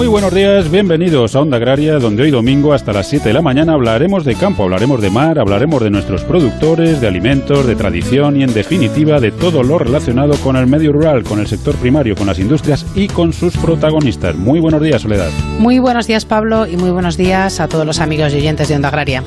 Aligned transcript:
Muy 0.00 0.08
buenos 0.08 0.32
días, 0.32 0.70
bienvenidos 0.70 1.36
a 1.36 1.42
Onda 1.42 1.58
Agraria, 1.58 1.98
donde 1.98 2.22
hoy 2.22 2.30
domingo 2.30 2.72
hasta 2.72 2.90
las 2.90 3.06
7 3.10 3.28
de 3.28 3.34
la 3.34 3.42
mañana 3.42 3.74
hablaremos 3.74 4.24
de 4.24 4.34
campo, 4.34 4.62
hablaremos 4.62 5.02
de 5.02 5.10
mar, 5.10 5.38
hablaremos 5.38 5.82
de 5.82 5.90
nuestros 5.90 6.24
productores, 6.24 7.02
de 7.02 7.06
alimentos, 7.06 7.66
de 7.66 7.76
tradición 7.76 8.40
y 8.40 8.42
en 8.42 8.54
definitiva 8.54 9.20
de 9.20 9.30
todo 9.30 9.62
lo 9.62 9.78
relacionado 9.78 10.36
con 10.36 10.56
el 10.56 10.66
medio 10.66 10.92
rural, 10.92 11.22
con 11.22 11.38
el 11.38 11.46
sector 11.46 11.74
primario, 11.74 12.16
con 12.16 12.28
las 12.28 12.38
industrias 12.38 12.86
y 12.94 13.08
con 13.08 13.34
sus 13.34 13.58
protagonistas. 13.58 14.34
Muy 14.36 14.58
buenos 14.58 14.80
días, 14.80 15.02
Soledad. 15.02 15.28
Muy 15.58 15.80
buenos 15.80 16.06
días, 16.06 16.24
Pablo, 16.24 16.66
y 16.66 16.78
muy 16.78 16.92
buenos 16.92 17.18
días 17.18 17.60
a 17.60 17.68
todos 17.68 17.84
los 17.84 18.00
amigos 18.00 18.32
y 18.32 18.36
oyentes 18.36 18.68
de 18.68 18.76
Onda 18.76 18.88
Agraria. 18.88 19.22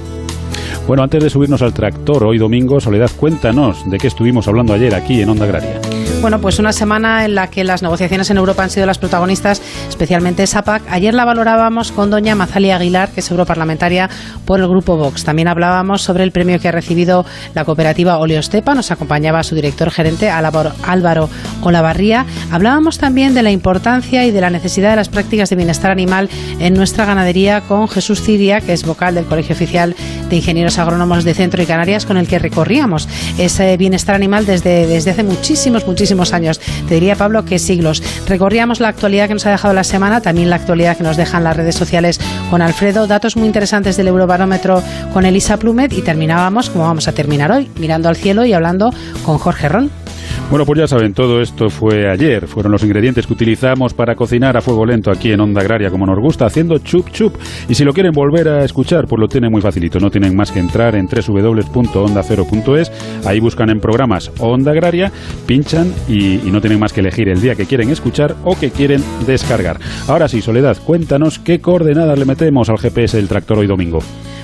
Bueno, 0.88 1.04
antes 1.04 1.24
de 1.24 1.30
subirnos 1.30 1.62
al 1.62 1.76
tractor 1.76 2.24
hoy 2.24 2.40
domingo, 2.40 2.80
Soledad, 2.80 3.12
cuéntanos 3.16 3.88
de 3.92 4.00
qué 4.00 4.08
estuvimos 4.08 4.48
hablando 4.48 4.74
ayer 4.74 4.96
aquí 4.96 5.22
en 5.22 5.30
Onda 5.30 5.46
Agraria. 5.46 5.80
Bueno, 6.24 6.40
pues 6.40 6.58
una 6.58 6.72
semana 6.72 7.26
en 7.26 7.36
la 7.36 7.50
que 7.50 7.66
las 7.66 7.84
negociaciones 7.84 8.30
en 8.30 8.38
Europa 8.38 8.64
han 8.64 8.70
sido 8.70 8.86
las 8.86 8.98
protagonistas, 8.98 9.62
especialmente 9.90 10.48
SAPAC. 10.48 10.84
Ayer 10.90 11.14
la 11.14 11.26
valorábamos 11.26 11.92
con 11.92 12.10
doña 12.10 12.34
Mazalia 12.34 12.78
Aguilar, 12.78 13.10
que 13.10 13.20
es 13.20 13.30
europarlamentaria 13.30 14.10
por 14.46 14.62
el 14.62 14.70
Grupo 14.70 14.96
Vox. 14.96 15.26
También 15.26 15.50
hablábamos 15.50 16.02
sobre 16.02 16.24
el 16.24 16.32
premio 16.32 16.60
que 16.60 16.70
ha 16.70 16.72
recibido 16.72 17.26
la 17.54 17.66
cooperativa 17.66 18.20
Oleostepa. 18.20 18.74
Nos 18.74 18.90
acompañaba 18.90 19.44
su 19.44 19.54
director 19.54 19.92
gerente, 19.92 20.30
Álvaro 20.30 21.28
Olavarría. 21.70 22.26
Hablábamos 22.52 22.98
también 22.98 23.34
de 23.34 23.44
la 23.44 23.52
importancia 23.52 24.26
y 24.26 24.32
de 24.32 24.42
la 24.42 24.50
necesidad 24.50 24.92
de 24.92 24.96
las 24.96 25.10
prácticas 25.10 25.50
de 25.50 25.56
bienestar 25.56 25.92
animal 25.92 26.30
en 26.60 26.74
nuestra 26.74 27.06
ganadería 27.06 27.62
con 27.62 27.88
Jesús 27.88 28.22
Ciria, 28.22 28.62
que 28.62 28.74
es 28.74 28.86
vocal 28.86 29.16
del 29.16 29.26
Colegio 29.26 29.56
Oficial 29.56 29.96
de 30.30 30.36
Ingenieros 30.36 30.80
Agrónomos 30.80 31.24
de 31.24 31.34
Centro 31.34 31.62
y 31.62 31.66
Canarias, 31.66 32.06
con 32.06 32.18
el 32.18 32.28
que 32.28 32.40
recorríamos 32.40 33.08
ese 33.38 33.78
bienestar 33.78 34.16
animal 34.16 34.46
desde, 34.46 34.88
desde 34.88 35.12
hace 35.12 35.24
muchísimos, 35.24 35.88
muchísimos 35.88 36.34
años. 36.34 36.60
Te 36.88 36.96
diría, 36.96 37.16
Pablo, 37.16 37.46
que 37.46 37.60
siglos. 37.60 38.04
Recorríamos 38.28 38.80
la 38.80 38.90
actualidad 38.90 39.28
que 39.28 39.34
nos 39.34 39.46
ha 39.46 39.52
dejado 39.52 39.74
la 39.74 39.84
semana, 39.84 40.22
también 40.22 40.50
la 40.50 40.58
actualidad 40.58 40.98
que 40.98 41.04
nos 41.04 41.18
dejan 41.18 41.44
las 41.44 41.58
redes 41.58 41.76
sociales 41.76 42.20
con 42.50 42.62
Alfredo, 42.62 43.08
datos 43.08 43.36
muy 43.36 43.48
interesantes 43.48 43.98
del 43.98 44.08
Eurobarómetro 44.08 44.84
con 45.14 45.26
Elisa 45.26 45.58
Plumet 45.58 45.94
y 45.94 46.02
terminábamos, 46.02 46.70
como 46.70 46.86
vamos 46.86 47.08
a 47.08 47.14
terminar 47.14 47.52
hoy, 47.52 47.70
mirando 47.80 48.10
al 48.10 48.16
cielo 48.16 48.46
y 48.46 48.54
hablando 48.54 48.94
con 49.26 49.38
Jorge 49.38 49.70
Ron. 49.70 50.03
Bueno, 50.50 50.68
pues 50.68 50.80
ya 50.80 50.88
saben, 50.88 51.14
todo 51.14 51.42
esto 51.42 51.70
fue 51.70 52.08
ayer. 52.12 52.46
Fueron 52.48 52.72
los 52.72 52.84
ingredientes 52.84 53.26
que 53.26 53.34
utilizamos 53.34 53.96
para 53.96 54.14
cocinar 54.16 54.56
a 54.56 54.62
fuego 54.62 54.86
lento 54.86 55.10
aquí 55.10 55.32
en 55.32 55.40
Onda 55.40 55.62
Agraria, 55.62 55.90
como 55.90 56.06
nos 56.06 56.20
gusta, 56.20 56.46
haciendo 56.46 56.78
chup 56.78 57.10
chup. 57.10 57.34
Y 57.68 57.74
si 57.74 57.84
lo 57.84 57.92
quieren 57.92 58.12
volver 58.12 58.48
a 58.48 58.64
escuchar, 58.64 59.06
pues 59.08 59.20
lo 59.20 59.28
tienen 59.28 59.52
muy 59.52 59.62
facilito. 59.62 60.00
No 60.00 60.12
tienen 60.12 60.36
más 60.36 60.52
que 60.52 60.60
entrar 60.60 60.96
en 60.96 61.08
www.ondacero.es. 61.08 62.92
Ahí 63.26 63.40
buscan 63.40 63.72
en 63.72 63.80
programas 63.80 64.32
Onda 64.38 64.72
Agraria, 64.72 65.12
pinchan 65.48 65.92
y, 66.08 66.36
y 66.48 66.52
no 66.52 66.62
tienen 66.62 66.80
más 66.80 66.94
que 66.94 67.00
elegir 67.00 67.30
el 67.30 67.42
día 67.42 67.56
que 67.56 67.66
quieren 67.66 67.90
escuchar 67.90 68.36
o 68.44 68.56
que 68.56 68.70
quieren 68.70 69.02
descargar. 69.26 69.80
Ahora 70.08 70.28
sí, 70.28 70.42
Soledad, 70.42 70.78
cuéntanos 70.86 71.40
qué 71.40 71.62
coordenadas 71.62 72.20
le 72.20 72.26
metemos 72.26 72.70
al 72.70 72.78
GPS 72.78 73.18
del 73.18 73.28
tractor 73.28 73.58
hoy 73.58 73.66
domingo. 73.68 74.00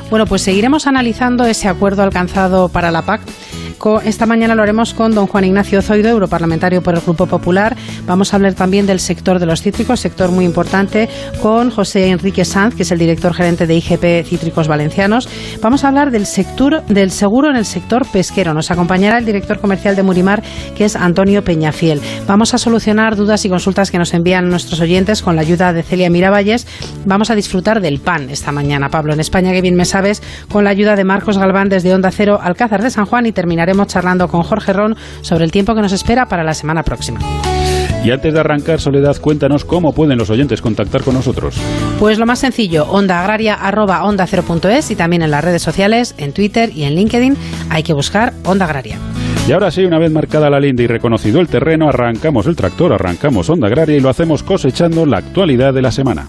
Bueno, 0.09 0.25
pues 0.25 0.41
seguiremos 0.41 0.87
analizando 0.87 1.45
ese 1.45 1.67
acuerdo 1.67 2.01
alcanzado 2.01 2.69
para 2.69 2.89
la 2.89 3.03
PAC 3.03 3.21
esta 4.03 4.25
mañana 4.25 4.55
lo 4.55 4.61
haremos 4.61 4.93
con 4.93 5.15
don 5.15 5.25
Juan 5.25 5.45
Ignacio 5.45 5.81
Zoido, 5.81 6.09
europarlamentario 6.09 6.83
por 6.83 6.95
el 6.95 7.01
Grupo 7.01 7.27
Popular. 7.27 7.77
Vamos 8.05 8.33
a 8.33 8.35
hablar 8.35 8.53
también 8.53 8.85
del 8.85 8.99
sector 8.99 9.39
de 9.39 9.45
los 9.45 9.61
cítricos, 9.61 10.01
sector 10.01 10.31
muy 10.31 10.43
importante, 10.43 11.07
con 11.41 11.69
José 11.69 12.09
Enrique 12.09 12.43
Sanz, 12.43 12.75
que 12.75 12.83
es 12.83 12.91
el 12.91 12.99
director 12.99 13.33
gerente 13.33 13.67
de 13.67 13.75
IGP 13.75 14.27
Cítricos 14.27 14.67
Valencianos. 14.67 15.29
Vamos 15.61 15.85
a 15.85 15.87
hablar 15.87 16.11
del 16.11 16.25
sector 16.25 16.83
del 16.87 17.09
seguro 17.09 17.49
en 17.49 17.55
el 17.55 17.63
sector 17.63 18.05
pesquero. 18.05 18.53
Nos 18.53 18.69
acompañará 18.69 19.17
el 19.17 19.25
director 19.25 19.59
comercial 19.61 19.95
de 19.95 20.03
Murimar, 20.03 20.43
que 20.75 20.83
es 20.83 20.97
Antonio 20.97 21.41
Peñafiel. 21.45 22.01
Vamos 22.27 22.53
a 22.53 22.57
solucionar 22.57 23.15
dudas 23.15 23.45
y 23.45 23.49
consultas 23.49 23.91
que 23.91 23.97
nos 23.97 24.13
envían 24.13 24.49
nuestros 24.49 24.81
oyentes 24.81 25.21
con 25.21 25.37
la 25.37 25.41
ayuda 25.41 25.71
de 25.71 25.83
Celia 25.83 26.09
Miravalles. 26.09 26.67
Vamos 27.05 27.29
a 27.31 27.35
disfrutar 27.35 27.79
del 27.79 27.99
pan 27.99 28.29
esta 28.29 28.51
mañana, 28.51 28.89
Pablo, 28.89 29.13
en 29.13 29.21
España, 29.21 29.53
que 29.53 29.61
bien 29.61 29.75
me 29.75 29.85
sabes, 29.99 30.23
con 30.49 30.63
la 30.63 30.69
ayuda 30.69 30.95
de 30.95 31.03
Marcos 31.03 31.37
Galván 31.37 31.67
desde 31.67 31.93
Onda 31.93 32.09
Cero, 32.09 32.39
Alcázar 32.41 32.81
de 32.81 32.89
San 32.89 33.05
Juan 33.05 33.25
y 33.25 33.33
terminaremos 33.33 33.87
charlando 33.87 34.29
con 34.29 34.43
Jorge 34.43 34.71
Ron 34.71 34.95
sobre 35.21 35.43
el 35.43 35.51
tiempo 35.51 35.75
que 35.75 35.81
nos 35.81 35.91
espera 35.91 36.25
para 36.27 36.41
la 36.41 36.53
semana 36.53 36.83
próxima. 36.83 37.19
Y 38.05 38.11
antes 38.11 38.33
de 38.33 38.39
arrancar, 38.39 38.79
Soledad, 38.79 39.17
cuéntanos 39.19 39.65
cómo 39.65 39.91
pueden 39.91 40.17
los 40.17 40.29
oyentes 40.29 40.61
contactar 40.61 41.03
con 41.03 41.15
nosotros. 41.15 41.59
Pues 41.99 42.17
lo 42.17 42.25
más 42.25 42.39
sencillo, 42.39 42.85
ondaagraria.onda 42.85 44.25
0.es 44.25 44.91
y 44.91 44.95
también 44.95 45.21
en 45.21 45.31
las 45.31 45.43
redes 45.43 45.61
sociales, 45.61 46.15
en 46.17 46.31
Twitter 46.31 46.69
y 46.73 46.83
en 46.83 46.95
LinkedIn 46.95 47.35
hay 47.69 47.83
que 47.83 47.91
buscar 47.91 48.31
Onda 48.45 48.63
Agraria. 48.63 48.97
Y 49.49 49.51
ahora 49.51 49.69
sí, 49.69 49.83
una 49.83 49.99
vez 49.99 50.13
marcada 50.13 50.49
la 50.49 50.61
linda 50.61 50.83
y 50.83 50.87
reconocido 50.87 51.41
el 51.41 51.49
terreno, 51.49 51.89
arrancamos 51.89 52.47
el 52.47 52.55
tractor, 52.55 52.93
arrancamos 52.93 53.49
Onda 53.49 53.67
Agraria 53.67 53.97
y 53.97 53.99
lo 53.99 54.07
hacemos 54.07 54.43
cosechando 54.43 55.05
la 55.05 55.17
actualidad 55.17 55.73
de 55.73 55.81
la 55.81 55.91
semana. 55.91 56.25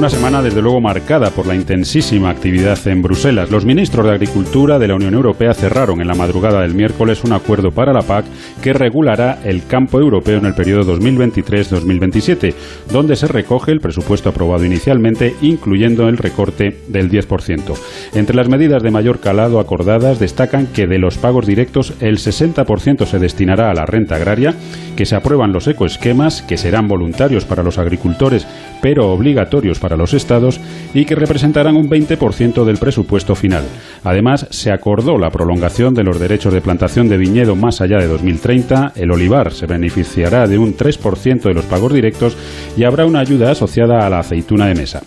Una 0.00 0.08
semana 0.08 0.40
desde 0.40 0.62
luego 0.62 0.80
marcada 0.80 1.28
por 1.28 1.46
la 1.46 1.54
intensísima 1.54 2.30
actividad 2.30 2.78
en 2.88 3.02
Bruselas. 3.02 3.50
Los 3.50 3.66
ministros 3.66 4.06
de 4.06 4.12
Agricultura 4.12 4.78
de 4.78 4.88
la 4.88 4.94
Unión 4.94 5.12
Europea 5.12 5.52
cerraron 5.52 6.00
en 6.00 6.08
la 6.08 6.14
madrugada 6.14 6.62
del 6.62 6.72
miércoles 6.72 7.22
un 7.22 7.34
acuerdo 7.34 7.70
para 7.70 7.92
la 7.92 8.00
PAC 8.00 8.24
que 8.62 8.72
regulará 8.72 9.40
el 9.44 9.66
campo 9.66 10.00
europeo 10.00 10.38
en 10.38 10.46
el 10.46 10.54
periodo 10.54 10.96
2023-2027, 10.96 12.54
donde 12.90 13.14
se 13.14 13.26
recoge 13.26 13.72
el 13.72 13.80
presupuesto 13.80 14.30
aprobado 14.30 14.64
inicialmente, 14.64 15.34
incluyendo 15.42 16.08
el 16.08 16.16
recorte 16.16 16.78
del 16.88 17.10
10%. 17.10 17.76
Entre 18.14 18.34
las 18.34 18.48
medidas 18.48 18.82
de 18.82 18.90
mayor 18.90 19.20
calado 19.20 19.60
acordadas 19.60 20.18
destacan 20.18 20.68
que 20.68 20.86
de 20.86 20.98
los 20.98 21.18
pagos 21.18 21.44
directos 21.44 21.92
el 22.00 22.16
60% 22.16 23.04
se 23.04 23.18
destinará 23.18 23.70
a 23.70 23.74
la 23.74 23.84
renta 23.84 24.14
agraria, 24.14 24.54
que 24.96 25.04
se 25.04 25.14
aprueban 25.14 25.52
los 25.52 25.68
ecoesquemas, 25.68 26.40
que 26.40 26.56
serán 26.56 26.88
voluntarios 26.88 27.44
para 27.44 27.62
los 27.62 27.76
agricultores, 27.76 28.46
pero 28.80 29.12
obligatorios 29.12 29.78
para 29.78 29.96
los 29.96 30.14
estados 30.14 30.60
y 30.94 31.04
que 31.04 31.14
representarán 31.14 31.76
un 31.76 31.88
20% 31.88 32.64
del 32.64 32.78
presupuesto 32.78 33.34
final. 33.34 33.64
Además, 34.04 34.46
se 34.50 34.72
acordó 34.72 35.18
la 35.18 35.30
prolongación 35.30 35.94
de 35.94 36.04
los 36.04 36.18
derechos 36.18 36.52
de 36.52 36.60
plantación 36.60 37.08
de 37.08 37.18
viñedo 37.18 37.56
más 37.56 37.80
allá 37.80 37.98
de 37.98 38.06
2030, 38.06 38.92
el 38.96 39.10
olivar 39.10 39.52
se 39.52 39.66
beneficiará 39.66 40.46
de 40.46 40.58
un 40.58 40.76
3% 40.76 41.42
de 41.42 41.54
los 41.54 41.64
pagos 41.64 41.92
directos 41.92 42.36
y 42.76 42.84
habrá 42.84 43.06
una 43.06 43.20
ayuda 43.20 43.50
asociada 43.50 44.06
a 44.06 44.10
la 44.10 44.20
aceituna 44.20 44.66
de 44.66 44.74
mesa. 44.74 45.02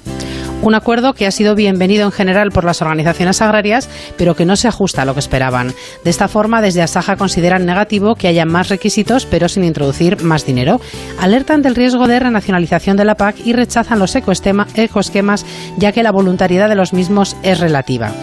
Un 0.63 0.75
acuerdo 0.75 1.13
que 1.13 1.27
ha 1.27 1.31
sido 1.31 1.55
bienvenido 1.55 2.05
en 2.05 2.13
general 2.13 2.51
por 2.51 2.63
las 2.63 2.81
organizaciones 2.81 3.41
agrarias, 3.41 3.89
pero 4.17 4.33
que 4.33 4.45
no 4.45 4.55
se 4.55 4.69
ajusta 4.69 5.01
a 5.01 5.05
lo 5.05 5.13
que 5.13 5.19
esperaban. 5.19 5.73
De 6.05 6.09
esta 6.09 6.29
forma, 6.29 6.61
desde 6.61 6.81
Asaja 6.81 7.17
consideran 7.17 7.65
negativo 7.65 8.15
que 8.15 8.29
haya 8.29 8.45
más 8.45 8.69
requisitos, 8.69 9.25
pero 9.25 9.49
sin 9.49 9.65
introducir 9.65 10.23
más 10.23 10.45
dinero. 10.45 10.79
Alertan 11.19 11.63
del 11.63 11.75
riesgo 11.75 12.07
de 12.07 12.17
renacionalización 12.17 12.95
de 12.95 13.03
la 13.03 13.15
PAC 13.15 13.45
y 13.45 13.51
rechazan 13.51 13.99
los 13.99 14.15
ecoesquemas, 14.15 15.45
ya 15.77 15.91
que 15.91 16.01
la 16.01 16.13
voluntariedad 16.13 16.69
de 16.69 16.75
los 16.75 16.93
mismos 16.93 17.35
es 17.43 17.59
relativa. 17.59 18.13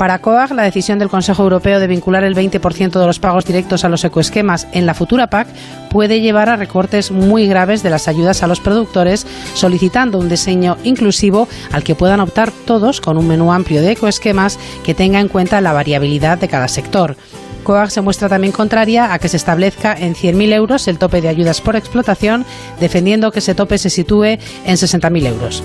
Para 0.00 0.20
COAG, 0.20 0.52
la 0.52 0.62
decisión 0.62 0.98
del 0.98 1.10
Consejo 1.10 1.42
Europeo 1.42 1.78
de 1.78 1.86
vincular 1.86 2.24
el 2.24 2.34
20% 2.34 2.98
de 2.98 3.06
los 3.06 3.18
pagos 3.18 3.44
directos 3.44 3.84
a 3.84 3.90
los 3.90 4.02
ecoesquemas 4.02 4.66
en 4.72 4.86
la 4.86 4.94
futura 4.94 5.28
PAC 5.28 5.48
puede 5.90 6.22
llevar 6.22 6.48
a 6.48 6.56
recortes 6.56 7.10
muy 7.10 7.46
graves 7.46 7.82
de 7.82 7.90
las 7.90 8.08
ayudas 8.08 8.42
a 8.42 8.46
los 8.46 8.60
productores, 8.60 9.26
solicitando 9.52 10.16
un 10.16 10.30
diseño 10.30 10.78
inclusivo 10.84 11.48
al 11.70 11.84
que 11.84 11.94
puedan 11.94 12.20
optar 12.20 12.50
todos 12.50 13.02
con 13.02 13.18
un 13.18 13.28
menú 13.28 13.52
amplio 13.52 13.82
de 13.82 13.92
ecoesquemas 13.92 14.58
que 14.86 14.94
tenga 14.94 15.20
en 15.20 15.28
cuenta 15.28 15.60
la 15.60 15.74
variabilidad 15.74 16.38
de 16.38 16.48
cada 16.48 16.68
sector. 16.68 17.16
COAG 17.62 17.90
se 17.90 18.00
muestra 18.00 18.30
también 18.30 18.54
contraria 18.54 19.12
a 19.12 19.18
que 19.18 19.28
se 19.28 19.36
establezca 19.36 19.92
en 19.92 20.14
100.000 20.14 20.54
euros 20.54 20.88
el 20.88 20.96
tope 20.96 21.20
de 21.20 21.28
ayudas 21.28 21.60
por 21.60 21.76
explotación, 21.76 22.46
defendiendo 22.80 23.30
que 23.32 23.40
ese 23.40 23.54
tope 23.54 23.76
se 23.76 23.90
sitúe 23.90 24.24
en 24.24 24.38
60.000 24.64 25.26
euros. 25.26 25.62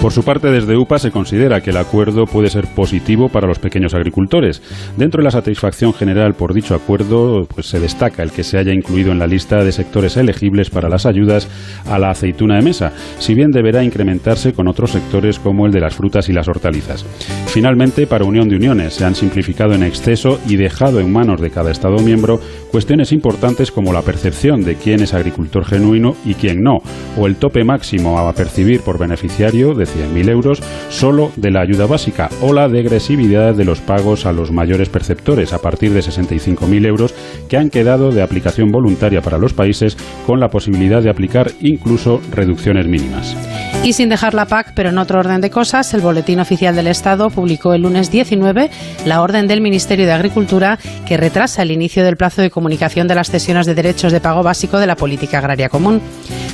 Por 0.00 0.12
su 0.12 0.22
parte, 0.22 0.50
desde 0.50 0.78
UPA 0.78 0.98
se 0.98 1.10
considera 1.10 1.60
que 1.60 1.70
el 1.70 1.76
acuerdo 1.76 2.24
puede 2.24 2.48
ser 2.48 2.66
positivo 2.74 3.28
para 3.28 3.46
los 3.46 3.58
pequeños 3.58 3.92
agricultores. 3.92 4.62
Dentro 4.96 5.20
de 5.20 5.26
la 5.26 5.30
satisfacción 5.30 5.92
general 5.92 6.32
por 6.32 6.54
dicho 6.54 6.74
acuerdo, 6.74 7.44
pues 7.44 7.66
se 7.66 7.80
destaca 7.80 8.22
el 8.22 8.32
que 8.32 8.42
se 8.42 8.56
haya 8.56 8.72
incluido 8.72 9.12
en 9.12 9.18
la 9.18 9.26
lista 9.26 9.62
de 9.62 9.72
sectores 9.72 10.16
elegibles 10.16 10.70
para 10.70 10.88
las 10.88 11.04
ayudas 11.04 11.48
a 11.86 11.98
la 11.98 12.10
aceituna 12.10 12.56
de 12.56 12.62
mesa, 12.62 12.92
si 13.18 13.34
bien 13.34 13.50
deberá 13.50 13.84
incrementarse 13.84 14.54
con 14.54 14.68
otros 14.68 14.92
sectores 14.92 15.38
como 15.38 15.66
el 15.66 15.72
de 15.72 15.80
las 15.80 15.94
frutas 15.94 16.30
y 16.30 16.32
las 16.32 16.48
hortalizas. 16.48 17.04
Finalmente, 17.48 18.06
para 18.06 18.24
Unión 18.24 18.48
de 18.48 18.56
Uniones, 18.56 18.94
se 18.94 19.04
han 19.04 19.14
simplificado 19.14 19.74
en 19.74 19.82
exceso 19.82 20.40
y 20.48 20.56
dejado 20.56 21.00
en 21.00 21.12
manos 21.12 21.42
de 21.42 21.50
cada 21.50 21.72
Estado 21.72 21.98
miembro 21.98 22.40
cuestiones 22.70 23.12
importantes 23.12 23.70
como 23.70 23.92
la 23.92 24.00
percepción 24.00 24.62
de 24.62 24.76
quién 24.76 25.02
es 25.02 25.12
agricultor 25.12 25.66
genuino 25.66 26.16
y 26.24 26.34
quién 26.34 26.62
no, 26.62 26.78
o 27.18 27.26
el 27.26 27.36
tope 27.36 27.64
máximo 27.64 28.18
a 28.18 28.32
percibir 28.32 28.80
por 28.80 28.98
beneficiario 28.98 29.74
de 29.74 29.89
100.000 29.94 30.28
euros 30.30 30.62
solo 30.88 31.32
de 31.36 31.50
la 31.50 31.60
ayuda 31.60 31.86
básica 31.86 32.28
o 32.40 32.52
la 32.52 32.68
degresividad 32.68 33.54
de 33.54 33.64
los 33.64 33.80
pagos 33.80 34.26
a 34.26 34.32
los 34.32 34.50
mayores 34.50 34.88
perceptores 34.88 35.52
a 35.52 35.60
partir 35.60 35.92
de 35.92 36.00
65.000 36.00 36.86
euros 36.86 37.14
que 37.48 37.56
han 37.56 37.70
quedado 37.70 38.10
de 38.10 38.22
aplicación 38.22 38.70
voluntaria 38.70 39.22
para 39.22 39.38
los 39.38 39.52
países 39.52 39.96
con 40.26 40.40
la 40.40 40.48
posibilidad 40.48 41.02
de 41.02 41.10
aplicar 41.10 41.50
incluso 41.60 42.20
reducciones 42.32 42.86
mínimas. 42.86 43.36
Y 43.82 43.94
sin 43.94 44.10
dejar 44.10 44.34
la 44.34 44.44
PAC, 44.44 44.72
pero 44.74 44.90
en 44.90 44.98
otro 44.98 45.18
orden 45.18 45.40
de 45.40 45.48
cosas, 45.48 45.94
el 45.94 46.02
Boletín 46.02 46.38
Oficial 46.38 46.76
del 46.76 46.86
Estado 46.86 47.30
publicó 47.30 47.72
el 47.72 47.80
lunes 47.82 48.10
19 48.10 48.70
la 49.06 49.22
orden 49.22 49.48
del 49.48 49.62
Ministerio 49.62 50.04
de 50.04 50.12
Agricultura 50.12 50.78
que 51.06 51.16
retrasa 51.16 51.62
el 51.62 51.70
inicio 51.70 52.04
del 52.04 52.18
plazo 52.18 52.42
de 52.42 52.50
comunicación 52.50 53.08
de 53.08 53.14
las 53.14 53.30
cesiones 53.30 53.64
de 53.64 53.74
derechos 53.74 54.12
de 54.12 54.20
pago 54.20 54.42
básico 54.42 54.78
de 54.78 54.86
la 54.86 54.96
política 54.96 55.38
agraria 55.38 55.70
común. 55.70 56.02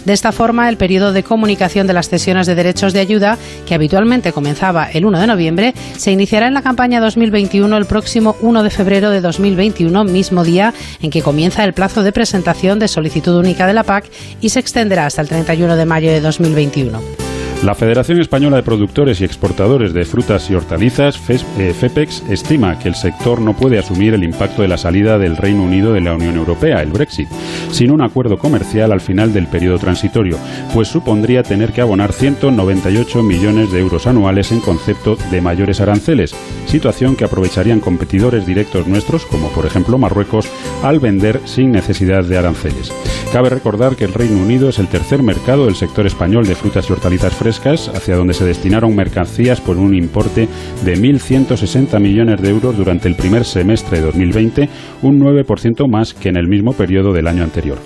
De 0.05 0.13
esta 0.13 0.31
forma, 0.31 0.69
el 0.69 0.77
periodo 0.77 1.13
de 1.13 1.25
comunicación 1.25 1.89
de 1.89 1.95
las 1.95 2.09
cesiones 2.09 2.47
de 2.47 2.55
derechos 2.55 2.93
de 2.93 3.01
ayuda, 3.01 3.39
que 3.67 3.75
habitualmente 3.75 4.33
comenzaba 4.33 4.89
el 4.89 5.05
1 5.05 5.19
de 5.19 5.27
noviembre, 5.27 5.75
se 5.97 6.13
iniciará 6.13 6.47
en 6.47 6.55
la 6.55 6.63
campaña 6.63 7.01
2021 7.01 7.77
el 7.77 7.87
próximo 7.87 8.37
1 8.41 8.63
de 8.63 8.71
febrero 8.71 9.11
de 9.11 9.21
2021, 9.21 10.05
mismo 10.05 10.45
día 10.45 10.73
en 11.03 11.11
que 11.11 11.23
comienza 11.23 11.65
el 11.65 11.73
plazo 11.73 12.05
de 12.05 12.13
presentación 12.13 12.79
de 12.79 12.87
solicitud 12.87 13.35
única 13.35 13.67
de 13.67 13.75
la 13.75 13.83
PAC 13.83 14.05
y 14.41 14.51
se 14.51 14.61
extenderá 14.61 15.07
hasta 15.07 15.23
el 15.23 15.29
31 15.29 15.75
de 15.75 15.87
mayo 15.87 16.11
de 16.13 16.21
2021. 16.21 17.16
La 17.65 17.75
Federación 17.75 18.21
Española 18.21 18.59
de 18.59 18.63
Productores 18.63 19.21
y 19.21 19.25
Exportadores 19.25 19.95
de 19.95 20.05
Frutas 20.05 20.51
y 20.51 20.55
Hortalizas, 20.55 21.19
FEPEX, 21.19 22.23
e 22.29 22.35
estima 22.35 22.79
que 22.79 22.89
el 22.89 22.95
sector 22.95 23.41
no 23.41 23.57
puede 23.57 23.79
asumir 23.79 24.13
el 24.15 24.23
impacto 24.23 24.63
de 24.63 24.69
la 24.69 24.77
salida 24.77 25.19
del 25.19 25.39
Reino 25.39 25.63
Unido 25.63 25.95
de 25.95 26.03
la 26.03 26.15
Unión 26.15 26.37
Europea, 26.37 26.83
el 26.83 26.93
Brexit, 26.93 27.29
sin 27.73 27.91
un 27.91 28.03
acuerdo 28.03 28.39
comercial 28.39 28.93
al 28.93 29.01
final 29.01 29.33
del 29.33 29.47
periodo 29.47 29.79
transitorio, 29.79 30.39
pues 30.75 30.89
supondría 30.89 31.43
tener 31.43 31.73
que 31.73 31.81
abonar 31.81 32.13
198 32.13 33.23
millones 33.23 33.73
de 33.73 33.81
euros 33.81 34.07
anuales 34.07 34.53
en 34.53 34.61
concepto 34.61 35.17
de 35.31 35.41
mayores 35.41 35.81
aranceles, 35.81 36.35
situación 36.67 37.17
que 37.17 37.25
aprovecharían 37.25 37.81
competidores 37.81 38.47
directos 38.47 38.87
nuestros, 38.87 39.25
como 39.25 39.49
por 39.51 39.65
ejemplo 39.65 39.99
Marruecos, 39.99 40.47
al 40.83 41.01
vender 41.01 41.41
sin 41.47 41.73
necesidad 41.73 42.23
de 42.23 42.37
aranceles. 42.37 42.93
Cabe 43.33 43.51
recordar 43.51 43.97
que 43.97 44.05
el 44.05 44.15
Reino 44.15 44.41
Unido 44.41 44.69
es 44.69 44.79
el 44.79 44.89
tercer 44.89 45.23
mercado 45.23 45.67
del 45.67 45.75
sector 45.75 46.07
español 46.07 46.47
de 46.47 46.55
frutas 46.55 46.89
y 46.89 46.93
hortalizas 46.93 47.35
frescas, 47.35 47.46
hacia 47.47 48.17
donde 48.17 48.35
se 48.35 48.45
destinaron 48.45 48.97
mercancías 48.97 49.61
por 49.61 49.77
un 49.77 49.95
importe 49.95 50.49
de 50.85 50.97
1.160 50.97 52.01
millones 52.01 52.43
de 52.43 52.51
euros 52.51 52.77
durante 52.77 53.07
el 53.07 53.15
primer 53.15 53.45
semestre 53.45 53.99
de 53.99 54.07
2020, 54.07 54.69
un 55.03 55.21
9% 55.21 55.89
más 55.89 56.13
que 56.13 56.29
en 56.29 56.37
el 56.37 56.49
mismo 56.49 56.73
periodo 56.73 57.13
del 57.13 57.29
año 57.29 57.45
anterior. 57.45 57.79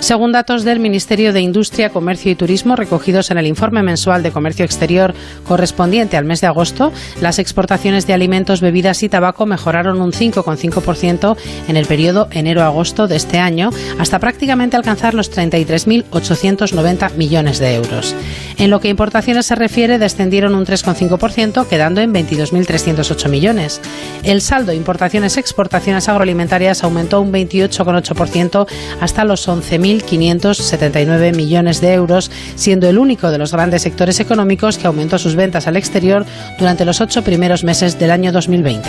Según 0.00 0.32
datos 0.32 0.64
del 0.64 0.80
Ministerio 0.80 1.34
de 1.34 1.42
Industria, 1.42 1.90
Comercio 1.90 2.32
y 2.32 2.34
Turismo 2.34 2.74
recogidos 2.74 3.30
en 3.30 3.36
el 3.36 3.46
informe 3.46 3.82
mensual 3.82 4.22
de 4.22 4.32
comercio 4.32 4.64
exterior 4.64 5.14
correspondiente 5.44 6.16
al 6.16 6.24
mes 6.24 6.40
de 6.40 6.46
agosto, 6.46 6.90
las 7.20 7.38
exportaciones 7.38 8.06
de 8.06 8.14
alimentos, 8.14 8.62
bebidas 8.62 9.02
y 9.02 9.10
tabaco 9.10 9.44
mejoraron 9.44 10.00
un 10.00 10.12
5,5% 10.12 11.36
en 11.68 11.76
el 11.76 11.84
periodo 11.84 12.28
enero-agosto 12.32 13.08
de 13.08 13.16
este 13.16 13.38
año, 13.38 13.70
hasta 13.98 14.18
prácticamente 14.18 14.76
alcanzar 14.76 15.12
los 15.12 15.30
33.890 15.30 17.14
millones 17.16 17.58
de 17.58 17.74
euros. 17.74 18.16
En 18.56 18.70
lo 18.70 18.80
que 18.80 18.88
a 18.88 18.90
importaciones 18.90 19.46
se 19.46 19.54
refiere, 19.54 19.98
descendieron 19.98 20.54
un 20.54 20.64
3,5%, 20.64 21.66
quedando 21.66 22.00
en 22.00 22.14
22.308 22.14 23.28
millones. 23.28 23.82
El 24.22 24.40
saldo 24.40 24.72
importaciones-exportaciones 24.72 26.08
agroalimentarias 26.08 26.84
aumentó 26.84 27.20
un 27.20 27.32
28,8% 27.32 28.66
hasta 29.00 29.24
los 29.24 29.46
11.000 29.46 29.89
1.579 29.98 31.34
millones 31.34 31.80
de 31.80 31.94
euros, 31.94 32.30
siendo 32.54 32.88
el 32.88 32.98
único 32.98 33.30
de 33.30 33.38
los 33.38 33.52
grandes 33.52 33.82
sectores 33.82 34.20
económicos 34.20 34.78
que 34.78 34.86
aumentó 34.86 35.18
sus 35.18 35.34
ventas 35.34 35.66
al 35.66 35.76
exterior 35.76 36.24
durante 36.58 36.84
los 36.84 37.00
ocho 37.00 37.22
primeros 37.22 37.64
meses 37.64 37.98
del 37.98 38.10
año 38.10 38.32
2020. 38.32 38.88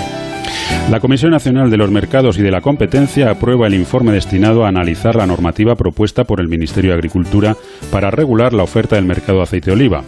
La 0.89 1.00
Comisión 1.00 1.31
Nacional 1.31 1.69
de 1.69 1.77
los 1.77 1.92
Mercados 1.92 2.38
y 2.38 2.42
de 2.42 2.51
la 2.51 2.62
Competencia 2.62 3.30
aprueba 3.30 3.68
el 3.68 3.74
informe 3.74 4.12
destinado 4.12 4.65
a 4.65 4.69
analizar 4.69 5.15
la 5.15 5.27
normativa 5.27 5.75
propuesta 5.75 6.24
por 6.24 6.39
el 6.39 6.48
Ministerio 6.48 6.92
de 6.92 6.98
Agricultura 6.98 7.56
para 7.92 8.12
regular 8.12 8.53
la 8.53 8.63
oferta 8.63 8.95
del 8.95 9.06
mercado 9.06 9.38
de 9.38 9.44
aceite 9.44 9.68
de 9.68 9.75
oliva. 9.75 10.03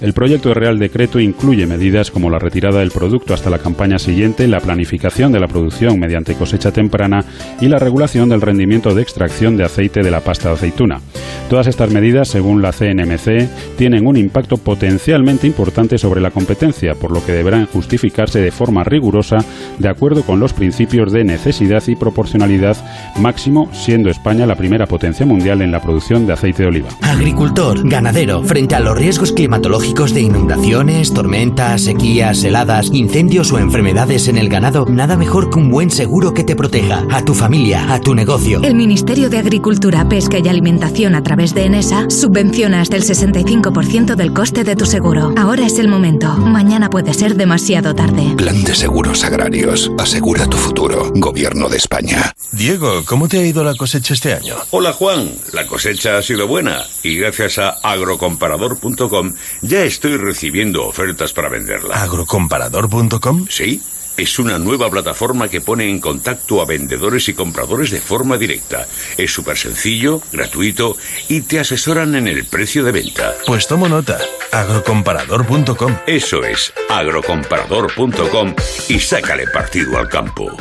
El 0.00 0.12
proyecto 0.12 0.50
de 0.50 0.54
Real 0.54 0.78
Decreto 0.78 1.20
incluye 1.20 1.66
medidas 1.66 2.10
como 2.10 2.28
la 2.28 2.38
retirada 2.38 2.80
del 2.80 2.90
producto 2.90 3.32
hasta 3.32 3.50
la 3.50 3.58
campaña 3.58 3.98
siguiente, 3.98 4.48
la 4.48 4.60
planificación 4.60 5.32
de 5.32 5.40
la 5.40 5.46
producción 5.46 5.98
mediante 5.98 6.34
cosecha 6.34 6.72
temprana 6.72 7.24
y 7.60 7.68
la 7.68 7.78
regulación 7.78 8.28
del 8.28 8.40
rendimiento 8.40 8.94
de 8.94 9.02
extracción 9.02 9.56
de 9.56 9.64
aceite 9.64 10.02
de 10.02 10.10
la 10.10 10.20
pasta 10.20 10.48
de 10.48 10.54
aceituna. 10.56 11.00
Todas 11.48 11.66
estas 11.68 11.90
medidas, 11.92 12.28
según 12.28 12.60
la 12.60 12.72
CNMC, 12.72 13.76
tienen 13.78 14.06
un 14.06 14.16
impacto 14.16 14.56
potencialmente 14.56 15.46
importante 15.46 15.98
sobre 15.98 16.20
la 16.20 16.30
competencia, 16.30 16.94
por 16.94 17.12
lo 17.12 17.24
que 17.24 17.32
deberán 17.32 17.66
justificarse 17.66 18.40
de 18.40 18.50
forma 18.50 18.82
rigurosa 18.84 19.38
de 19.78 19.88
acuerdo 19.88 20.22
con 20.22 20.40
los 20.40 20.52
principios 20.52 21.12
de 21.12 21.24
necesidad 21.24 21.82
y 21.86 21.94
proporcionalidad 21.94 22.76
máximo, 23.20 23.70
siendo 23.72 24.10
España 24.10 24.46
la 24.46 24.56
primera 24.56 24.86
potencia 24.86 25.24
mundial 25.24 25.62
en 25.62 25.70
la 25.70 25.80
producción 25.80 26.26
de 26.26 26.32
aceite 26.32 26.64
de 26.64 26.68
oliva. 26.68 26.88
Agricultor, 27.02 27.88
ganadero, 27.88 28.42
frente 28.42 28.74
a 28.74 28.80
los 28.80 28.98
riesgos 28.98 29.32
climatológicos 29.32 29.75
de 29.76 30.22
inundaciones, 30.22 31.12
tormentas, 31.12 31.82
sequías, 31.82 32.42
heladas, 32.44 32.88
incendios 32.92 33.52
o 33.52 33.58
enfermedades 33.58 34.26
en 34.26 34.38
el 34.38 34.48
ganado, 34.48 34.86
nada 34.86 35.16
mejor 35.16 35.50
que 35.50 35.58
un 35.58 35.70
buen 35.70 35.90
seguro 35.90 36.32
que 36.32 36.44
te 36.44 36.56
proteja 36.56 37.06
a 37.10 37.22
tu 37.22 37.34
familia, 37.34 37.92
a 37.92 38.00
tu 38.00 38.14
negocio. 38.14 38.62
El 38.62 38.74
Ministerio 38.74 39.28
de 39.28 39.36
Agricultura, 39.36 40.08
Pesca 40.08 40.38
y 40.38 40.48
Alimentación 40.48 41.14
a 41.14 41.22
través 41.22 41.52
de 41.52 41.64
ENESA 41.64 42.08
subvenciona 42.08 42.80
hasta 42.80 42.96
el 42.96 43.04
65% 43.04 44.14
del 44.14 44.32
coste 44.32 44.64
de 44.64 44.76
tu 44.76 44.86
seguro. 44.86 45.34
Ahora 45.36 45.66
es 45.66 45.78
el 45.78 45.88
momento. 45.88 46.34
Mañana 46.36 46.88
puede 46.88 47.12
ser 47.12 47.34
demasiado 47.36 47.94
tarde. 47.94 48.34
Plan 48.36 48.64
de 48.64 48.74
seguros 48.74 49.24
agrarios. 49.24 49.92
Asegura 49.98 50.46
tu 50.46 50.56
futuro. 50.56 51.12
Gobierno 51.16 51.68
de 51.68 51.76
España. 51.76 52.32
Diego, 52.52 53.04
¿cómo 53.04 53.28
te 53.28 53.40
ha 53.40 53.46
ido 53.46 53.62
la 53.62 53.74
cosecha 53.74 54.14
este 54.14 54.32
año? 54.32 54.54
Hola 54.70 54.94
Juan, 54.94 55.30
la 55.52 55.66
cosecha 55.66 56.16
ha 56.16 56.22
sido 56.22 56.46
buena 56.46 56.82
y 57.02 57.16
gracias 57.16 57.58
a 57.58 57.70
agrocomparador.com 57.82 59.32
ya 59.66 59.84
estoy 59.84 60.16
recibiendo 60.16 60.86
ofertas 60.86 61.32
para 61.32 61.48
venderla. 61.48 62.02
¿Agrocomparador.com? 62.02 63.46
Sí. 63.48 63.82
Es 64.16 64.38
una 64.38 64.58
nueva 64.58 64.88
plataforma 64.88 65.48
que 65.48 65.60
pone 65.60 65.90
en 65.90 66.00
contacto 66.00 66.62
a 66.62 66.64
vendedores 66.64 67.28
y 67.28 67.34
compradores 67.34 67.90
de 67.90 68.00
forma 68.00 68.38
directa. 68.38 68.86
Es 69.18 69.30
súper 69.30 69.58
sencillo, 69.58 70.22
gratuito 70.32 70.96
y 71.28 71.42
te 71.42 71.60
asesoran 71.60 72.14
en 72.14 72.26
el 72.26 72.46
precio 72.46 72.82
de 72.82 72.92
venta. 72.92 73.34
Pues 73.46 73.66
tomo 73.66 73.88
nota. 73.88 74.18
Agrocomparador.com. 74.52 75.96
Eso 76.06 76.42
es, 76.44 76.72
agrocomparador.com 76.88 78.54
y 78.88 78.98
sácale 79.00 79.48
partido 79.48 79.98
al 79.98 80.08
campo. 80.08 80.56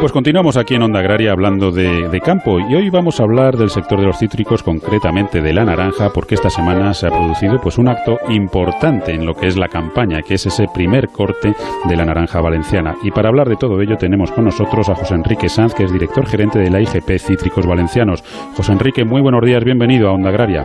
Pues 0.00 0.12
continuamos 0.12 0.56
aquí 0.56 0.76
en 0.76 0.82
Onda 0.82 1.00
Agraria 1.00 1.30
hablando 1.30 1.70
de, 1.70 2.20
campo 2.24 2.58
y 2.58 2.74
hoy 2.74 2.88
vamos 2.88 3.20
a 3.20 3.24
hablar 3.24 3.56
del 3.56 3.68
sector 3.68 4.00
de 4.00 4.06
los 4.06 4.18
cítricos, 4.18 4.62
concretamente 4.62 5.42
de 5.42 5.52
la 5.52 5.64
naranja, 5.64 6.08
porque 6.14 6.36
esta 6.36 6.48
semana 6.48 6.94
se 6.94 7.06
ha 7.06 7.10
producido 7.10 7.60
pues 7.60 7.76
un 7.76 7.88
acto 7.88 8.18
importante 8.30 9.12
en 9.12 9.26
lo 9.26 9.34
que 9.34 9.46
es 9.46 9.58
la 9.58 9.68
campaña, 9.68 10.22
que 10.22 10.34
es 10.34 10.46
ese 10.46 10.66
primer 10.72 11.08
corte 11.08 11.52
de 11.86 11.96
la 11.96 12.06
naranja 12.06 12.40
valenciana. 12.40 12.94
Y 13.02 13.10
para 13.10 13.28
hablar 13.28 13.48
de 13.48 13.56
todo 13.56 13.80
ello 13.82 13.96
tenemos 13.96 14.32
con 14.32 14.44
nosotros 14.44 14.88
a 14.88 14.94
José 14.94 15.14
Enrique 15.14 15.50
Sanz, 15.50 15.74
que 15.74 15.84
es 15.84 15.92
director 15.92 16.26
gerente 16.26 16.58
de 16.58 16.70
la 16.70 16.80
IGP 16.80 17.18
Cítricos 17.18 17.66
Valencianos. 17.66 18.22
José 18.56 18.72
Enrique, 18.72 19.04
muy 19.04 19.20
buenos 19.20 19.44
días, 19.44 19.62
bienvenido 19.64 20.08
a 20.08 20.12
Onda 20.12 20.30
Agraria. 20.30 20.64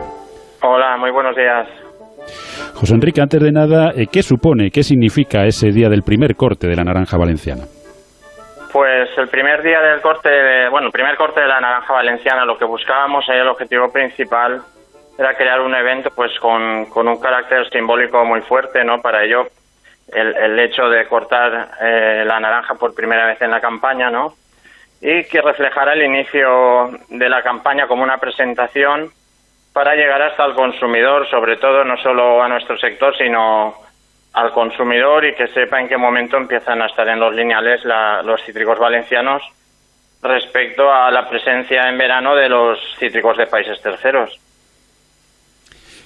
Hola, 0.62 0.96
muy 0.98 1.10
buenos 1.10 1.36
días. 1.36 1.68
José 2.74 2.94
Enrique, 2.94 3.20
antes 3.20 3.42
de 3.42 3.52
nada, 3.52 3.92
eh, 3.94 4.06
¿qué 4.10 4.22
supone, 4.22 4.70
qué 4.70 4.82
significa 4.82 5.44
ese 5.44 5.72
día 5.72 5.90
del 5.90 6.02
primer 6.02 6.36
corte 6.36 6.68
de 6.68 6.76
la 6.76 6.84
naranja 6.84 7.18
valenciana? 7.18 7.64
Pues 8.76 9.08
el 9.16 9.28
primer 9.28 9.62
día 9.62 9.80
del 9.80 10.02
corte, 10.02 10.68
bueno, 10.68 10.88
el 10.88 10.92
primer 10.92 11.16
corte 11.16 11.40
de 11.40 11.48
la 11.48 11.62
naranja 11.62 11.94
valenciana, 11.94 12.44
lo 12.44 12.58
que 12.58 12.66
buscábamos, 12.66 13.26
ahí 13.26 13.38
el 13.38 13.48
objetivo 13.48 13.90
principal 13.90 14.60
era 15.16 15.34
crear 15.34 15.62
un 15.62 15.74
evento 15.74 16.10
pues 16.10 16.38
con, 16.38 16.86
un 16.94 17.18
carácter 17.18 17.70
simbólico 17.70 18.22
muy 18.26 18.42
fuerte, 18.42 18.84
¿no? 18.84 19.00
Para 19.00 19.24
ello, 19.24 19.46
el, 20.12 20.58
hecho 20.58 20.90
de 20.90 21.06
cortar 21.06 21.70
eh, 21.80 22.22
la 22.26 22.38
naranja 22.38 22.74
por 22.74 22.94
primera 22.94 23.24
vez 23.24 23.40
en 23.40 23.50
la 23.50 23.62
campaña, 23.62 24.10
¿no? 24.10 24.34
Y 25.00 25.24
que 25.24 25.40
reflejara 25.40 25.94
el 25.94 26.02
inicio 26.02 26.90
de 27.08 27.30
la 27.30 27.42
campaña 27.42 27.86
como 27.86 28.02
una 28.02 28.18
presentación 28.18 29.10
para 29.72 29.94
llegar 29.94 30.20
hasta 30.20 30.44
el 30.44 30.52
consumidor, 30.52 31.26
sobre 31.30 31.56
todo 31.56 31.82
no 31.82 31.96
solo 31.96 32.42
a 32.42 32.48
nuestro 32.48 32.76
sector, 32.76 33.16
sino 33.16 33.85
al 34.36 34.52
consumidor 34.52 35.24
y 35.24 35.34
que 35.34 35.48
sepa 35.48 35.80
en 35.80 35.88
qué 35.88 35.96
momento 35.96 36.36
empiezan 36.36 36.82
a 36.82 36.86
estar 36.86 37.08
en 37.08 37.18
los 37.18 37.34
lineales 37.34 37.80
los 38.24 38.42
cítricos 38.44 38.78
valencianos 38.78 39.42
respecto 40.22 40.92
a 40.92 41.10
la 41.10 41.26
presencia 41.26 41.88
en 41.88 41.96
verano 41.96 42.36
de 42.36 42.48
los 42.48 42.78
cítricos 42.98 43.38
de 43.38 43.46
países 43.46 43.80
terceros. 43.82 44.38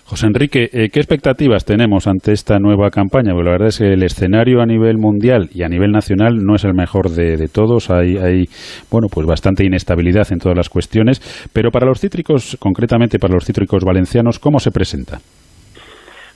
José 0.04 0.26
Enrique, 0.26 0.68
eh, 0.72 0.88
¿qué 0.92 1.00
expectativas 1.00 1.64
tenemos 1.64 2.06
ante 2.06 2.32
esta 2.32 2.58
nueva 2.58 2.90
campaña? 2.90 3.32
Porque 3.32 3.46
la 3.46 3.52
verdad 3.52 3.68
es 3.68 3.78
que 3.78 3.92
el 3.92 4.02
escenario 4.02 4.60
a 4.60 4.66
nivel 4.66 4.96
mundial 4.96 5.49
y 5.52 5.62
a 5.64 5.68
nivel 5.68 5.90
nacional 5.90 6.37
no 6.37 6.54
es 6.54 6.64
el 6.64 6.75
mejor 6.75 7.10
de, 7.10 7.37
de 7.37 7.49
todos. 7.49 7.90
Hay, 7.90 8.16
hay, 8.16 8.44
bueno, 8.90 9.08
pues 9.12 9.26
bastante 9.26 9.64
inestabilidad 9.64 10.26
en 10.30 10.38
todas 10.38 10.56
las 10.56 10.68
cuestiones. 10.68 11.20
Pero 11.52 11.70
para 11.70 11.87
los 11.87 12.00
cítricos, 12.00 12.56
concretamente 12.60 13.18
para 13.18 13.34
los 13.34 13.44
cítricos 13.44 13.84
valencianos, 13.84 14.40
¿cómo 14.40 14.58
se 14.58 14.72
presenta? 14.72 15.18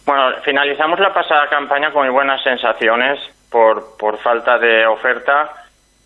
Bueno, 0.07 0.37
finalizamos 0.43 1.01
la 1.01 1.15
pasada 1.15 1.49
campaña 1.49 1.91
con 1.91 2.03
muy 2.05 2.13
buenas 2.13 2.43
sensaciones 2.43 3.19
por, 3.51 3.97
por 3.97 4.19
falta 4.19 4.59
de 4.59 4.87
oferta 4.87 5.51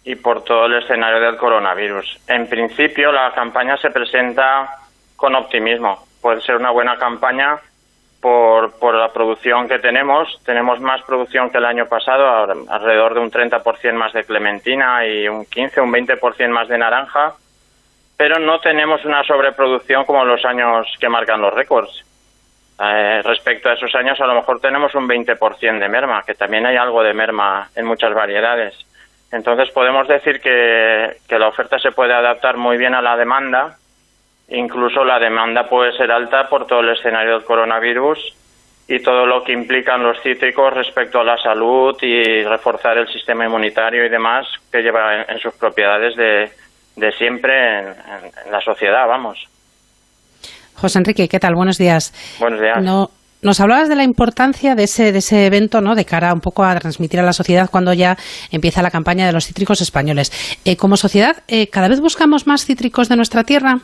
y 0.05 0.14
por 0.14 0.45
todo 0.45 0.67
el 0.67 0.75
escenario 0.75 1.21
del 1.21 1.37
coronavirus. 1.37 2.21
En 2.28 2.49
principio, 2.49 3.11
la 3.11 3.33
campaña 3.35 3.76
se 3.76 3.90
presenta 3.90 4.69
con 5.17 5.35
optimismo. 5.35 6.07
Puede 6.23 6.40
ser 6.43 6.57
una 6.57 6.71
buena 6.71 6.97
campaña 6.97 7.59
por, 8.21 8.78
por 8.78 8.95
la 8.95 9.12
producción 9.12 9.67
que 9.67 9.81
tenemos. 9.81 10.40
Tenemos 10.45 10.81
más 10.81 11.02
producción 11.02 11.50
que 11.50 11.59
el 11.59 11.64
año 11.64 11.87
pasado, 11.87 12.26
alrededor 12.69 13.14
de 13.14 13.21
un 13.21 13.31
30% 13.33 13.93
más 13.95 14.12
de 14.12 14.25
clementina 14.25 15.05
y 15.07 15.26
un 15.26 15.45
15, 15.45 15.81
un 15.81 15.93
20% 15.93 16.49
más 16.50 16.69
de 16.69 16.78
naranja, 16.78 17.35
pero 18.17 18.38
no 18.38 18.61
tenemos 18.61 19.05
una 19.05 19.25
sobreproducción 19.25 20.05
como 20.05 20.25
los 20.25 20.45
años 20.45 20.87
que 21.00 21.09
marcan 21.09 21.40
los 21.40 21.52
récords. 21.52 22.05
Eh, 22.80 23.23
respecto 23.23 23.68
a 23.68 23.75
esos 23.75 23.94
años, 23.94 24.20
a 24.20 24.26
lo 24.26 24.35
mejor 24.35 24.61
tenemos 24.61 24.94
un 24.94 25.08
20% 25.08 25.78
de 25.78 25.88
merma, 25.88 26.23
que 26.25 26.35
también 26.35 26.66
hay 26.66 26.76
algo 26.76 27.02
de 27.02 27.14
merma 27.14 27.68
en 27.75 27.87
muchas 27.87 28.14
variedades. 28.14 28.75
Entonces 29.32 29.70
podemos 29.70 30.06
decir 30.08 30.40
que, 30.40 31.16
que 31.28 31.38
la 31.38 31.49
oferta 31.49 31.78
se 31.78 31.90
puede 31.90 32.14
adaptar 32.14 32.56
muy 32.56 32.78
bien 32.78 32.94
a 32.94 33.02
la 33.02 33.16
demanda 33.16 33.76
Incluso 34.50 35.04
la 35.04 35.18
demanda 35.18 35.68
puede 35.68 35.92
ser 35.92 36.11
alta 36.11 36.49
por 36.49 36.66
todo 36.66 36.80
el 36.80 36.90
escenario 36.90 37.35
del 37.35 37.44
coronavirus 37.44 38.35
y 38.88 39.00
todo 39.00 39.26
lo 39.26 39.44
que 39.44 39.52
implican 39.52 40.02
los 40.02 40.18
cítricos 40.23 40.73
respecto 40.73 41.20
a 41.20 41.25
la 41.25 41.37
salud 41.37 41.94
y 42.00 42.42
reforzar 42.44 42.97
el 42.97 43.08
sistema 43.08 43.44
inmunitario 43.44 44.06
y 44.06 44.08
demás 44.08 44.47
que 44.73 44.80
lleva 44.80 45.23
en, 45.25 45.38
sus 45.38 45.52
propiedades 45.54 46.16
de, 46.16 46.50
de 46.97 47.12
siempre 47.12 47.78
en, 47.78 47.92
la 48.50 48.62
sociedad, 48.62 49.06
vamos. 49.06 49.47
José 50.80 50.99
Enrique, 50.99 51.28
¿qué 51.28 51.38
tal? 51.38 51.54
Buenos 51.54 51.76
días. 51.76 52.12
Buenos 52.38 52.61
días. 52.61 52.82
No, 52.82 53.11
nos 53.42 53.61
hablabas 53.61 53.88
de 53.88 53.97
la 53.97 54.04
importancia 54.04 54.75
de 54.75 54.85
ese, 54.85 55.12
de 55.12 55.18
ese 55.18 55.47
evento, 55.47 55.80
¿no? 55.80 55.94
De 55.94 56.04
cara 56.04 56.32
un 56.32 56.40
poco 56.40 56.64
a 56.64 56.75
transmitir 56.78 57.20
a 57.20 57.23
la 57.23 57.32
sociedad 57.32 57.68
cuando 57.70 57.92
ya 57.92 58.16
empieza 58.50 58.82
la 58.82 58.90
campaña 58.90 59.26
de 59.26 59.32
los 59.32 59.47
cítricos 59.47 59.80
españoles. 59.80 60.30
Eh, 60.64 60.76
como 60.76 60.97
sociedad, 60.97 61.42
eh, 61.49 61.68
¿cada 61.68 61.88
vez 61.88 62.00
buscamos 62.00 62.47
más 62.47 62.64
cítricos 62.64 63.08
de 63.08 63.16
nuestra 63.16 63.44
tierra? 63.44 63.78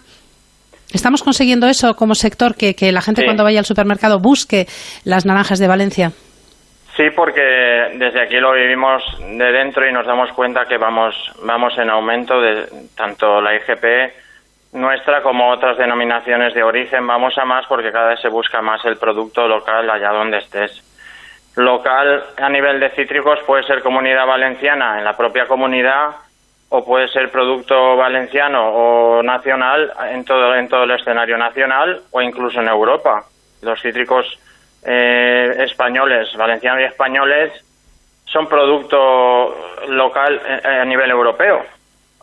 ¿Estamos 0.93 1.23
consiguiendo 1.23 1.67
eso 1.67 1.95
como 1.95 2.15
sector, 2.15 2.55
que, 2.55 2.75
la 2.93 3.01
gente 3.01 3.25
cuando 3.25 3.43
vaya 3.43 3.59
al 3.59 3.65
supermercado 3.65 4.21
busque 4.21 4.67
las 5.05 5.27
naranjas 5.27 5.59
de 5.59 5.67
Valencia? 5.67 6.13
Sí, 6.97 7.05
porque 7.17 7.43
desde 7.99 8.23
aquí 8.23 8.37
lo 8.37 8.53
vivimos 8.53 9.03
de 9.19 9.51
dentro 9.51 9.89
y 9.89 9.93
nos 9.93 10.07
damos 10.07 10.31
cuenta 10.33 10.67
que 10.69 10.79
vamos, 10.79 11.15
vamos 11.45 11.77
en 11.79 11.91
aumento 11.91 12.41
de 12.41 12.67
tanto 12.97 13.41
la 13.41 13.57
IGP 13.57 14.24
nuestra 14.75 15.23
como 15.23 15.51
otras 15.51 15.79
denominaciones 15.79 16.53
de 16.53 16.63
origen. 16.63 17.07
Vamos 17.07 17.39
a 17.39 17.45
más 17.45 17.65
porque 17.67 17.93
cada 17.93 18.09
vez 18.09 18.21
se 18.21 18.29
busca 18.29 18.61
más 18.61 18.85
el 18.85 18.97
producto 18.97 19.49
local 19.49 19.89
allá 19.89 20.11
donde 20.11 20.39
estés. 20.39 20.83
Local 21.57 22.25
a 22.37 22.49
nivel 22.49 22.81
de 22.81 22.91
cítricos 22.91 23.39
puede 23.47 23.63
ser 23.63 23.83
comunidad 23.83 24.27
valenciana, 24.27 24.99
en 24.99 25.05
la 25.05 25.17
propia 25.17 25.47
comunidad 25.47 26.17
o 26.71 26.85
puede 26.85 27.07
ser 27.07 27.31
producto 27.31 27.97
valenciano 27.97 28.69
o 28.69 29.23
nacional 29.23 29.93
en 30.11 30.25
todo, 30.25 30.57
en 30.57 30.69
todo 30.69 30.83
el 30.83 30.91
escenario 30.91 31.39
nacional 31.39 32.03
o 32.11 32.21
incluso 32.21 32.61
en 32.61 32.67
Europa. 32.67 33.25
Los 33.63 33.81
cítricos 33.81 34.27
eh, 34.85 35.55
españoles, 35.59 36.35
valencianos 36.37 36.83
y 36.83 36.85
españoles, 36.87 37.53
son 38.25 38.49
producto 38.49 39.57
local 39.87 40.41
eh, 40.45 40.67
a 40.67 40.85
nivel 40.85 41.11
europeo, 41.13 41.65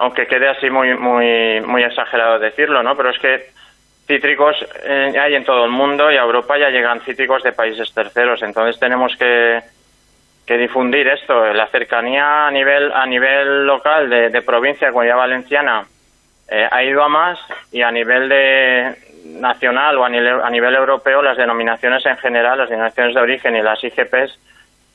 aunque 0.02 0.26
quede 0.26 0.50
así 0.50 0.68
muy, 0.68 0.96
muy, 0.98 1.62
muy 1.62 1.84
exagerado 1.84 2.40
decirlo, 2.40 2.82
¿no? 2.82 2.98
Pero 2.98 3.12
es 3.12 3.20
que 3.20 3.52
cítricos 4.08 4.58
eh, 4.84 5.14
hay 5.16 5.36
en 5.36 5.46
todo 5.46 5.64
el 5.64 5.70
mundo 5.70 6.12
y 6.12 6.18
a 6.18 6.24
Europa 6.24 6.58
ya 6.58 6.72
llegan 6.72 7.02
cítricos 7.02 7.44
de 7.44 7.52
países 7.52 7.94
terceros, 7.94 8.42
entonces 8.42 8.80
tenemos 8.80 9.16
que 9.16 9.62
que 10.48 10.58
difundir 10.58 11.08
esto, 11.08 11.54
la 11.54 11.68
cercanía 11.68 12.48
a 12.48 12.52
nivel 12.52 12.92
a 12.92 13.06
nivel 13.06 13.68
local 13.68 14.10
de, 14.10 14.42
provincia, 14.42 14.90
comunidad 14.90 15.18
valenciana, 15.18 15.86
eh, 16.50 16.68
ha 16.70 16.84
ido 16.84 17.04
a 17.04 17.08
más 17.08 17.40
y 17.72 17.84
a 17.84 17.92
nivel 17.92 18.28
de 18.28 18.96
nacional 19.26 20.00
o 20.00 20.04
a 20.04 20.10
nivel, 20.10 20.42
a 20.42 20.50
nivel 20.50 20.74
europeo 20.74 21.22
las 21.22 21.38
denominaciones 21.38 22.04
en 22.08 22.18
general, 22.18 22.58
las 22.58 22.70
denominaciones 22.70 23.14
de 23.14 23.22
origen 23.22 23.56
y 23.56 23.62
las 23.62 23.84
IGPs, 23.84 24.40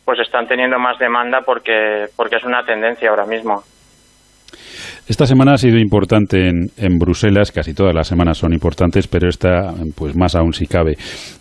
pues 0.04 0.18
están 0.18 0.48
teniendo 0.48 0.80
más 0.80 0.98
demanda 0.98 1.42
porque 1.42 2.08
porque 2.16 2.36
es 2.36 2.44
una 2.44 2.64
tendencia 2.64 3.08
ahora 3.08 3.24
mismo. 3.24 3.62
Esta 5.08 5.24
semana 5.24 5.52
ha 5.52 5.56
sido 5.56 5.78
importante 5.78 6.48
en, 6.48 6.68
en, 6.76 6.98
Bruselas, 6.98 7.52
casi 7.52 7.74
todas 7.74 7.94
las 7.94 8.08
semanas 8.08 8.38
son 8.38 8.52
importantes, 8.52 9.06
pero 9.06 9.28
esta 9.28 9.72
pues 9.94 10.16
más 10.16 10.34
aún 10.34 10.52
si 10.52 10.66
cabe. 10.66 10.96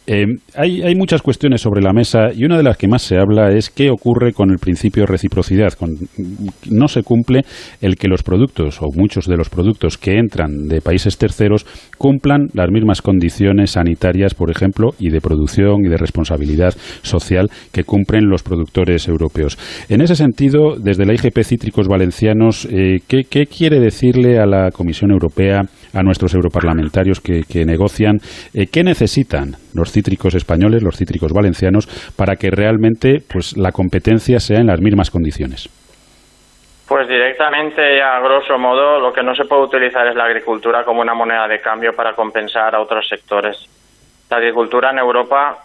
Eh, 0.05 0.25
hay, 0.53 0.83
hay, 0.83 0.93
muchas 0.93 1.23
cuestiones 1.23 1.61
sobre 1.61 1.81
la 1.81 1.91
mesa 1.91 2.31
y 2.31 2.45
una 2.45 2.57
de 2.57 2.63
las 2.63 2.77
que 2.77 2.87
más 2.87 3.01
se 3.01 3.17
habla 3.17 3.49
es 3.49 3.71
qué 3.71 3.89
ocurre 3.89 4.33
con 4.33 4.51
el 4.51 4.59
principio 4.59 5.01
de 5.01 5.07
reciprocidad. 5.07 5.73
No 6.69 6.87
se 6.87 7.01
cumple 7.01 7.41
el 7.81 7.95
que 7.95 8.07
los 8.07 8.21
productos 8.21 8.83
o 8.83 8.89
muchos 8.95 9.25
de 9.25 9.35
los 9.35 9.49
productos 9.49 9.97
que 9.97 10.19
entran 10.19 10.67
de 10.67 10.81
países 10.81 11.17
terceros 11.17 11.65
cumplan 11.97 12.49
las 12.53 12.69
mismas 12.69 13.01
condiciones 13.01 13.71
sanitarias, 13.71 14.35
por 14.35 14.51
ejemplo, 14.51 14.91
y 14.99 15.09
de 15.09 15.21
producción 15.21 15.83
y 15.83 15.89
de 15.89 15.97
responsabilidad 15.97 16.75
social 17.01 17.49
que 17.71 17.83
cumplen 17.83 18.29
los 18.29 18.43
productores 18.43 19.07
europeos. 19.07 19.57
En 19.89 20.01
ese 20.01 20.15
sentido, 20.15 20.75
desde 20.77 21.07
la 21.07 21.15
IGP 21.15 21.41
Cítricos 21.41 21.87
Valencianos, 21.87 22.67
eh, 22.71 22.99
¿qué, 23.07 23.23
¿qué 23.23 23.47
quiere 23.55 23.79
decirle 23.79 24.39
a 24.39 24.45
la 24.45 24.69
Comisión 24.71 25.11
Europea, 25.11 25.61
a 25.93 26.03
nuestros 26.03 26.33
europarlamentarios 26.33 27.21
que, 27.21 27.65
negocian, 27.65 28.17
eh, 28.53 28.67
qué 28.71 28.83
necesitan 28.83 29.55
los 29.73 29.91
cítricos 29.91 30.35
españoles, 30.35 30.83
los 30.83 30.97
cítricos 30.97 31.31
valencianos, 31.31 31.87
para 32.17 32.35
que 32.35 32.49
realmente 32.51 33.19
pues, 33.31 33.55
la 33.57 33.71
competencia 33.71 34.39
sea 34.39 34.59
en 34.59 34.67
las 34.67 34.81
mismas 34.81 35.09
condiciones? 35.09 35.69
Pues 36.87 37.07
directamente, 37.07 38.01
a 38.01 38.19
grosso 38.19 38.59
modo, 38.59 38.99
lo 38.99 39.11
que 39.11 39.23
no 39.23 39.33
se 39.33 39.45
puede 39.45 39.63
utilizar 39.63 40.05
es 40.07 40.15
la 40.15 40.25
agricultura 40.25 40.83
como 40.83 41.01
una 41.01 41.15
moneda 41.15 41.47
de 41.47 41.59
cambio 41.59 41.93
para 41.95 42.13
compensar 42.13 42.75
a 42.75 42.81
otros 42.81 43.07
sectores. 43.07 43.57
La 44.29 44.37
agricultura 44.37 44.91
en 44.91 44.99
Europa 44.99 45.57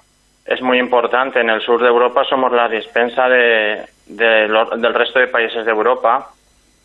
es 0.46 0.62
muy 0.62 0.78
importante. 0.78 1.40
En 1.40 1.50
el 1.50 1.60
sur 1.60 1.80
de 1.82 1.88
Europa 1.88 2.24
somos 2.24 2.52
la 2.52 2.68
dispensa 2.68 3.28
de, 3.28 3.84
del 4.06 4.94
resto 4.94 5.18
de 5.18 5.26
países 5.26 5.66
de 5.66 5.70
Europa 5.70 6.30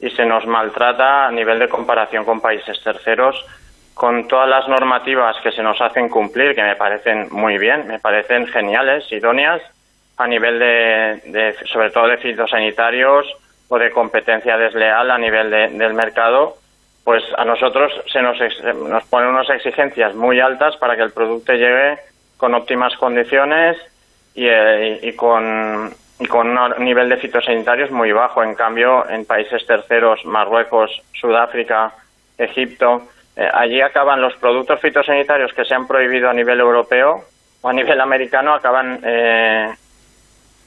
y 0.06 0.12
se 0.12 0.24
nos 0.24 0.46
maltrata 0.46 1.26
a 1.26 1.32
nivel 1.32 1.58
de 1.58 1.68
comparación 1.68 2.26
con 2.26 2.40
países 2.40 2.80
terceros 2.84 3.44
con 3.96 4.28
todas 4.28 4.48
las 4.48 4.68
normativas 4.68 5.38
que 5.42 5.52
se 5.52 5.64
nos 5.64 5.82
hacen 5.82 6.10
cumplir, 6.10 6.54
que 6.54 6.62
me 6.62 6.76
parecen 6.76 7.30
muy 7.32 7.58
bien, 7.58 7.88
me 7.88 7.98
parecen 7.98 8.46
geniales, 8.46 9.10
idóneas, 9.12 9.62
a 10.18 10.28
nivel 10.28 10.60
de, 10.60 11.56
sobre 11.72 11.90
todo 11.90 12.08
de 12.08 12.18
fitosanitarios 12.18 13.26
o 13.70 13.80
de 13.80 13.92
competencia 13.92 14.58
desleal 14.58 15.10
a 15.10 15.18
nivel 15.18 15.50
del 15.50 15.94
mercado, 15.94 16.58
pues 17.06 17.24
a 17.38 17.46
nosotros 17.46 17.92
se 18.12 18.22
nos, 18.22 18.38
nos 18.90 19.04
ponen 19.06 19.30
unas 19.30 19.50
exigencias 19.50 20.14
muy 20.14 20.42
altas 20.42 20.76
para 20.76 20.96
que 20.98 21.04
el 21.04 21.14
producto 21.14 21.54
llegue 21.54 21.98
con 22.36 22.54
óptimas 22.54 22.96
condiciones 22.98 23.78
y, 24.36 24.46
eh, 24.46 25.00
y 25.02 25.14
con 25.14 25.90
y 25.90 26.05
con 26.30 26.58
un 26.58 26.86
nivel 26.86 27.10
de 27.10 27.18
fitosanitarios 27.18 27.92
muy 27.92 28.12
bajo. 28.12 28.44
En 28.44 28.56
cambio, 28.56 29.08
en 29.10 29.26
países 29.26 29.66
terceros, 29.66 30.26
Marruecos, 30.26 31.02
Sudáfrica, 31.14 31.94
Egipto, 32.38 33.04
eh, 33.36 33.50
allí 33.54 33.82
acaban 33.82 34.22
los 34.22 34.36
productos 34.38 34.80
fitosanitarios 34.80 35.54
que 35.54 35.66
se 35.66 35.76
han 35.76 35.88
prohibido 35.88 36.30
a 36.30 36.34
nivel 36.34 36.60
europeo 36.60 37.24
o 37.62 37.70
a 37.70 37.74
nivel 37.74 38.00
americano, 38.00 38.54
acaban, 38.54 39.00
eh, 39.04 39.74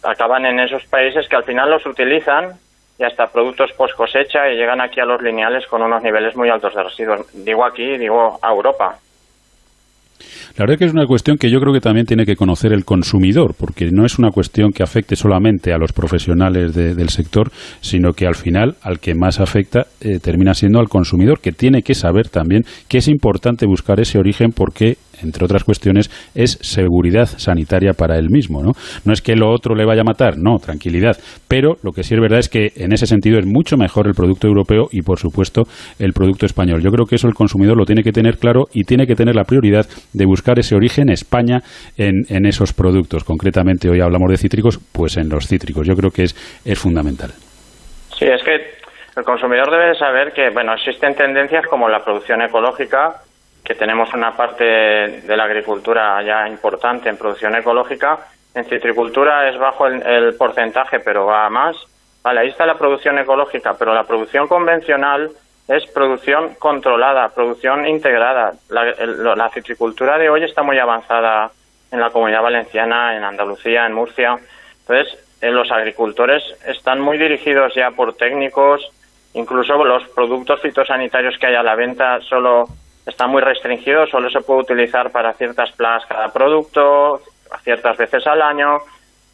acaban 0.02 0.44
en 0.44 0.60
esos 0.60 0.84
países 0.86 1.26
que 1.28 1.36
al 1.36 1.44
final 1.44 1.70
los 1.70 1.86
utilizan 1.86 2.58
y 2.98 3.04
hasta 3.04 3.28
productos 3.28 3.72
post 3.72 3.94
cosecha 3.94 4.50
y 4.50 4.56
llegan 4.56 4.80
aquí 4.80 5.00
a 5.00 5.04
los 5.04 5.22
lineales 5.22 5.66
con 5.66 5.82
unos 5.82 6.02
niveles 6.02 6.36
muy 6.36 6.50
altos 6.50 6.74
de 6.74 6.82
residuos. 6.82 7.26
Digo 7.32 7.64
aquí, 7.64 7.96
digo 7.96 8.38
a 8.42 8.50
Europa. 8.50 8.98
La 10.58 10.64
verdad 10.64 10.76
que 10.76 10.86
es 10.86 10.92
una 10.92 11.06
cuestión 11.06 11.36
que 11.36 11.52
yo 11.52 11.60
creo 11.60 11.72
que 11.72 11.80
también 11.80 12.04
tiene 12.04 12.26
que 12.26 12.34
conocer 12.34 12.72
el 12.72 12.84
consumidor, 12.84 13.54
porque 13.56 13.92
no 13.92 14.04
es 14.04 14.18
una 14.18 14.32
cuestión 14.32 14.72
que 14.72 14.82
afecte 14.82 15.14
solamente 15.14 15.72
a 15.72 15.78
los 15.78 15.92
profesionales 15.92 16.74
del 16.74 17.08
sector, 17.10 17.52
sino 17.80 18.12
que 18.12 18.26
al 18.26 18.34
final 18.34 18.74
al 18.82 18.98
que 18.98 19.14
más 19.14 19.38
afecta 19.38 19.86
eh, 20.00 20.18
termina 20.18 20.54
siendo 20.54 20.80
al 20.80 20.88
consumidor, 20.88 21.38
que 21.38 21.52
tiene 21.52 21.82
que 21.82 21.94
saber 21.94 22.28
también 22.28 22.64
que 22.88 22.98
es 22.98 23.06
importante 23.06 23.66
buscar 23.66 24.00
ese 24.00 24.18
origen 24.18 24.50
porque 24.50 24.96
entre 25.22 25.44
otras 25.44 25.64
cuestiones, 25.64 26.10
es 26.34 26.58
seguridad 26.62 27.26
sanitaria 27.26 27.92
para 27.92 28.16
él 28.18 28.28
mismo. 28.30 28.62
¿no? 28.62 28.72
no 29.04 29.12
es 29.12 29.22
que 29.22 29.36
lo 29.36 29.50
otro 29.50 29.74
le 29.74 29.84
vaya 29.84 30.02
a 30.02 30.04
matar, 30.04 30.38
no, 30.38 30.58
tranquilidad. 30.58 31.16
Pero 31.48 31.76
lo 31.82 31.92
que 31.92 32.02
sí 32.02 32.14
es 32.14 32.20
verdad 32.20 32.38
es 32.38 32.48
que 32.48 32.72
en 32.76 32.92
ese 32.92 33.06
sentido 33.06 33.38
es 33.38 33.46
mucho 33.46 33.76
mejor 33.76 34.06
el 34.06 34.14
producto 34.14 34.46
europeo 34.46 34.88
y, 34.90 35.02
por 35.02 35.18
supuesto, 35.18 35.62
el 35.98 36.12
producto 36.12 36.46
español. 36.46 36.82
Yo 36.82 36.90
creo 36.90 37.06
que 37.06 37.16
eso 37.16 37.28
el 37.28 37.34
consumidor 37.34 37.76
lo 37.76 37.84
tiene 37.84 38.02
que 38.02 38.12
tener 38.12 38.38
claro 38.38 38.64
y 38.72 38.84
tiene 38.84 39.06
que 39.06 39.14
tener 39.14 39.34
la 39.34 39.44
prioridad 39.44 39.86
de 40.12 40.26
buscar 40.26 40.58
ese 40.58 40.74
origen 40.74 41.10
España 41.10 41.60
en, 41.96 42.46
esos 42.46 42.72
productos. 42.72 43.24
Concretamente, 43.24 43.90
hoy 43.90 44.00
hablamos 44.00 44.30
de 44.30 44.38
cítricos, 44.38 44.78
pues 44.92 45.16
en 45.16 45.28
los 45.28 45.46
cítricos. 45.46 45.86
Yo 45.86 45.94
creo 45.94 46.10
que 46.10 46.24
es, 46.24 46.60
es 46.64 46.78
fundamental. 46.78 47.30
Sí, 48.18 48.24
es 48.24 48.42
que 48.42 48.78
el 49.16 49.24
consumidor 49.24 49.70
debe 49.70 49.94
saber 49.96 50.32
que, 50.32 50.50
bueno, 50.50 50.72
existen 50.74 51.14
tendencias 51.14 51.66
como 51.66 51.88
la 51.88 52.04
producción 52.04 52.40
ecológica, 52.42 53.22
que 53.68 53.74
tenemos 53.74 54.14
una 54.14 54.34
parte 54.34 54.64
de 54.64 55.36
la 55.36 55.44
agricultura 55.44 56.22
ya 56.22 56.48
importante 56.48 57.10
en 57.10 57.18
producción 57.18 57.54
ecológica. 57.54 58.18
En 58.54 58.64
citricultura 58.64 59.46
es 59.50 59.58
bajo 59.58 59.86
el, 59.86 60.34
porcentaje, 60.36 61.00
pero 61.00 61.26
va 61.26 61.44
a 61.44 61.50
más. 61.50 61.76
Vale, 62.22 62.40
ahí 62.40 62.48
está 62.48 62.64
la 62.64 62.78
producción 62.78 63.18
ecológica, 63.18 63.74
pero 63.78 63.92
la 63.92 64.04
producción 64.04 64.48
convencional 64.48 65.30
es 65.68 65.84
producción 65.88 66.54
controlada, 66.54 67.28
producción 67.28 67.86
integrada. 67.86 68.54
La, 68.70 68.86
la 69.36 69.50
citricultura 69.50 70.16
de 70.16 70.30
hoy 70.30 70.44
está 70.44 70.62
muy 70.62 70.78
avanzada 70.78 71.50
en 71.90 72.00
la 72.00 72.08
comunidad 72.08 72.40
valenciana, 72.40 73.14
en 73.18 73.22
Andalucía, 73.22 73.84
en 73.84 73.92
Murcia. 73.92 74.38
Entonces, 74.80 75.18
eh, 75.42 75.50
los 75.50 75.70
agricultores 75.70 76.42
están 76.66 77.02
muy 77.02 77.18
dirigidos 77.18 77.74
ya 77.74 77.90
por 77.90 78.14
técnicos, 78.14 78.90
incluso 79.34 79.84
los 79.84 80.08
productos 80.08 80.58
fitosanitarios 80.62 81.36
que 81.38 81.48
hay 81.48 81.54
a 81.54 81.62
la 81.62 81.74
venta 81.74 82.18
solo 82.22 82.66
están 83.08 83.30
muy 83.30 83.40
restringidos, 83.40 84.10
solo 84.10 84.30
se 84.30 84.40
puede 84.40 84.60
utilizar 84.60 85.10
para 85.10 85.32
ciertas 85.32 85.72
plagas 85.72 86.04
cada 86.06 86.32
producto, 86.32 87.22
ciertas 87.62 87.96
veces 87.96 88.26
al 88.26 88.42
año. 88.42 88.78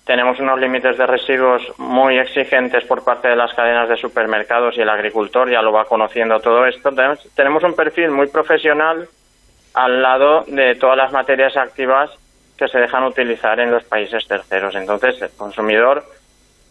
Tenemos 0.05 0.39
unos 0.39 0.61
límites 0.61 0.97
de 0.97 1.07
residuos 1.07 1.63
muy 1.79 2.19
exigentes 2.19 2.85
por 2.85 3.05
parte 3.05 3.29
de 3.29 3.37
las 3.37 3.53
cadenas 3.55 3.89
de 3.89 3.97
supermercados 3.97 4.77
y 4.77 4.83
el 4.83 4.89
agricultor 4.89 5.51
ya 5.51 5.63
lo 5.63 5.73
va 5.73 5.87
conociendo 5.87 6.39
todo 6.41 6.67
esto. 6.67 6.91
Tenemos 7.35 7.65
un 7.65 7.75
perfil 7.75 8.11
muy 8.11 8.29
profesional 8.29 9.09
al 9.73 10.03
lado 10.03 10.45
de 10.47 10.77
todas 10.77 10.97
las 10.97 11.11
materias 11.11 11.57
activas 11.57 12.11
que 12.57 12.69
se 12.69 12.79
dejan 12.79 13.03
utilizar 13.05 13.59
en 13.59 13.73
los 13.73 13.83
países 13.85 14.27
terceros. 14.29 14.75
Entonces, 14.77 15.21
el 15.21 15.31
consumidor 15.37 16.05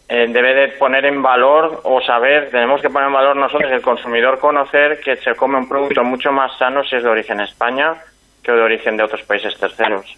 eh, 0.08 0.26
debe 0.28 0.54
de 0.54 0.68
poner 0.68 1.06
en 1.06 1.22
valor 1.22 1.80
o 1.84 2.00
saber, 2.00 2.50
tenemos 2.50 2.80
que 2.82 2.90
poner 2.90 3.08
en 3.08 3.14
valor 3.14 3.36
nosotros, 3.36 3.70
el 3.72 3.80
consumidor 3.82 4.38
conocer 4.38 5.00
que 5.00 5.16
se 5.16 5.34
come 5.34 5.58
un 5.58 5.68
producto 5.68 6.04
mucho 6.04 6.30
más 6.30 6.56
sano 6.58 6.84
si 6.84 6.96
es 6.96 7.02
de 7.02 7.08
origen 7.08 7.40
España 7.40 7.94
que 8.42 8.52
de 8.52 8.60
origen 8.60 8.96
de 8.96 9.04
otros 9.04 9.22
países 9.22 9.56
terceros. 9.58 10.16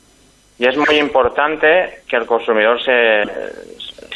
Y 0.58 0.66
es 0.66 0.76
muy 0.76 0.96
importante 0.96 2.00
que 2.08 2.16
el 2.16 2.26
consumidor 2.26 2.82
se, 2.82 3.22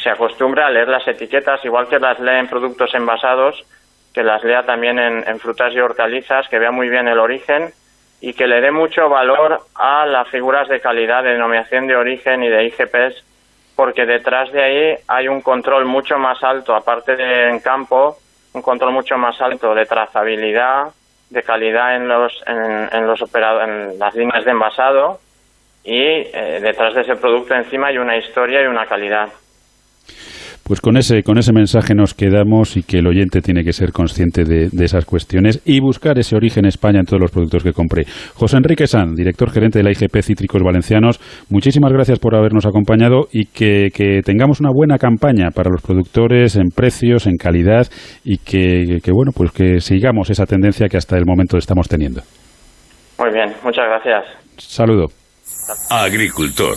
se 0.03 0.11
acostumbre 0.11 0.63
a 0.63 0.71
leer 0.71 0.89
las 0.89 1.07
etiquetas, 1.07 1.65
igual 1.65 1.87
que 1.89 2.01
las 2.01 2.19
lee 2.19 2.39
en 2.39 2.49
productos 2.49 2.93
envasados, 2.95 3.65
que 4.13 4.25
las 4.25 4.43
lea 4.43 4.65
también 4.65 4.99
en, 4.99 5.29
en 5.29 5.39
frutas 5.39 5.73
y 5.73 5.79
hortalizas, 5.79 6.49
que 6.49 6.59
vea 6.59 6.73
muy 6.73 6.89
bien 6.89 7.07
el 7.07 7.19
origen 7.19 7.73
y 8.21 8.33
que 8.35 8.47
le 8.47 8.61
dé 8.61 8.71
mucho 8.71 9.09
valor 9.09 9.61
a 9.75 10.07
las 10.07 10.29
figuras 10.29 10.69
de 10.69 10.81
calidad 10.81 11.23
de 11.23 11.31
denominación 11.31 11.87
de 11.87 11.97
origen 11.97 12.43
y 12.43 12.49
de 12.49 12.65
IGPs, 12.65 13.25
porque 13.81 14.05
detrás 14.05 14.53
de 14.53 14.63
ahí 14.63 14.95
hay 15.09 15.27
un 15.27 15.41
control 15.41 15.87
mucho 15.87 16.19
más 16.19 16.45
alto, 16.45 16.75
aparte 16.75 17.17
de 17.17 17.49
en 17.49 17.61
campo, 17.61 18.19
un 18.53 18.61
control 18.61 18.93
mucho 18.93 19.17
más 19.17 19.41
alto 19.41 19.75
de 19.75 19.87
trazabilidad, 19.87 20.89
de 21.31 21.43
calidad 21.43 21.97
en 21.97 22.07
los 22.07 22.31
en, 22.47 23.07
los 23.07 23.23
en 23.35 23.99
las 23.99 24.15
líneas 24.15 24.45
de 24.45 24.51
envasado 24.51 25.19
y 25.83 25.99
eh, 25.99 26.59
detrás 26.61 26.93
de 26.93 27.01
ese 27.01 27.17
producto 27.17 27.55
encima 27.55 27.87
hay 27.87 27.97
una 27.97 28.19
historia 28.19 28.63
y 28.63 28.67
una 28.67 28.85
calidad. 28.85 29.31
Pues 30.71 30.81
con 30.81 30.97
ese, 30.97 31.25
con 31.25 31.37
ese 31.37 31.53
mensaje 31.53 31.97
nos 31.97 32.15
quedamos 32.15 32.77
y 32.77 32.85
que 32.85 32.99
el 32.99 33.09
oyente 33.09 33.41
tiene 33.41 33.65
que 33.65 33.73
ser 33.73 33.91
consciente 33.91 34.45
de, 34.45 34.69
esas 34.85 35.05
cuestiones 35.05 35.61
y 35.65 35.81
buscar 35.81 36.17
ese 36.17 36.37
origen 36.37 36.65
España 36.65 37.01
en 37.01 37.07
todos 37.07 37.21
los 37.21 37.33
productos 37.33 37.65
que 37.65 37.73
compre. 37.73 38.05
José 38.35 38.59
Enrique 38.59 38.87
San, 38.87 39.17
director 39.17 39.51
gerente 39.51 39.81
de 39.81 39.83
la 39.83 39.91
IGP 39.91 40.23
Cítricos 40.23 40.63
Valencianos, 40.63 41.19
muchísimas 41.49 41.93
gracias 41.93 42.21
por 42.21 42.37
habernos 42.37 42.67
acompañado 42.67 43.27
y 43.33 43.47
que, 43.47 43.89
tengamos 44.25 44.61
una 44.61 44.71
buena 44.73 44.97
campaña 44.97 45.51
para 45.53 45.71
los 45.71 45.83
productores 45.83 46.55
en 46.55 46.69
precios, 46.69 47.27
en 47.27 47.37
calidad 47.37 47.89
y 48.23 48.39
que, 48.39 49.01
que, 49.03 49.11
bueno, 49.11 49.33
pues 49.35 49.51
que 49.51 49.81
sigamos 49.81 50.31
esa 50.31 50.47
tendencia 50.47 50.87
que 50.87 50.99
hasta 50.99 51.17
el 51.17 51.25
momento 51.27 51.59
estamos 51.59 51.89
teniendo. 51.89 52.21
Muy 53.19 53.33
bien, 53.33 53.53
muchas 53.65 53.87
gracias. 53.89 54.25
Saludo. 54.57 55.09
Agricultor 55.91 56.77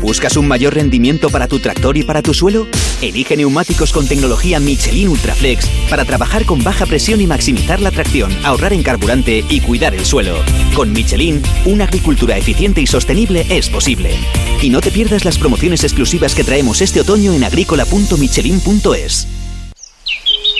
¿Buscas 0.00 0.38
un 0.38 0.48
mayor 0.48 0.74
rendimiento 0.74 1.28
para 1.28 1.46
tu 1.46 1.58
tractor 1.58 1.98
y 1.98 2.02
para 2.02 2.22
tu 2.22 2.32
suelo? 2.32 2.66
Elige 3.02 3.36
neumáticos 3.36 3.92
con 3.92 4.08
tecnología 4.08 4.58
Michelin 4.58 5.08
Ultraflex 5.08 5.68
para 5.90 6.06
trabajar 6.06 6.46
con 6.46 6.64
baja 6.64 6.86
presión 6.86 7.20
y 7.20 7.26
maximizar 7.26 7.80
la 7.80 7.90
tracción, 7.90 8.32
ahorrar 8.42 8.72
en 8.72 8.82
carburante 8.82 9.44
y 9.48 9.60
cuidar 9.60 9.94
el 9.94 10.06
suelo. 10.06 10.36
Con 10.74 10.92
Michelin, 10.92 11.42
una 11.66 11.84
agricultura 11.84 12.38
eficiente 12.38 12.80
y 12.80 12.86
sostenible 12.86 13.46
es 13.50 13.68
posible. 13.68 14.14
Y 14.62 14.70
no 14.70 14.80
te 14.80 14.90
pierdas 14.90 15.26
las 15.26 15.36
promociones 15.36 15.84
exclusivas 15.84 16.34
que 16.34 16.44
traemos 16.44 16.80
este 16.80 17.02
otoño 17.02 17.34
en 17.34 17.44
agrícola.michelin.es. 17.44 19.39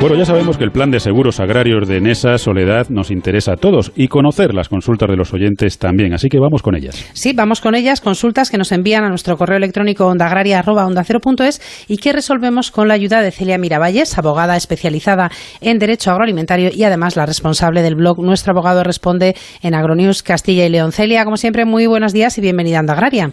Bueno, 0.00 0.14
ya 0.14 0.24
sabemos 0.24 0.56
que 0.56 0.62
el 0.62 0.70
plan 0.70 0.92
de 0.92 1.00
seguros 1.00 1.40
agrarios 1.40 1.88
de 1.88 1.96
Enesa 1.96 2.38
Soledad 2.38 2.88
nos 2.88 3.10
interesa 3.10 3.54
a 3.54 3.56
todos 3.56 3.90
y 3.96 4.06
conocer 4.06 4.54
las 4.54 4.68
consultas 4.68 5.10
de 5.10 5.16
los 5.16 5.34
oyentes 5.34 5.76
también, 5.80 6.14
así 6.14 6.28
que 6.28 6.38
vamos 6.38 6.62
con 6.62 6.76
ellas. 6.76 6.94
Sí, 7.14 7.32
vamos 7.34 7.60
con 7.60 7.74
ellas, 7.74 8.00
consultas 8.00 8.48
que 8.48 8.58
nos 8.58 8.70
envían 8.70 9.02
a 9.02 9.08
nuestro 9.08 9.36
correo 9.36 9.56
electrónico 9.56 10.06
ondaagraria.ondacero.es 10.06 11.86
y 11.88 11.96
que 11.96 12.12
resolvemos 12.12 12.70
con 12.70 12.86
la 12.86 12.94
ayuda 12.94 13.22
de 13.22 13.32
Celia 13.32 13.58
Miravalles, 13.58 14.16
abogada 14.16 14.56
especializada 14.56 15.30
en 15.60 15.80
Derecho 15.80 16.12
Agroalimentario 16.12 16.70
y 16.72 16.84
además 16.84 17.16
la 17.16 17.26
responsable 17.26 17.82
del 17.82 17.96
blog 17.96 18.22
Nuestro 18.22 18.52
Abogado 18.52 18.84
Responde 18.84 19.34
en 19.64 19.74
Agronews 19.74 20.22
Castilla 20.22 20.64
y 20.64 20.68
León. 20.68 20.92
Celia, 20.92 21.24
como 21.24 21.36
siempre, 21.36 21.64
muy 21.64 21.88
buenos 21.88 22.12
días 22.12 22.38
y 22.38 22.40
bienvenida 22.40 22.76
a 22.76 22.80
Onda 22.80 22.92
Agraria. 22.92 23.30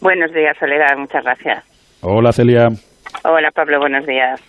Buenos 0.00 0.32
días, 0.32 0.56
Soledad, 0.58 0.96
muchas 0.98 1.22
gracias. 1.22 1.64
Hola, 2.00 2.32
Celia. 2.32 2.66
Hola, 3.22 3.52
Pablo, 3.54 3.78
buenos 3.78 4.04
días. 4.06 4.42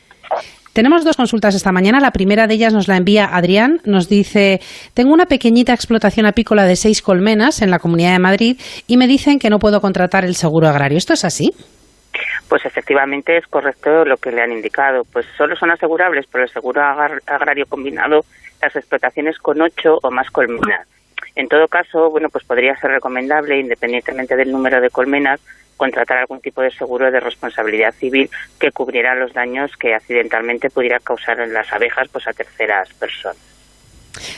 Tenemos 0.76 1.06
dos 1.06 1.16
consultas 1.16 1.56
esta 1.56 1.72
mañana. 1.72 2.02
La 2.02 2.12
primera 2.12 2.48
de 2.48 2.56
ellas 2.56 2.74
nos 2.74 2.90
la 2.90 2.98
envía 2.98 3.30
Adrián. 3.32 3.80
Nos 3.86 4.10
dice, 4.10 4.60
tengo 4.94 5.14
una 5.14 5.26
pequeñita 5.26 5.74
explotación 5.74 6.26
apícola 6.26 6.66
de 6.66 6.76
seis 6.76 7.02
colmenas 7.02 7.62
en 7.62 7.72
la 7.72 7.80
Comunidad 7.80 8.12
de 8.12 8.20
Madrid 8.20 8.60
y 8.86 8.98
me 8.98 9.08
dicen 9.08 9.40
que 9.40 9.50
no 9.50 9.58
puedo 9.58 9.80
contratar 9.80 10.26
el 10.26 10.36
seguro 10.36 10.68
agrario. 10.68 10.98
¿Esto 10.98 11.14
es 11.14 11.24
así? 11.24 11.54
Pues 12.50 12.66
efectivamente 12.66 13.38
es 13.38 13.48
correcto 13.48 14.04
lo 14.04 14.18
que 14.18 14.34
le 14.34 14.42
han 14.42 14.52
indicado. 14.52 15.04
Pues 15.14 15.26
solo 15.38 15.56
son 15.56 15.72
asegurables 15.72 16.28
por 16.28 16.42
el 16.42 16.50
seguro 16.50 16.82
agrario 16.82 17.68
combinado 17.70 18.26
las 18.62 18.76
explotaciones 18.76 19.38
con 19.38 19.62
ocho 19.62 19.98
o 20.04 20.12
más 20.12 20.30
colmenas. 20.30 20.86
En 21.38 21.48
todo 21.48 21.70
caso, 21.70 22.10
bueno, 22.12 22.28
pues 22.30 22.44
podría 22.44 22.76
ser 22.76 22.92
recomendable, 22.92 23.62
independientemente 23.62 24.36
del 24.36 24.52
número 24.52 24.82
de 24.82 24.90
colmenas, 24.90 25.40
contratar 25.78 26.18
algún 26.18 26.42
tipo 26.42 26.62
de 26.62 26.72
seguro 26.72 27.12
de 27.12 27.20
responsabilidad 27.20 27.94
civil 27.94 28.30
que 28.60 28.72
cubriera 28.72 29.16
los 29.16 29.34
daños 29.34 29.72
que 29.78 29.94
accidentalmente 29.94 30.70
pudiera 30.70 31.00
causar 31.00 31.40
en 31.40 31.54
las 31.54 31.72
abejas 31.72 32.08
pues 32.12 32.28
a 32.28 32.34
terceras 32.34 32.94
personas. 32.94 33.38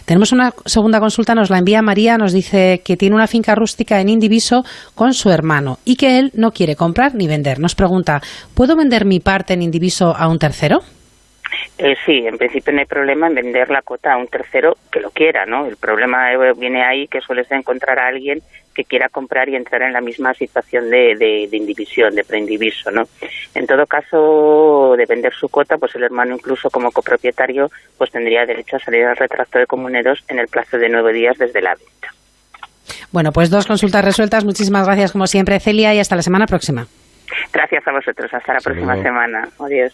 Tenemos 0.06 0.32
una 0.32 0.54
segunda 0.65 1.00
consulta, 1.00 1.36
nos 1.36 1.50
la 1.50 1.60
envía 1.60 1.82
María, 1.82 2.17
nos 2.17 2.34
dice 2.34 2.82
que 2.84 2.97
tiene 2.97 3.15
una 3.15 3.28
finca 3.28 3.56
rústica 3.56 4.02
en 4.02 4.10
Indiviso 4.10 4.65
con 4.95 5.13
su 5.13 5.30
hermano 5.30 5.80
y 5.86 5.95
que 5.95 6.17
él 6.19 6.32
no 6.34 6.52
quiere 6.52 6.76
comprar 6.76 7.13
ni 7.13 7.28
vender. 7.28 7.60
Nos 7.60 7.76
pregunta, 7.76 8.21
¿puedo 8.56 8.76
vender 8.76 9.06
mi 9.06 9.19
parte 9.19 9.54
en 9.54 9.62
Indiviso 9.62 10.15
a 10.15 10.28
un 10.28 10.39
tercero? 10.39 10.82
Eh, 11.79 11.95
sí, 12.05 12.25
en 12.25 12.37
principio 12.37 12.73
no 12.73 12.79
hay 12.79 12.85
problema 12.85 13.27
en 13.27 13.35
vender 13.35 13.69
la 13.69 13.83
cuota 13.83 14.13
a 14.13 14.17
un 14.17 14.27
tercero 14.27 14.77
que 14.91 14.99
lo 14.99 15.11
quiera, 15.11 15.45
¿no? 15.45 15.67
El 15.67 15.77
problema 15.77 16.33
eh, 16.33 16.53
viene 16.57 16.83
ahí 16.83 17.07
que 17.07 17.21
suele 17.21 17.43
ser 17.43 17.57
encontrar 17.57 17.99
a 17.99 18.07
alguien 18.07 18.41
que 18.73 18.83
quiera 18.83 19.09
comprar 19.09 19.49
y 19.49 19.55
entrar 19.55 19.81
en 19.81 19.93
la 19.93 20.01
misma 20.01 20.33
situación 20.33 20.89
de, 20.89 21.15
de, 21.15 21.47
de 21.49 21.57
indivisión, 21.57 22.13
de 22.15 22.23
preindiviso, 22.23 22.91
¿no? 22.91 23.03
En 23.55 23.65
todo 23.67 23.85
caso, 23.85 24.95
de 24.95 25.05
vender 25.05 25.33
su 25.33 25.49
cuota, 25.49 25.77
pues 25.77 25.95
el 25.95 26.03
hermano 26.03 26.35
incluso 26.35 26.69
como 26.69 26.91
copropietario, 26.91 27.71
pues 27.97 28.11
tendría 28.11 28.45
derecho 28.45 28.77
a 28.77 28.79
salir 28.79 29.05
al 29.05 29.17
retracto 29.17 29.59
de 29.59 29.65
comuneros 29.65 30.23
en 30.27 30.39
el 30.39 30.47
plazo 30.47 30.77
de 30.77 30.89
nueve 30.89 31.13
días 31.13 31.37
desde 31.37 31.61
la 31.61 31.75
venta. 31.75 32.13
Bueno, 33.11 33.31
pues 33.31 33.49
dos 33.49 33.65
consultas 33.65 34.03
resueltas. 34.03 34.45
Muchísimas 34.45 34.85
gracias 34.85 35.11
como 35.11 35.27
siempre, 35.27 35.59
Celia, 35.59 35.93
y 35.93 35.99
hasta 35.99 36.15
la 36.15 36.21
semana 36.21 36.45
próxima. 36.45 36.87
Gracias 37.51 37.87
a 37.87 37.91
vosotros. 37.91 38.33
Hasta 38.33 38.53
la 38.53 38.59
próxima 38.59 39.01
semana. 39.01 39.49
Adiós. 39.59 39.93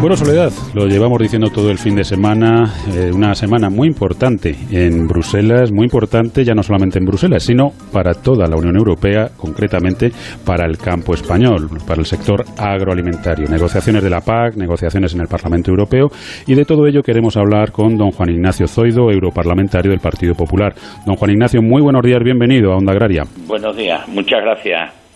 Bueno, 0.00 0.16
Soledad, 0.16 0.52
lo 0.74 0.86
llevamos 0.86 1.18
diciendo 1.18 1.48
todo 1.52 1.72
el 1.72 1.76
fin 1.78 1.96
de 1.96 2.04
semana, 2.04 2.72
eh, 2.94 3.10
una 3.12 3.34
semana 3.34 3.68
muy 3.68 3.88
importante 3.88 4.54
en 4.70 5.08
Bruselas, 5.08 5.72
muy 5.72 5.86
importante 5.86 6.44
ya 6.44 6.54
no 6.54 6.62
solamente 6.62 7.00
en 7.00 7.04
Bruselas, 7.04 7.42
sino 7.42 7.70
para 7.92 8.14
toda 8.14 8.46
la 8.46 8.56
Unión 8.56 8.76
Europea, 8.76 9.30
concretamente 9.36 10.12
para 10.46 10.66
el 10.66 10.78
campo 10.78 11.14
español, 11.14 11.68
para 11.84 11.98
el 11.98 12.06
sector 12.06 12.44
agroalimentario. 12.56 13.48
Negociaciones 13.48 14.04
de 14.04 14.10
la 14.10 14.20
PAC, 14.20 14.54
negociaciones 14.54 15.14
en 15.14 15.20
el 15.22 15.26
Parlamento 15.26 15.72
Europeo 15.72 16.06
y 16.46 16.54
de 16.54 16.64
todo 16.64 16.86
ello 16.86 17.02
queremos 17.02 17.36
hablar 17.36 17.72
con 17.72 17.96
don 17.96 18.12
Juan 18.12 18.30
Ignacio 18.30 18.68
Zoido, 18.68 19.10
europarlamentario 19.10 19.90
del 19.90 20.00
Partido 20.00 20.34
Popular. 20.34 20.74
Don 21.06 21.16
Juan 21.16 21.32
Ignacio, 21.32 21.60
muy 21.60 21.82
buenos 21.82 22.02
días, 22.04 22.20
bienvenido 22.22 22.72
a 22.72 22.76
Onda 22.76 22.92
Agraria. 22.92 23.24
Buenos 23.48 23.76
días, 23.76 24.06
muchas 24.06 24.42
gracias. 24.42 25.07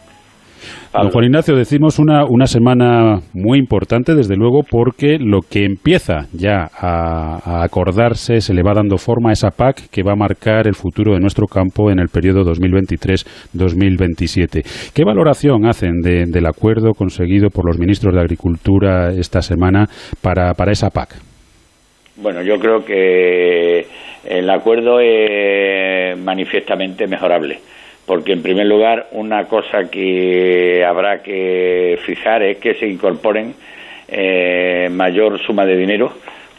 Don 0.92 1.10
Juan 1.10 1.24
Ignacio, 1.24 1.56
decimos 1.56 1.98
una, 1.98 2.26
una 2.28 2.46
semana 2.46 3.20
muy 3.32 3.58
importante, 3.58 4.14
desde 4.14 4.36
luego, 4.36 4.62
porque 4.62 5.16
lo 5.18 5.40
que 5.40 5.64
empieza 5.64 6.26
ya 6.34 6.68
a, 6.70 7.64
acordarse, 7.64 8.42
se 8.42 8.52
le 8.52 8.62
va 8.62 8.74
dando 8.74 8.98
forma 8.98 9.30
a 9.30 9.32
esa 9.32 9.48
PAC 9.50 9.88
que 9.90 10.02
va 10.02 10.12
a 10.12 10.16
marcar 10.16 10.66
el 10.66 10.74
futuro 10.74 11.14
de 11.14 11.20
nuestro 11.20 11.46
campo 11.46 11.90
en 11.90 11.98
el 11.98 12.08
periodo 12.08 12.44
2023-2027. 12.44 14.92
¿Qué 14.94 15.04
valoración 15.04 15.64
hacen 15.64 16.02
de, 16.02 16.26
del 16.26 16.44
acuerdo 16.44 16.92
conseguido 16.92 17.48
por 17.48 17.66
los 17.66 17.78
ministros 17.78 18.14
de 18.14 18.20
Agricultura 18.20 19.12
esta 19.12 19.40
semana 19.40 19.86
para, 20.20 20.52
para 20.52 20.72
esa 20.72 20.90
PAC? 20.90 21.14
Bueno, 22.16 22.42
yo 22.42 22.58
creo 22.58 22.84
que 22.84 23.86
el 24.28 24.50
acuerdo 24.50 25.00
es 25.00 26.18
manifiestamente 26.18 27.06
mejorable 27.06 27.60
porque 28.06 28.32
en 28.32 28.42
primer 28.42 28.66
lugar 28.66 29.08
una 29.12 29.44
cosa 29.44 29.90
que 29.90 30.84
habrá 30.84 31.22
que 31.22 31.98
fijar 32.04 32.42
es 32.42 32.58
que 32.58 32.74
se 32.74 32.86
incorporen 32.86 33.54
eh, 34.08 34.88
mayor 34.90 35.38
suma 35.40 35.64
de 35.64 35.76
dinero 35.76 36.12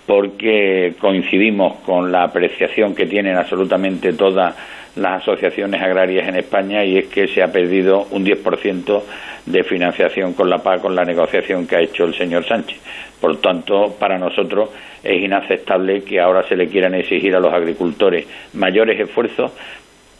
porque 0.06 0.96
coincidimos 1.00 1.80
con 1.86 2.12
la 2.12 2.24
apreciación 2.24 2.94
que 2.96 3.06
tienen 3.06 3.38
absolutamente 3.38 4.14
todas 4.14 4.56
las 4.96 5.22
asociaciones 5.22 5.82
agrarias 5.82 6.28
en 6.28 6.36
España 6.36 6.84
y 6.84 6.98
es 6.98 7.08
que 7.08 7.28
se 7.28 7.42
ha 7.42 7.52
perdido 7.52 8.06
un 8.12 8.26
10% 8.26 9.02
de 9.46 9.64
financiación 9.64 10.34
con 10.34 10.50
la 10.50 10.60
PAC 10.60 10.82
con 10.82 10.96
la 10.96 11.04
negociación 11.04 11.68
que 11.68 11.76
ha 11.76 11.82
hecho 11.82 12.06
el 12.06 12.14
señor 12.14 12.46
Sánchez. 12.46 12.80
Por 13.20 13.38
tanto, 13.38 13.96
para 13.98 14.18
nosotros 14.18 14.70
es 15.04 15.22
inaceptable 15.22 16.04
que 16.04 16.20
ahora 16.20 16.44
se 16.48 16.56
le 16.56 16.68
quieran 16.68 16.94
exigir 16.94 17.36
a 17.36 17.40
los 17.40 17.54
agricultores 17.54 18.28
mayores 18.54 19.00
esfuerzos 19.00 19.52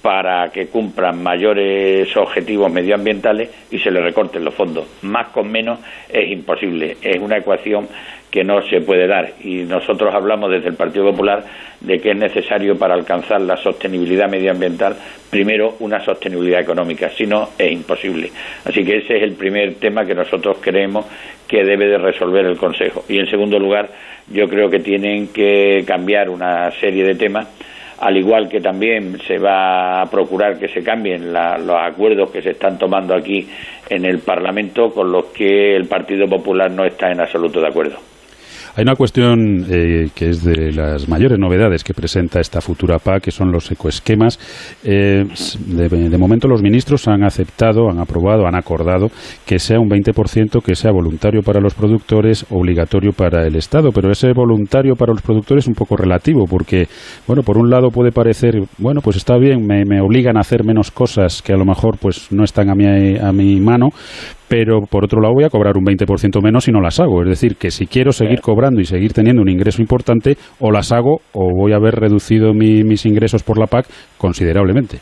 para 0.04 0.50
que 0.50 0.68
cumplan 0.68 1.24
mayores 1.24 2.16
objetivos 2.18 2.70
medioambientales 2.70 3.50
y 3.72 3.80
se 3.80 3.90
les 3.90 4.04
recorten 4.04 4.44
los 4.44 4.54
fondos. 4.54 4.86
Más 5.02 5.30
con 5.30 5.50
menos 5.50 5.80
es 6.10 6.30
imposible. 6.30 6.98
Es 7.02 7.22
una 7.22 7.38
ecuación 7.38 7.88
que 8.30 8.44
no 8.44 8.62
se 8.64 8.82
puede 8.82 9.08
dar. 9.08 9.36
Y 9.46 9.64
nosotros 9.64 10.14
hablamos 10.14 10.52
desde 10.52 10.68
el 10.68 10.76
Partido 10.76 11.10
Popular 11.10 11.46
de 11.80 12.02
que 12.02 12.12
es 12.12 12.18
necesario 12.18 12.78
para 12.78 12.96
alcanzar 12.96 13.40
la 13.40 13.56
sostenibilidad 13.56 14.30
medioambiental, 14.30 14.98
primero 15.30 15.76
una 15.80 16.04
sostenibilidad 16.04 16.60
económica, 16.60 17.10
si 17.10 17.26
no 17.26 17.52
es 17.58 17.72
imposible. 17.72 18.30
Así 18.66 18.84
que 18.84 18.98
ese 18.98 19.16
es 19.16 19.24
el 19.24 19.36
primer 19.36 19.76
tema 19.76 20.06
que 20.06 20.16
nosotros 20.16 20.58
creemos 20.60 21.06
que 21.48 21.64
debe 21.64 21.88
de 21.88 21.98
resolver 21.98 22.46
el 22.46 22.58
Consejo. 22.58 23.06
Y 23.08 23.20
en 23.20 23.28
segundo 23.28 23.58
lugar, 23.58 23.90
yo 24.28 24.50
creo 24.50 24.70
que 24.70 24.80
tienen 24.80 25.30
que 25.30 25.86
cambiar 25.88 26.30
una 26.30 26.72
serie 26.72 27.06
de 27.06 27.16
temas 27.16 27.48
al 28.04 28.18
igual 28.18 28.50
que 28.50 28.60
también 28.60 29.18
se 29.26 29.38
va 29.38 30.02
a 30.02 30.06
procurar 30.10 30.60
que 30.60 30.68
se 30.68 30.84
cambien 30.84 31.32
la, 31.32 31.58
los 31.58 31.78
acuerdos 31.82 32.32
que 32.32 32.42
se 32.42 32.52
están 32.52 32.78
tomando 32.78 33.16
aquí 33.16 33.48
en 33.90 34.04
el 34.04 34.20
Parlamento 34.20 34.92
con 34.94 35.10
los 35.10 35.26
que 35.28 35.74
el 35.76 35.88
Partido 35.88 36.28
Popular 36.28 36.70
no 36.70 36.84
está 36.84 37.12
en 37.12 37.22
absoluto 37.22 37.62
de 37.62 37.68
acuerdo. 37.68 38.13
Hay 38.76 38.82
una 38.82 38.96
cuestión 38.96 39.68
eh, 39.70 40.10
que 40.16 40.30
es 40.30 40.44
de 40.44 40.72
las 40.72 41.08
mayores 41.08 41.38
novedades 41.38 41.84
que 41.84 41.94
presenta 41.94 42.40
esta 42.40 42.60
futura 42.60 42.98
PAC, 42.98 43.26
que 43.26 43.32
son 43.32 43.52
los 43.52 43.72
ecoesquemas. 43.72 44.40
Eh, 44.84 45.26
de, 45.68 46.18
momento 46.18 46.48
los 46.48 46.64
ministros 46.64 47.08
han 47.08 47.24
aceptado, 47.24 47.88
han 47.88 48.00
aprobado, 48.00 48.48
han 48.48 48.56
acordado 48.56 49.10
que 49.46 49.60
sea 49.60 49.80
un 49.80 49.88
20% 49.88 50.64
que 50.64 50.74
sea 50.74 50.92
voluntario 50.92 51.44
para 51.44 51.60
los 51.60 51.76
productores, 51.76 52.48
obligatorio 52.50 53.12
para 53.12 53.46
el 53.46 53.56
Estado. 53.58 53.92
Pero 53.94 54.10
ese 54.10 54.34
voluntario 54.34 54.96
para 54.96 55.14
los 55.14 55.22
productores 55.22 55.66
es 55.66 55.68
un 55.68 55.76
poco 55.76 55.96
relativo, 55.96 56.46
porque, 56.50 56.88
bueno, 57.28 57.44
por 57.44 57.60
un 57.60 57.70
lado 57.70 57.90
puede 57.92 58.12
parecer, 58.12 58.56
bueno, 58.80 59.02
pues 59.02 59.18
está 59.18 59.38
bien, 59.38 59.68
me, 59.68 59.86
me 59.86 60.02
obligan 60.02 60.36
a 60.36 60.40
hacer 60.40 60.64
menos 60.64 60.90
cosas 60.90 61.44
que 61.44 61.54
a 61.54 61.58
lo 61.58 61.66
mejor 61.66 62.00
pues 62.00 62.32
no 62.32 62.44
están 62.44 62.72
a 62.72 62.74
mi, 62.74 63.18
a 63.18 63.32
mi 63.32 63.60
mano, 63.60 63.90
pero 64.54 64.82
por 64.82 65.04
otro 65.04 65.20
lado 65.20 65.34
voy 65.34 65.46
a 65.46 65.50
cobrar 65.50 65.78
un 65.78 65.84
20% 65.84 66.40
menos 66.44 66.66
si 66.66 66.72
no 66.72 66.80
las 66.80 67.00
hago. 67.00 67.24
Es 67.24 67.28
decir, 67.28 67.56
que 67.56 67.72
si 67.72 67.88
quiero 67.88 68.12
seguir 68.12 68.40
cobrando 68.40 68.82
y 68.82 68.86
seguir 68.86 69.12
teniendo 69.12 69.42
un 69.42 69.50
ingreso 69.50 69.82
importante, 69.82 70.36
o 70.60 70.70
las 70.70 70.92
hago 70.92 71.22
o 71.32 71.50
voy 71.58 71.74
a 71.74 71.78
haber 71.78 71.96
reducido 71.96 72.54
mi, 72.54 72.84
mis 72.84 73.04
ingresos 73.08 73.42
por 73.42 73.58
la 73.58 73.66
PAC 73.66 73.88
considerablemente. 74.16 75.00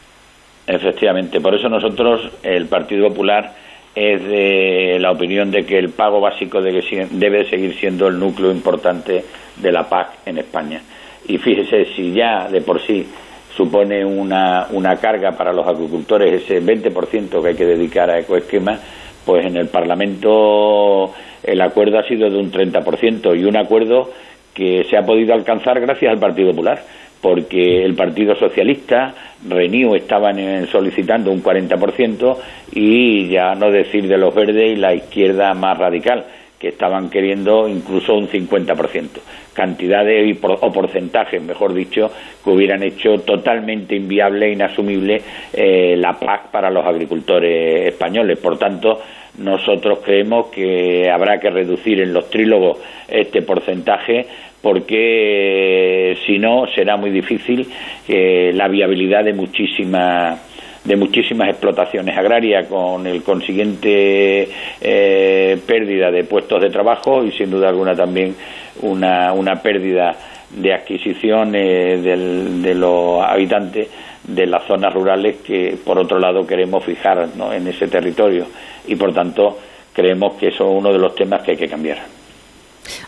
Efectivamente, 0.66 1.42
por 1.42 1.54
eso 1.54 1.68
nosotros, 1.68 2.32
el 2.44 2.68
Partido 2.68 3.10
Popular, 3.10 3.52
es 3.94 4.24
de 4.24 4.98
la 5.02 5.12
opinión 5.12 5.52
de 5.52 5.66
que 5.66 5.78
el 5.78 5.90
pago 5.90 6.22
básico 6.22 6.62
de 6.62 6.72
que 6.72 7.08
debe 7.12 7.44
seguir 7.50 7.74
siendo 7.76 8.08
el 8.08 8.18
núcleo 8.18 8.54
importante 8.54 9.26
de 9.62 9.72
la 9.74 9.84
PAC 9.84 10.28
en 10.28 10.38
España. 10.38 10.80
Y 11.28 11.38
fíjese, 11.38 11.94
si 11.94 12.14
ya 12.14 12.48
de 12.50 12.62
por 12.62 12.80
sí 12.80 13.06
supone 13.54 14.06
una, 14.06 14.68
una 14.72 14.96
carga 14.96 15.32
para 15.32 15.52
los 15.52 15.68
agricultores 15.68 16.42
ese 16.42 16.62
20% 16.62 17.42
que 17.42 17.50
hay 17.50 17.56
que 17.56 17.66
dedicar 17.66 18.10
a 18.10 18.20
ecoesquemas, 18.20 19.11
pues 19.26 19.46
en 19.46 19.58
el 19.58 19.68
Parlamento 19.68 21.14
el 21.44 21.62
acuerdo 21.62 22.00
ha 22.00 22.08
sido 22.08 22.30
de 22.30 22.38
un 22.38 22.52
30% 22.52 23.40
y 23.40 23.46
un 23.46 23.58
acuerdo 23.58 24.10
que 24.54 24.84
se 24.90 24.98
ha 24.98 25.06
podido 25.06 25.34
alcanzar 25.34 25.80
gracias 25.80 26.12
al 26.12 26.20
Partido 26.20 26.52
Popular, 26.52 26.84
porque 27.22 27.84
el 27.84 27.96
Partido 27.96 28.36
Socialista, 28.36 29.14
Renew 29.48 29.96
estaban 29.96 30.68
solicitando 30.68 31.32
un 31.32 31.42
40% 31.42 32.38
y 32.74 33.30
ya 33.30 33.54
no 33.56 33.72
decir 33.72 34.08
de 34.08 34.18
los 34.18 34.34
verdes 34.34 34.74
y 34.74 34.76
la 34.76 34.94
izquierda 34.94 35.54
más 35.54 35.78
radical, 35.78 36.26
que 36.62 36.67
estaban 36.67 37.10
queriendo 37.10 37.67
incluso 37.67 38.13
un 38.13 38.28
50%. 38.28 39.08
Cantidades 39.52 40.38
o 40.43 40.71
porcentajes, 40.71 41.41
mejor 41.41 41.74
dicho, 41.74 42.12
que 42.43 42.50
hubieran 42.52 42.84
hecho 42.84 43.17
totalmente 43.26 43.95
inviable 43.95 44.45
e 44.45 44.52
inasumible 44.52 45.21
eh, 45.54 45.95
la 45.97 46.19
PAC 46.19 46.52
para 46.52 46.69
los 46.69 46.86
agricultores 46.86 47.88
españoles. 47.88 48.38
Por 48.38 48.60
tanto, 48.60 49.02
nosotros 49.39 50.00
creemos 50.06 50.47
que 50.47 51.10
habrá 51.10 51.39
que 51.39 51.50
reducir 51.50 52.00
en 52.00 52.13
los 52.13 52.30
trílogos 52.30 52.78
este 53.08 53.41
porcentaje 53.41 54.28
porque 54.62 56.15
si 56.28 56.38
no 56.38 56.67
será 56.67 56.95
muy 56.95 57.10
difícil 57.10 57.67
eh, 58.08 58.52
la 58.54 58.67
viabilidad 58.67 59.24
de 59.24 59.34
muchísimas 59.34 60.51
de 60.84 60.96
muchísimas 60.96 61.50
explotaciones 61.50 62.17
agrarias 62.17 62.67
con 62.67 63.06
el 63.06 63.22
consiguiente 63.24 64.50
eh, 64.82 65.60
pérdida 65.65 66.10
de 66.10 66.24
puestos 66.24 66.62
de 66.62 66.70
trabajo 66.70 67.24
y 67.24 67.32
sin 67.32 67.52
duda 67.52 67.70
alguna 67.70 67.96
también 67.96 68.36
una, 68.82 69.32
una 69.34 69.62
pérdida 69.62 70.15
de 70.50 70.74
adquisición 70.74 71.56
eh, 71.56 71.98
del, 71.98 72.62
de 72.62 72.74
los 72.74 73.24
habitantes 73.24 73.88
de 74.24 74.46
las 74.46 74.65
zonas 74.67 74.94
rurales 74.94 75.38
que, 75.38 75.78
por 75.84 75.98
otro 75.98 76.20
lado, 76.20 76.46
queremos 76.46 76.84
fijar 76.84 77.28
en 77.54 77.67
ese 77.67 77.88
territorio. 77.88 78.46
Y, 78.88 78.96
por 78.96 79.13
tanto, 79.13 79.58
creemos 79.94 80.36
que 80.36 80.50
eso 80.50 80.63
es 80.70 80.80
uno 80.80 80.91
de 80.91 81.00
los 81.00 81.15
temas 81.15 81.41
que 81.41 81.52
hay 81.52 81.58
que 81.58 81.67
cambiar. 81.67 82.00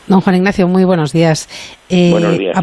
Don 0.07 0.21
Juan 0.21 0.37
Ignacio, 0.37 0.67
muy 0.67 0.85
buenos 0.85 1.13
días. 1.13 1.47
Eh, 1.89 2.11
buenos 2.11 2.37
días 2.37 2.55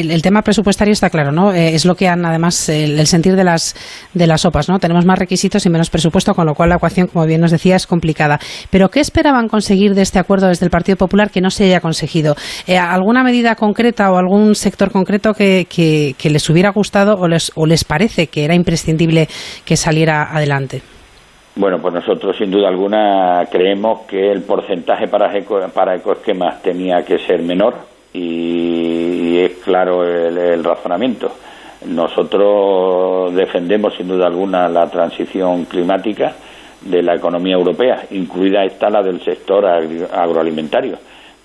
el, 0.00 0.22
tema 0.22 0.42
presupuestario 0.42 0.92
está 0.92 1.10
claro, 1.10 1.32
¿no? 1.32 1.52
Eh, 1.52 1.74
es 1.74 1.84
lo 1.84 1.94
que 1.94 2.08
han, 2.08 2.24
además, 2.24 2.68
el, 2.68 3.06
sentir 3.06 3.36
de 3.36 3.44
las, 3.44 3.74
de 4.12 4.26
las 4.26 4.42
sopas, 4.42 4.68
¿no? 4.68 4.78
Tenemos 4.78 5.04
más 5.04 5.18
requisitos 5.18 5.64
y 5.66 5.70
menos 5.70 5.90
presupuesto, 5.90 6.34
con 6.34 6.46
lo 6.46 6.54
cual 6.54 6.70
la 6.70 6.76
ecuación, 6.76 7.06
como 7.06 7.24
bien 7.26 7.40
nos 7.40 7.50
decía, 7.50 7.76
es 7.76 7.86
complicada. 7.86 8.38
Pero, 8.70 8.88
¿qué 8.88 9.00
esperaban 9.00 9.48
conseguir 9.48 9.94
de 9.94 10.02
este 10.02 10.18
acuerdo 10.18 10.48
desde 10.48 10.66
el 10.66 10.70
Partido 10.70 10.96
Popular 10.96 11.30
que 11.30 11.40
no 11.40 11.50
se 11.50 11.64
haya 11.64 11.80
conseguido? 11.80 12.34
Eh, 12.66 12.76
¿Alguna 12.76 13.22
medida 13.22 13.54
concreta 13.54 14.10
o 14.10 14.16
algún 14.16 14.54
sector 14.54 14.90
concreto 14.90 15.32
que, 15.34 15.66
que, 15.68 16.30
les 16.30 16.50
hubiera 16.50 16.70
gustado 16.70 17.14
o 17.16 17.28
les, 17.28 17.52
o 17.54 17.66
les 17.66 17.84
parece 17.84 18.26
que 18.26 18.44
era 18.44 18.54
imprescindible 18.54 19.28
que 19.64 19.76
saliera 19.76 20.34
adelante? 20.34 20.82
Bueno, 21.56 21.78
pues 21.80 21.94
nosotros 21.94 22.36
sin 22.36 22.50
duda 22.50 22.68
alguna 22.68 23.46
creemos 23.50 24.00
que 24.08 24.32
el 24.32 24.42
porcentaje 24.42 25.06
para, 25.06 25.30
para 25.72 25.94
ecoesquemas 25.94 26.60
tenía 26.62 27.04
que 27.04 27.18
ser 27.18 27.42
menor, 27.42 27.93
y, 28.14 29.38
es 29.38 29.58
claro 29.58 30.04
el, 30.04 30.64
razonamiento. 30.64 31.30
Nosotros 31.86 33.34
defendemos 33.34 33.94
sin 33.94 34.08
duda 34.08 34.26
alguna 34.26 34.68
la 34.68 34.88
transición 34.88 35.66
climática 35.66 36.34
de 36.80 37.02
la 37.02 37.16
economía 37.16 37.54
europea, 37.54 38.06
incluida 38.12 38.64
esta 38.64 38.88
la 38.88 39.02
del 39.02 39.20
sector 39.22 39.66
agroalimentario, 39.66 40.96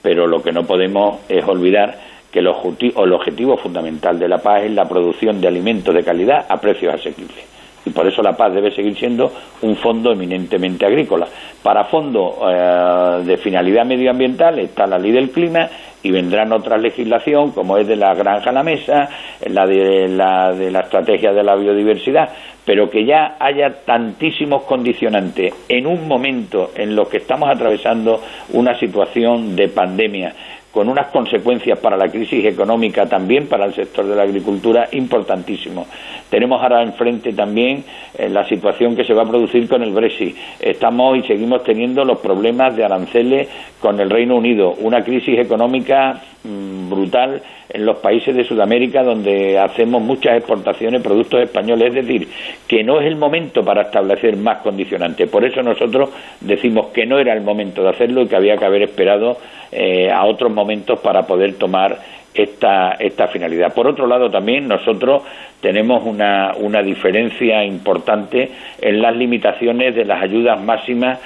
pero 0.01 0.27
lo 0.27 0.41
que 0.41 0.51
no 0.51 0.63
podemos 0.63 1.19
es 1.27 1.45
olvidar 1.45 1.99
que 2.31 2.39
el 2.39 2.47
objetivo, 2.47 3.03
el 3.03 3.13
objetivo 3.13 3.57
fundamental 3.57 4.19
de 4.19 4.29
la 4.29 4.37
paz 4.37 4.63
es 4.63 4.71
la 4.71 4.87
producción 4.87 5.41
de 5.41 5.47
alimentos 5.47 5.93
de 5.93 6.03
calidad 6.03 6.45
a 6.47 6.57
precios 6.57 6.93
asequibles 6.93 7.58
y 7.89 7.91
por 7.91 8.07
eso 8.07 8.21
la 8.21 8.37
paz 8.37 8.53
debe 8.53 8.71
seguir 8.71 8.95
siendo 8.95 9.31
un 9.61 9.75
fondo 9.75 10.11
eminentemente 10.11 10.85
agrícola. 10.85 11.27
Para 11.63 11.85
fondos 11.85 12.35
eh, 12.47 13.23
de 13.25 13.37
finalidad 13.37 13.85
medioambiental 13.85 14.59
está 14.59 14.85
la 14.85 14.99
ley 14.99 15.11
del 15.11 15.31
clima 15.31 15.67
y 16.01 16.11
vendrán 16.11 16.53
otras 16.53 16.81
legislación 16.81 17.51
como 17.51 17.77
es 17.77 17.87
de 17.87 17.95
la 17.95 18.13
granja 18.13 18.51
a 18.51 18.53
la 18.53 18.63
mesa, 18.63 19.09
la 19.47 19.65
de 19.65 20.07
la, 20.07 20.53
de 20.53 20.71
la 20.71 20.81
estrategia 20.81 21.33
de 21.33 21.43
la 21.43 21.55
biodiversidad, 21.55 22.29
pero 22.63 22.89
que 22.89 23.05
ya 23.05 23.35
haya 23.39 23.83
tantísimos 23.83 24.63
condicionantes 24.63 25.53
en 25.67 25.87
un 25.87 26.07
momento 26.07 26.71
en 26.75 26.95
lo 26.95 27.09
que 27.09 27.17
estamos 27.17 27.49
atravesando 27.49 28.21
una 28.53 28.77
situación 28.79 29.55
de 29.55 29.67
pandemia 29.67 30.33
con 30.71 30.87
unas 30.87 31.07
consecuencias 31.07 31.79
para 31.79 31.97
la 31.97 32.09
crisis 32.09 32.45
económica 32.45 33.07
también 33.07 33.47
para 33.47 33.65
el 33.65 33.73
sector 33.73 34.05
de 34.05 34.15
la 34.15 34.23
agricultura 34.23 34.87
importantísimo. 34.91 35.87
Tenemos 36.29 36.61
ahora 36.61 36.83
enfrente 36.83 37.33
también 37.33 37.83
eh, 38.17 38.29
la 38.29 38.47
situación 38.47 38.95
que 38.95 39.03
se 39.03 39.13
va 39.13 39.23
a 39.23 39.29
producir 39.29 39.67
con 39.67 39.81
el 39.81 39.91
Brexit. 39.91 40.35
Estamos 40.59 41.17
y 41.17 41.23
seguimos 41.23 41.63
teniendo 41.63 42.05
los 42.05 42.19
problemas 42.19 42.75
de 42.75 42.85
aranceles 42.85 43.47
con 43.79 43.99
el 43.99 44.09
Reino 44.09 44.35
Unido, 44.35 44.73
una 44.79 45.03
crisis 45.03 45.39
económica 45.39 46.21
mm, 46.43 46.89
brutal 46.89 47.41
en 47.69 47.85
los 47.85 47.97
países 47.97 48.35
de 48.35 48.43
Sudamérica 48.43 49.03
donde 49.03 49.57
hacemos 49.57 50.01
muchas 50.01 50.37
exportaciones 50.37 51.01
de 51.01 51.07
productos 51.07 51.41
españoles, 51.41 51.89
es 51.89 52.05
decir, 52.05 52.27
que 52.67 52.83
no 52.83 52.99
es 52.99 53.07
el 53.07 53.15
momento 53.15 53.63
para 53.63 53.83
establecer 53.83 54.35
más 54.37 54.59
condicionantes. 54.59 55.29
Por 55.29 55.45
eso 55.45 55.61
nosotros 55.61 56.09
decimos 56.41 56.87
que 56.87 57.05
no 57.05 57.19
era 57.19 57.33
el 57.33 57.41
momento 57.41 57.83
de 57.83 57.89
hacerlo 57.89 58.21
y 58.21 58.27
que 58.27 58.35
había 58.35 58.57
que 58.57 58.65
haber 58.65 58.83
esperado 58.83 59.37
eh, 59.71 60.09
a 60.11 60.25
otros 60.25 60.51
momentos 60.59 60.99
para 60.99 61.23
poder 61.23 61.55
tomar 61.55 61.97
esta, 62.33 62.91
esta 62.99 63.27
finalidad. 63.27 63.73
Por 63.73 63.87
otro 63.87 64.05
lado, 64.07 64.29
también 64.29 64.67
nosotros 64.67 65.23
tenemos 65.61 66.03
una, 66.05 66.53
una 66.57 66.83
diferencia 66.83 67.63
importante 67.63 68.51
en 68.81 69.01
las 69.01 69.15
limitaciones 69.15 69.95
de 69.95 70.05
las 70.05 70.21
ayudas 70.21 70.61
máximas 70.61 71.19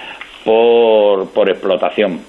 por, 0.46 1.32
por 1.34 1.50
explotación 1.50 2.22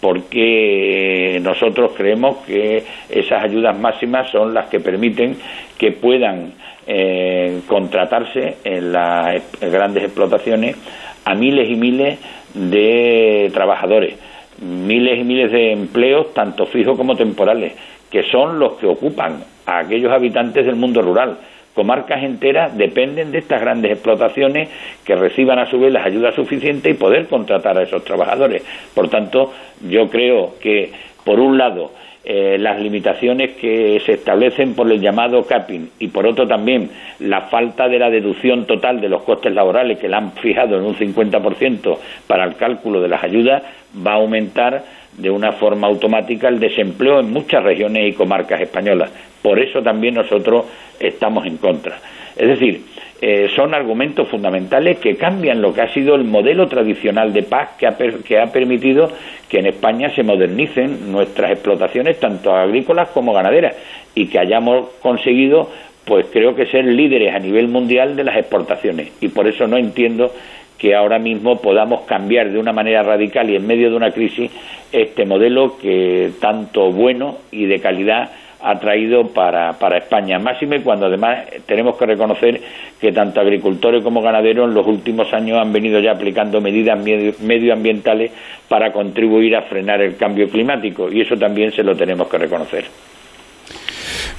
porque 0.00 1.38
nosotros 1.42 1.92
creemos 1.96 2.38
que 2.38 2.82
esas 3.08 3.44
ayudas 3.44 3.78
máximas 3.78 4.28
son 4.32 4.52
las 4.52 4.66
que 4.66 4.80
permiten 4.80 5.36
que 5.78 5.92
puedan 5.92 6.54
eh, 6.88 7.60
contratarse 7.68 8.56
en 8.64 8.92
las 8.92 9.40
grandes 9.60 10.02
explotaciones 10.02 10.76
a 11.24 11.36
miles 11.36 11.70
y 11.70 11.76
miles 11.76 12.18
de 12.52 13.48
trabajadores, 13.54 14.14
miles 14.62 15.18
y 15.18 15.24
miles 15.24 15.52
de 15.52 15.72
empleos, 15.72 16.32
tanto 16.34 16.66
fijos 16.66 16.96
como 16.96 17.16
temporales, 17.16 17.72
que 18.10 18.22
son 18.24 18.58
los 18.58 18.74
que 18.74 18.86
ocupan 18.86 19.44
a 19.66 19.78
aquellos 19.80 20.12
habitantes 20.12 20.64
del 20.64 20.76
mundo 20.76 21.02
rural. 21.02 21.38
Comarcas 21.74 22.22
enteras 22.22 22.76
dependen 22.76 23.32
de 23.32 23.38
estas 23.38 23.60
grandes 23.60 23.92
explotaciones 23.92 24.68
que 25.04 25.16
reciban 25.16 25.58
a 25.58 25.66
su 25.66 25.80
vez 25.80 25.92
las 25.92 26.04
ayudas 26.04 26.34
suficientes 26.34 26.92
y 26.92 26.98
poder 26.98 27.26
contratar 27.28 27.78
a 27.78 27.82
esos 27.82 28.04
trabajadores. 28.04 28.62
Por 28.94 29.08
tanto, 29.08 29.52
yo 29.88 30.10
creo 30.10 30.56
que, 30.60 30.92
por 31.24 31.40
un 31.40 31.56
lado, 31.56 31.92
eh, 32.24 32.56
las 32.58 32.80
limitaciones 32.80 33.56
que 33.56 34.00
se 34.06 34.12
establecen 34.12 34.74
por 34.74 34.90
el 34.90 35.00
llamado 35.00 35.44
capping 35.44 35.88
y 35.98 36.06
por 36.06 36.24
otro 36.24 36.46
también 36.46 36.88
la 37.18 37.42
falta 37.42 37.88
de 37.88 37.98
la 37.98 38.10
deducción 38.10 38.64
total 38.64 39.00
de 39.00 39.08
los 39.08 39.22
costes 39.22 39.52
laborales 39.52 39.98
que 39.98 40.08
la 40.08 40.18
han 40.18 40.32
fijado 40.32 40.76
en 40.76 40.84
un 40.84 40.94
50% 40.94 41.98
para 42.28 42.44
el 42.44 42.54
cálculo 42.54 43.00
de 43.00 43.08
las 43.08 43.24
ayudas 43.24 43.64
va 44.06 44.12
a 44.12 44.16
aumentar 44.16 44.84
de 45.18 45.30
una 45.30 45.52
forma 45.52 45.88
automática 45.88 46.48
el 46.48 46.60
desempleo 46.60 47.20
en 47.20 47.32
muchas 47.32 47.62
regiones 47.62 48.08
y 48.08 48.12
comarcas 48.12 48.60
españolas. 48.60 49.10
Por 49.42 49.58
eso 49.58 49.82
también 49.82 50.14
nosotros 50.14 50.66
estamos 51.00 51.44
en 51.46 51.56
contra. 51.56 51.98
Es 52.36 52.48
decir, 52.48 52.82
eh, 53.20 53.48
son 53.54 53.74
argumentos 53.74 54.28
fundamentales 54.28 54.98
que 54.98 55.16
cambian 55.16 55.62
lo 55.62 55.72
que 55.72 55.82
ha 55.82 55.92
sido 55.92 56.14
el 56.14 56.24
modelo 56.24 56.66
tradicional 56.66 57.32
de 57.32 57.42
paz 57.42 57.70
que 57.78 57.86
ha, 57.86 57.96
que 57.96 58.38
ha 58.38 58.46
permitido 58.46 59.10
que 59.48 59.58
en 59.58 59.66
España 59.66 60.10
se 60.10 60.22
modernicen 60.22 61.12
nuestras 61.12 61.52
explotaciones, 61.52 62.18
tanto 62.18 62.54
agrícolas 62.54 63.10
como 63.10 63.32
ganaderas, 63.32 63.76
y 64.14 64.26
que 64.26 64.38
hayamos 64.38 64.88
conseguido 65.00 65.68
pues 66.04 66.26
creo 66.32 66.54
que 66.54 66.66
ser 66.66 66.84
líderes 66.84 67.34
a 67.34 67.38
nivel 67.38 67.68
mundial 67.68 68.16
de 68.16 68.24
las 68.24 68.36
exportaciones 68.36 69.12
y 69.20 69.28
por 69.28 69.46
eso 69.46 69.66
no 69.68 69.76
entiendo 69.76 70.32
que 70.76 70.96
ahora 70.96 71.20
mismo 71.20 71.60
podamos 71.60 72.00
cambiar 72.02 72.50
de 72.50 72.58
una 72.58 72.72
manera 72.72 73.04
radical 73.04 73.48
y 73.48 73.54
en 73.54 73.66
medio 73.66 73.88
de 73.88 73.96
una 73.96 74.10
crisis 74.10 74.50
este 74.90 75.24
modelo 75.24 75.78
que 75.78 76.32
tanto 76.40 76.90
bueno 76.90 77.38
y 77.52 77.66
de 77.66 77.78
calidad 77.78 78.32
ha 78.62 78.78
traído 78.78 79.28
para, 79.28 79.72
para 79.74 79.98
España. 79.98 80.38
Máxime 80.38 80.82
cuando 80.82 81.06
además 81.06 81.46
tenemos 81.66 81.96
que 81.96 82.06
reconocer 82.06 82.60
que 83.00 83.12
tanto 83.12 83.40
agricultores 83.40 84.02
como 84.02 84.22
ganaderos 84.22 84.68
en 84.68 84.74
los 84.74 84.86
últimos 84.86 85.32
años 85.32 85.58
han 85.58 85.72
venido 85.72 86.00
ya 86.00 86.12
aplicando 86.12 86.60
medidas 86.60 86.98
medioambientales 87.40 88.30
para 88.68 88.92
contribuir 88.92 89.56
a 89.56 89.62
frenar 89.62 90.00
el 90.00 90.16
cambio 90.16 90.48
climático 90.48 91.10
y 91.10 91.20
eso 91.20 91.36
también 91.36 91.72
se 91.72 91.82
lo 91.82 91.96
tenemos 91.96 92.28
que 92.28 92.38
reconocer. 92.38 92.84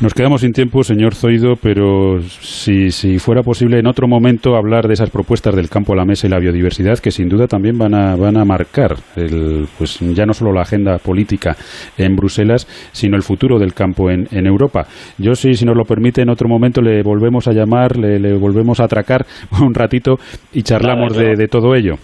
Nos 0.01 0.13
quedamos 0.13 0.41
sin 0.41 0.51
tiempo, 0.51 0.83
señor 0.83 1.15
Zoido, 1.15 1.55
pero 1.55 2.19
si, 2.21 2.91
si 2.91 3.19
fuera 3.19 3.41
posible 3.41 3.79
en 3.79 3.87
otro 3.87 4.07
momento 4.07 4.55
hablar 4.55 4.87
de 4.87 4.95
esas 4.95 5.09
propuestas 5.09 5.55
del 5.55 5.69
campo 5.69 5.93
a 5.93 5.95
la 5.95 6.03
mesa 6.03 6.27
y 6.27 6.29
la 6.29 6.39
biodiversidad, 6.39 6.99
que 6.99 7.11
sin 7.11 7.29
duda 7.29 7.47
también 7.47 7.77
van 7.77 7.93
a, 7.93 8.15
van 8.15 8.37
a 8.37 8.43
marcar 8.43 8.97
el, 9.15 9.67
pues 9.77 9.99
ya 9.99 10.25
no 10.25 10.33
solo 10.33 10.51
la 10.51 10.63
agenda 10.63 10.97
política 10.97 11.55
en 11.97 12.15
Bruselas, 12.15 12.67
sino 12.91 13.15
el 13.15 13.23
futuro 13.23 13.59
del 13.59 13.73
campo 13.73 14.09
en, 14.09 14.27
en 14.31 14.45
Europa. 14.45 14.87
Yo 15.17 15.35
sí, 15.35 15.53
si 15.53 15.63
nos 15.63 15.77
lo 15.77 15.85
permite, 15.85 16.21
en 16.21 16.29
otro 16.29 16.49
momento 16.49 16.81
le 16.81 17.01
volvemos 17.03 17.47
a 17.47 17.53
llamar, 17.53 17.95
le, 17.95 18.19
le 18.19 18.33
volvemos 18.33 18.79
a 18.79 18.85
atracar 18.85 19.25
un 19.61 19.73
ratito 19.73 20.17
y 20.51 20.63
charlamos 20.63 21.15
de, 21.15 21.35
de 21.35 21.47
todo 21.47 21.75
ello. 21.75 21.97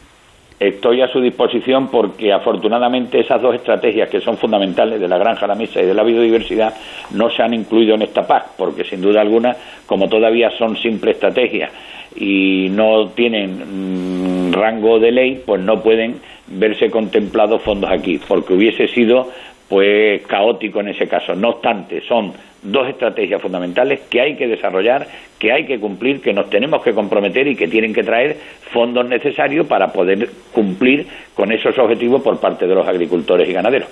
Estoy 0.60 1.02
a 1.02 1.08
su 1.08 1.22
disposición 1.22 1.88
porque 1.90 2.34
afortunadamente 2.34 3.22
esas 3.22 3.42
dos 3.42 3.56
estrategias 3.56 4.10
que 4.10 4.20
son 4.20 4.38
fundamentales 4.38 5.00
de 5.00 5.08
la 5.08 5.18
granja 5.18 5.48
la 5.48 5.56
mesa 5.56 5.82
y 5.82 5.86
de 5.86 5.94
la 5.94 6.04
biodiversidad 6.04 6.74
no 7.12 7.30
se 7.30 7.42
han 7.42 7.54
incluido 7.54 7.96
en 7.96 8.02
esta 8.02 8.28
PAC 8.28 8.58
porque 8.58 8.84
sin 8.84 9.02
duda 9.02 9.22
alguna 9.22 9.56
como 9.86 10.10
todavía 10.10 10.52
son 10.52 10.76
simples 10.76 11.16
estrategias 11.16 11.72
y 12.14 12.68
no 12.72 13.08
tienen 13.10 14.50
mm, 14.50 14.54
rango 14.54 15.00
de 15.00 15.12
ley 15.14 15.44
pues 15.46 15.62
no 15.62 15.82
pueden 15.82 16.20
verse 16.48 16.90
contemplados 16.90 17.62
fondos 17.62 17.90
aquí 17.90 18.20
porque 18.28 18.54
hubiese 18.54 18.90
sido 18.90 19.30
pues 19.70 20.26
caótico 20.26 20.82
en 20.82 20.90
ese 20.90 21.08
caso. 21.08 21.36
No 21.36 21.50
obstante, 21.50 22.02
son 22.02 22.34
dos 22.62 22.88
estrategias 22.90 23.42
fundamentales 23.42 24.02
que 24.10 24.22
hay 24.22 24.36
que 24.36 24.48
desarrollar, 24.48 25.08
que 25.40 25.52
hay 25.52 25.66
que 25.66 25.80
cumplir, 25.80 26.22
que 26.22 26.34
nos 26.34 26.50
tenemos 26.50 26.84
que 26.84 26.94
comprometer 26.94 27.48
y 27.48 27.56
que 27.56 27.68
tienen 27.68 27.94
que 27.94 28.04
traer 28.04 28.38
fondos 28.72 29.08
necesarios 29.08 29.68
para 29.68 29.88
poder 29.88 30.30
cumplir 30.54 31.08
con 31.36 31.52
esos 31.52 31.78
objetivos 31.78 32.22
por 32.22 32.40
parte 32.40 32.68
de 32.68 32.76
los 32.76 32.88
agricultores 32.88 33.50
y 33.50 33.54
ganaderos. 33.54 33.90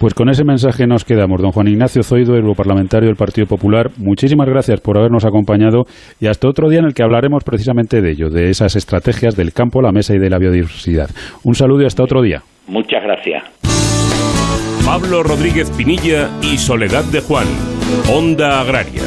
Pues 0.00 0.14
con 0.14 0.28
ese 0.28 0.44
mensaje 0.44 0.86
nos 0.86 1.04
quedamos. 1.04 1.40
Don 1.40 1.52
Juan 1.52 1.68
Ignacio 1.68 2.02
Zoido, 2.02 2.34
europarlamentario 2.34 3.06
del 3.06 3.16
Partido 3.16 3.46
Popular, 3.46 3.90
muchísimas 3.98 4.48
gracias 4.48 4.80
por 4.80 4.98
habernos 4.98 5.24
acompañado 5.24 5.84
y 6.20 6.26
hasta 6.26 6.48
otro 6.48 6.68
día 6.68 6.80
en 6.80 6.86
el 6.86 6.94
que 6.94 7.04
hablaremos 7.04 7.44
precisamente 7.44 8.00
de 8.00 8.10
ello, 8.10 8.28
de 8.28 8.50
esas 8.50 8.74
estrategias 8.74 9.36
del 9.36 9.52
campo, 9.52 9.80
la 9.80 9.92
mesa 9.92 10.14
y 10.14 10.18
de 10.18 10.30
la 10.30 10.38
biodiversidad. 10.38 11.08
Un 11.44 11.54
saludo 11.54 11.82
y 11.82 11.86
hasta 11.86 12.02
otro 12.02 12.20
día. 12.20 12.42
Muchas 12.66 13.02
gracias. 13.04 13.61
Pablo 14.84 15.22
Rodríguez 15.22 15.70
Pinilla 15.70 16.28
y 16.42 16.58
Soledad 16.58 17.04
de 17.04 17.20
Juan, 17.20 17.46
Onda 18.10 18.60
Agraria. 18.60 19.02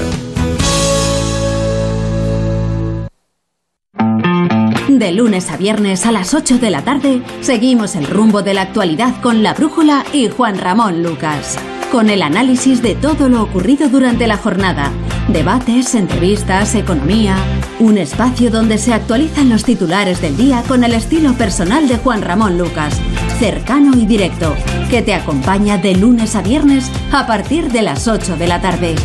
De 4.88 5.12
lunes 5.12 5.52
a 5.52 5.58
viernes 5.58 6.06
a 6.06 6.12
las 6.12 6.34
8 6.34 6.60
de 6.60 6.70
la 6.70 6.84
tarde, 6.84 7.22
seguimos 7.42 7.96
el 7.96 8.08
rumbo 8.08 8.42
de 8.42 8.54
la 8.54 8.62
actualidad 8.62 9.22
con 9.22 9.44
la 9.44 9.54
Brújula 9.54 10.06
y 10.14 10.30
Juan 10.30 10.58
Ramón 10.58 11.04
Lucas. 11.04 11.60
Con 11.96 12.10
el 12.10 12.24
análisis 12.24 12.82
de 12.82 12.94
todo 12.94 13.30
lo 13.30 13.42
ocurrido 13.42 13.88
durante 13.88 14.28
la 14.28 14.36
jornada. 14.36 14.92
Debates, 15.30 15.96
entrevistas, 15.96 16.76
economía. 16.76 17.38
Un 17.80 17.98
espacio 17.98 18.52
donde 18.52 18.78
se 18.80 18.94
actualizan 18.94 19.48
los 19.48 19.64
titulares 19.64 20.20
del 20.20 20.36
día 20.36 20.62
con 20.68 20.84
el 20.84 20.94
estilo 20.94 21.36
personal 21.36 21.88
de 21.88 21.98
Juan 21.98 22.22
Ramón 22.22 22.58
Lucas. 22.58 23.00
Cercano 23.40 23.98
y 23.98 24.06
directo. 24.06 24.58
Que 24.90 25.04
te 25.04 25.14
acompaña 25.14 25.78
de 25.78 25.96
lunes 25.96 26.36
a 26.36 26.42
viernes 26.42 26.92
a 27.14 27.28
partir 27.28 27.72
de 27.72 27.84
las 27.84 28.10
8 28.10 28.36
de 28.36 28.48
la 28.48 28.60
tarde. 28.60 28.96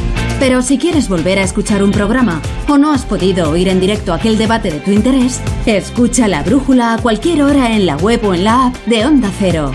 Pero 0.41 0.61
si 0.61 0.77
quieres 0.77 1.09
volver 1.09 1.39
a 1.39 1.45
escuchar 1.45 1.85
un 1.85 1.93
programa 1.93 2.43
o 2.69 2.77
no 2.77 2.93
has 2.93 3.05
podido 3.05 3.51
oír 3.51 3.69
en 3.69 3.79
directo 3.79 4.13
aquel 4.13 4.37
debate 4.37 4.69
de 4.73 4.81
tu 4.81 4.91
interés, 4.91 5.41
escucha 5.65 6.27
La 6.27 6.43
Brújula 6.43 6.95
a 6.95 6.99
cualquier 6.99 7.45
hora 7.45 7.71
en 7.71 7.87
la 7.87 7.97
web 7.99 8.25
o 8.25 8.35
en 8.35 8.43
la 8.43 8.67
app 8.67 8.77
de 8.87 9.07
Onda 9.07 9.31
Cero. 9.39 9.71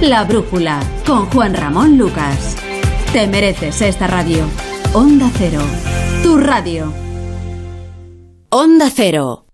La 0.00 0.24
Brújula 0.24 0.80
con 1.06 1.26
Juan 1.26 1.54
Ramón 1.54 1.98
Lucas. 1.98 2.56
Te 3.12 3.26
mereces 3.26 3.80
esta 3.82 4.06
radio. 4.06 4.44
Onda 4.92 5.30
Cero. 5.36 5.62
Tu 6.22 6.38
radio. 6.38 6.92
Onda 8.48 8.90
Cero. 8.94 9.46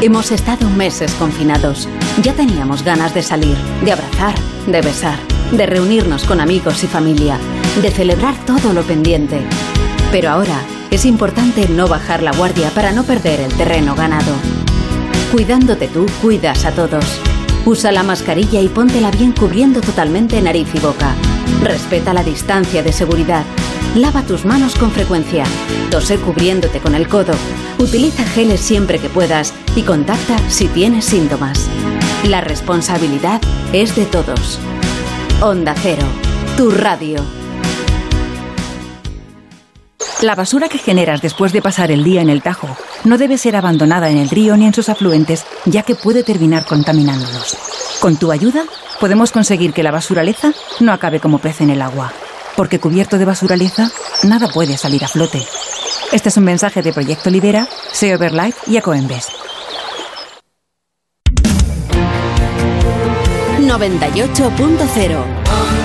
Hemos 0.00 0.32
estado 0.32 0.68
meses 0.70 1.12
confinados. 1.14 1.88
Ya 2.22 2.34
teníamos 2.34 2.82
ganas 2.82 3.14
de 3.14 3.22
salir, 3.22 3.56
de 3.84 3.92
abrazar, 3.92 4.34
de 4.66 4.80
besar 4.80 5.18
de 5.52 5.66
reunirnos 5.66 6.24
con 6.24 6.40
amigos 6.40 6.84
y 6.84 6.86
familia, 6.86 7.38
de 7.82 7.90
celebrar 7.90 8.34
todo 8.46 8.72
lo 8.72 8.82
pendiente. 8.82 9.40
Pero 10.12 10.30
ahora 10.30 10.60
es 10.90 11.04
importante 11.04 11.68
no 11.68 11.88
bajar 11.88 12.22
la 12.22 12.32
guardia 12.32 12.70
para 12.70 12.92
no 12.92 13.04
perder 13.04 13.40
el 13.40 13.52
terreno 13.54 13.94
ganado. 13.94 14.32
Cuidándote 15.32 15.86
tú, 15.86 16.06
cuidas 16.20 16.64
a 16.64 16.72
todos. 16.72 17.04
Usa 17.64 17.92
la 17.92 18.02
mascarilla 18.02 18.60
y 18.60 18.68
póntela 18.68 19.12
bien 19.12 19.30
cubriendo 19.30 19.80
totalmente 19.80 20.40
nariz 20.42 20.68
y 20.74 20.80
boca. 20.80 21.14
Respeta 21.62 22.12
la 22.12 22.24
distancia 22.24 22.82
de 22.82 22.92
seguridad. 22.92 23.44
Lava 23.94 24.22
tus 24.22 24.44
manos 24.44 24.74
con 24.74 24.90
frecuencia. 24.90 25.44
Tose 25.90 26.16
cubriéndote 26.18 26.80
con 26.80 26.96
el 26.96 27.06
codo. 27.06 27.34
Utiliza 27.78 28.24
geles 28.24 28.60
siempre 28.60 28.98
que 28.98 29.08
puedas 29.08 29.54
y 29.76 29.82
contacta 29.82 30.36
si 30.48 30.66
tienes 30.66 31.04
síntomas. 31.04 31.68
La 32.28 32.40
responsabilidad 32.40 33.40
es 33.72 33.94
de 33.94 34.06
todos. 34.06 34.58
Onda 35.40 35.74
Cero, 35.80 36.06
tu 36.56 36.72
radio. 36.72 37.39
La 40.22 40.34
basura 40.34 40.68
que 40.68 40.76
generas 40.76 41.22
después 41.22 41.54
de 41.54 41.62
pasar 41.62 41.90
el 41.90 42.04
día 42.04 42.20
en 42.20 42.28
el 42.28 42.42
Tajo 42.42 42.76
no 43.04 43.16
debe 43.16 43.38
ser 43.38 43.56
abandonada 43.56 44.10
en 44.10 44.18
el 44.18 44.28
río 44.28 44.54
ni 44.54 44.66
en 44.66 44.74
sus 44.74 44.90
afluentes, 44.90 45.46
ya 45.64 45.82
que 45.82 45.94
puede 45.94 46.22
terminar 46.22 46.66
contaminándolos. 46.66 47.56
Con 48.00 48.16
tu 48.16 48.30
ayuda, 48.30 48.64
podemos 49.00 49.32
conseguir 49.32 49.72
que 49.72 49.82
la 49.82 49.90
basura 49.90 50.22
leza 50.22 50.52
no 50.78 50.92
acabe 50.92 51.20
como 51.20 51.38
pez 51.38 51.62
en 51.62 51.70
el 51.70 51.80
agua. 51.80 52.12
Porque 52.54 52.78
cubierto 52.78 53.16
de 53.16 53.24
basura 53.24 53.56
leza, 53.56 53.90
nada 54.22 54.48
puede 54.48 54.76
salir 54.76 55.02
a 55.04 55.08
flote. 55.08 55.42
Este 56.12 56.28
es 56.28 56.36
un 56.36 56.44
mensaje 56.44 56.82
de 56.82 56.92
Proyecto 56.92 57.30
Libera, 57.30 57.66
Sea 57.90 58.18
Life 58.18 58.58
y 58.66 58.76
Ecoembes. 58.76 59.28
98.0 63.60 65.79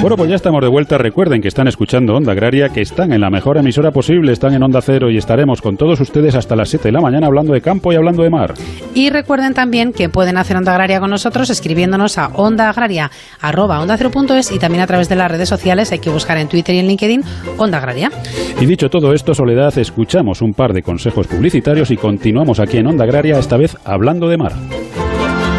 Bueno, 0.00 0.16
pues 0.16 0.30
ya 0.30 0.36
estamos 0.40 0.62
de 0.62 0.68
vuelta. 0.68 0.98
Recuerden 0.98 1.42
que 1.42 1.48
están 1.48 1.68
escuchando 1.68 2.14
Onda 2.14 2.32
Agraria, 2.32 2.70
que 2.70 2.80
están 2.80 3.12
en 3.12 3.20
la 3.20 3.30
mejor 3.30 3.58
emisora 3.58 3.90
posible, 3.90 4.32
están 4.32 4.54
en 4.54 4.62
Onda 4.62 4.80
Cero 4.80 5.10
y 5.10 5.18
estaremos 5.18 5.60
con 5.60 5.76
todos 5.76 6.00
ustedes 6.00 6.34
hasta 6.34 6.56
las 6.56 6.70
7 6.70 6.88
de 6.88 6.92
la 6.92 7.00
mañana 7.00 7.26
hablando 7.26 7.52
de 7.52 7.60
campo 7.60 7.92
y 7.92 7.96
hablando 7.96 8.22
de 8.22 8.30
mar. 8.30 8.54
Y 8.94 9.10
recuerden 9.10 9.54
también 9.54 9.92
que 9.92 10.08
pueden 10.08 10.38
hacer 10.38 10.56
Onda 10.56 10.72
Agraria 10.72 11.00
con 11.00 11.10
nosotros 11.10 11.50
escribiéndonos 11.50 12.18
a 12.18 12.28
ondaagraria.es 12.28 14.52
y 14.52 14.58
también 14.58 14.82
a 14.82 14.86
través 14.86 15.08
de 15.08 15.16
las 15.16 15.30
redes 15.30 15.48
sociales. 15.48 15.92
Hay 15.92 15.98
que 15.98 16.10
buscar 16.10 16.38
en 16.38 16.48
Twitter 16.48 16.74
y 16.74 16.78
en 16.78 16.86
LinkedIn 16.86 17.22
Onda 17.58 17.78
Agraria. 17.78 18.10
Y 18.60 18.66
dicho 18.66 18.88
todo 18.88 19.12
esto, 19.12 19.34
Soledad, 19.34 19.76
escuchamos 19.78 20.42
un 20.42 20.54
par 20.54 20.72
de 20.72 20.82
consejos 20.82 21.26
publicitarios 21.26 21.90
y 21.90 21.96
continuamos 21.96 22.60
aquí 22.60 22.78
en 22.78 22.86
Onda 22.86 23.04
Agraria, 23.04 23.38
esta 23.38 23.56
vez 23.56 23.76
hablando 23.84 24.28
de 24.28 24.38
mar. 24.38 24.52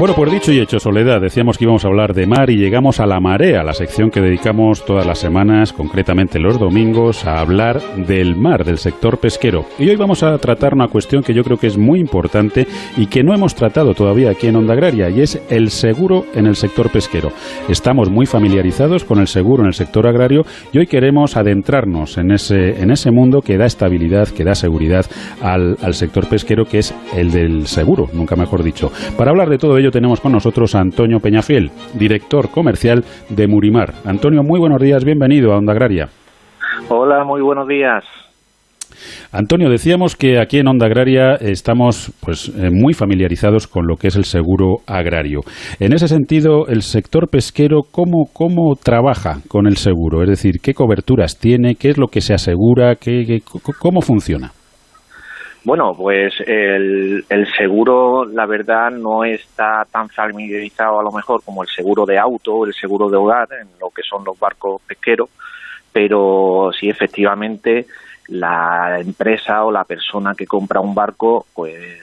Bueno, 0.00 0.14
por 0.14 0.30
dicho 0.30 0.50
y 0.50 0.58
hecho, 0.58 0.80
Soledad, 0.80 1.20
decíamos 1.20 1.58
que 1.58 1.64
íbamos 1.64 1.84
a 1.84 1.88
hablar 1.88 2.14
de 2.14 2.26
mar 2.26 2.48
y 2.48 2.56
llegamos 2.56 3.00
a 3.00 3.06
la 3.06 3.20
marea, 3.20 3.62
la 3.62 3.74
sección 3.74 4.10
que 4.10 4.22
dedicamos 4.22 4.82
todas 4.86 5.04
las 5.04 5.18
semanas, 5.18 5.74
concretamente 5.74 6.38
los 6.38 6.58
domingos, 6.58 7.26
a 7.26 7.38
hablar 7.38 7.82
del 7.96 8.34
mar, 8.34 8.64
del 8.64 8.78
sector 8.78 9.18
pesquero. 9.18 9.66
Y 9.78 9.90
hoy 9.90 9.96
vamos 9.96 10.22
a 10.22 10.38
tratar 10.38 10.72
una 10.72 10.88
cuestión 10.88 11.22
que 11.22 11.34
yo 11.34 11.44
creo 11.44 11.58
que 11.58 11.66
es 11.66 11.76
muy 11.76 12.00
importante 12.00 12.66
y 12.96 13.08
que 13.08 13.22
no 13.22 13.34
hemos 13.34 13.54
tratado 13.54 13.92
todavía 13.92 14.30
aquí 14.30 14.46
en 14.46 14.56
Onda 14.56 14.72
Agraria, 14.72 15.10
y 15.10 15.20
es 15.20 15.38
el 15.50 15.68
seguro 15.68 16.24
en 16.32 16.46
el 16.46 16.56
sector 16.56 16.90
pesquero. 16.90 17.32
Estamos 17.68 18.08
muy 18.08 18.24
familiarizados 18.24 19.04
con 19.04 19.18
el 19.18 19.26
seguro 19.26 19.64
en 19.64 19.66
el 19.66 19.74
sector 19.74 20.06
agrario 20.06 20.46
y 20.72 20.78
hoy 20.78 20.86
queremos 20.86 21.36
adentrarnos 21.36 22.16
en 22.16 22.30
ese, 22.30 22.82
en 22.82 22.90
ese 22.90 23.10
mundo 23.10 23.42
que 23.42 23.58
da 23.58 23.66
estabilidad, 23.66 24.28
que 24.28 24.44
da 24.44 24.54
seguridad 24.54 25.04
al, 25.42 25.76
al 25.82 25.92
sector 25.92 26.26
pesquero, 26.26 26.64
que 26.64 26.78
es 26.78 26.94
el 27.14 27.32
del 27.32 27.66
seguro, 27.66 28.08
nunca 28.14 28.34
mejor 28.34 28.62
dicho. 28.62 28.90
Para 29.18 29.32
hablar 29.32 29.50
de 29.50 29.58
todo 29.58 29.76
ello, 29.76 29.89
tenemos 29.90 30.20
con 30.20 30.32
nosotros 30.32 30.74
a 30.74 30.80
Antonio 30.80 31.20
Peñafiel, 31.20 31.70
director 31.94 32.50
comercial 32.50 33.04
de 33.28 33.46
Murimar. 33.46 33.92
Antonio, 34.04 34.42
muy 34.42 34.58
buenos 34.60 34.80
días, 34.80 35.04
bienvenido 35.04 35.52
a 35.52 35.58
Onda 35.58 35.72
Agraria. 35.72 36.08
Hola, 36.88 37.24
muy 37.24 37.40
buenos 37.40 37.68
días. 37.68 38.04
Antonio, 39.32 39.70
decíamos 39.70 40.16
que 40.16 40.38
aquí 40.40 40.58
en 40.58 40.68
Onda 40.68 40.86
Agraria 40.86 41.34
estamos 41.36 42.12
pues 42.20 42.48
eh, 42.48 42.70
muy 42.72 42.94
familiarizados 42.94 43.66
con 43.66 43.86
lo 43.86 43.96
que 43.96 44.08
es 44.08 44.16
el 44.16 44.24
seguro 44.24 44.78
agrario. 44.86 45.40
En 45.78 45.92
ese 45.92 46.08
sentido, 46.08 46.66
el 46.66 46.82
sector 46.82 47.28
pesquero, 47.28 47.82
¿cómo, 47.90 48.24
cómo 48.32 48.74
trabaja 48.74 49.38
con 49.48 49.66
el 49.66 49.76
seguro? 49.76 50.22
Es 50.22 50.28
decir, 50.28 50.56
¿qué 50.62 50.74
coberturas 50.74 51.38
tiene? 51.38 51.76
¿Qué 51.76 51.90
es 51.90 51.98
lo 51.98 52.08
que 52.08 52.20
se 52.20 52.34
asegura? 52.34 52.96
¿Qué, 52.96 53.40
cómo 53.78 54.00
funciona? 54.00 54.52
Bueno, 55.62 55.92
pues 55.94 56.32
el, 56.46 57.24
seguro, 57.56 58.24
la 58.24 58.46
verdad, 58.46 58.90
no 58.90 59.24
está 59.24 59.86
tan 59.90 60.08
familiarizado 60.08 60.98
a 60.98 61.02
lo 61.02 61.12
mejor 61.12 61.42
como 61.44 61.62
el 61.62 61.68
seguro 61.68 62.06
de 62.06 62.18
auto, 62.18 62.64
el 62.64 62.72
seguro 62.72 63.10
de 63.10 63.18
hogar, 63.18 63.48
en 63.60 63.68
lo 63.78 63.90
que 63.90 64.02
son 64.02 64.24
los 64.24 64.38
barcos 64.38 64.80
pesqueros, 64.86 65.28
pero 65.92 66.70
sí 66.78 66.88
efectivamente 66.88 67.86
la 68.28 69.00
empresa 69.00 69.64
o 69.64 69.70
la 69.70 69.84
persona 69.84 70.34
que 70.34 70.46
compra 70.46 70.80
un 70.80 70.94
barco, 70.94 71.46
pues 71.52 72.00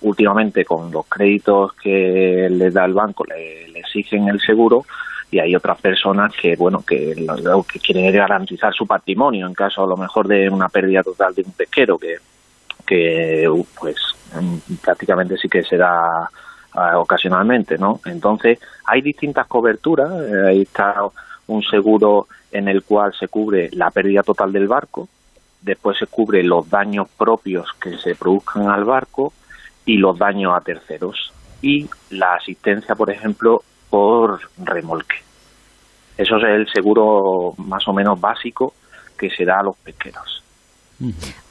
últimamente 0.00 0.64
con 0.64 0.90
los 0.90 1.06
créditos 1.06 1.74
que 1.74 2.48
le 2.50 2.70
da 2.70 2.86
el 2.86 2.94
banco 2.94 3.24
le, 3.24 3.66
exigen 3.78 4.28
el 4.28 4.40
seguro, 4.40 4.86
y 5.30 5.38
hay 5.38 5.54
otras 5.54 5.80
personas 5.80 6.32
que 6.34 6.56
bueno 6.56 6.82
que 6.86 7.14
lo, 7.16 7.62
que 7.62 7.78
quieren 7.78 8.12
garantizar 8.12 8.72
su 8.72 8.86
patrimonio 8.86 9.46
en 9.46 9.54
caso 9.54 9.82
a 9.82 9.86
lo 9.86 9.96
mejor 9.96 10.28
de 10.28 10.48
una 10.48 10.68
pérdida 10.68 11.02
total 11.02 11.34
de 11.34 11.42
un 11.42 11.52
pesquero 11.52 11.98
que 11.98 12.16
que 12.86 13.48
pues 13.78 13.96
prácticamente 14.82 15.36
sí 15.36 15.48
que 15.48 15.62
se 15.62 15.76
da 15.76 16.30
ah, 16.72 16.98
ocasionalmente 16.98 17.76
no 17.78 18.00
entonces 18.04 18.58
hay 18.84 19.02
distintas 19.02 19.46
coberturas 19.46 20.10
eh, 20.10 20.48
ahí 20.48 20.62
está 20.62 21.02
un 21.48 21.62
seguro 21.62 22.28
en 22.52 22.68
el 22.68 22.82
cual 22.82 23.12
se 23.18 23.28
cubre 23.28 23.68
la 23.72 23.90
pérdida 23.90 24.22
total 24.22 24.52
del 24.52 24.68
barco 24.68 25.08
después 25.60 25.98
se 25.98 26.06
cubre 26.06 26.42
los 26.42 26.70
daños 26.70 27.08
propios 27.16 27.72
que 27.80 27.98
se 27.98 28.14
produzcan 28.14 28.68
al 28.70 28.84
barco 28.84 29.32
y 29.84 29.96
los 29.96 30.18
daños 30.18 30.54
a 30.54 30.60
terceros 30.60 31.32
y 31.62 31.88
la 32.10 32.34
asistencia, 32.34 32.94
por 32.94 33.10
ejemplo, 33.10 33.62
por 33.90 34.40
remolque. 34.58 35.16
Eso 36.16 36.36
es 36.36 36.44
el 36.44 36.68
seguro 36.68 37.54
más 37.58 37.86
o 37.88 37.92
menos 37.92 38.20
básico 38.20 38.74
que 39.18 39.30
se 39.30 39.44
da 39.44 39.60
a 39.60 39.62
los 39.62 39.76
pesqueros. 39.78 40.42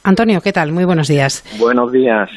Antonio, 0.02 0.40
¿qué 0.40 0.52
tal? 0.52 0.72
Muy 0.72 0.84
buenos 0.84 1.08
días. 1.08 1.44
Buenos 1.58 1.92
días. 1.92 2.30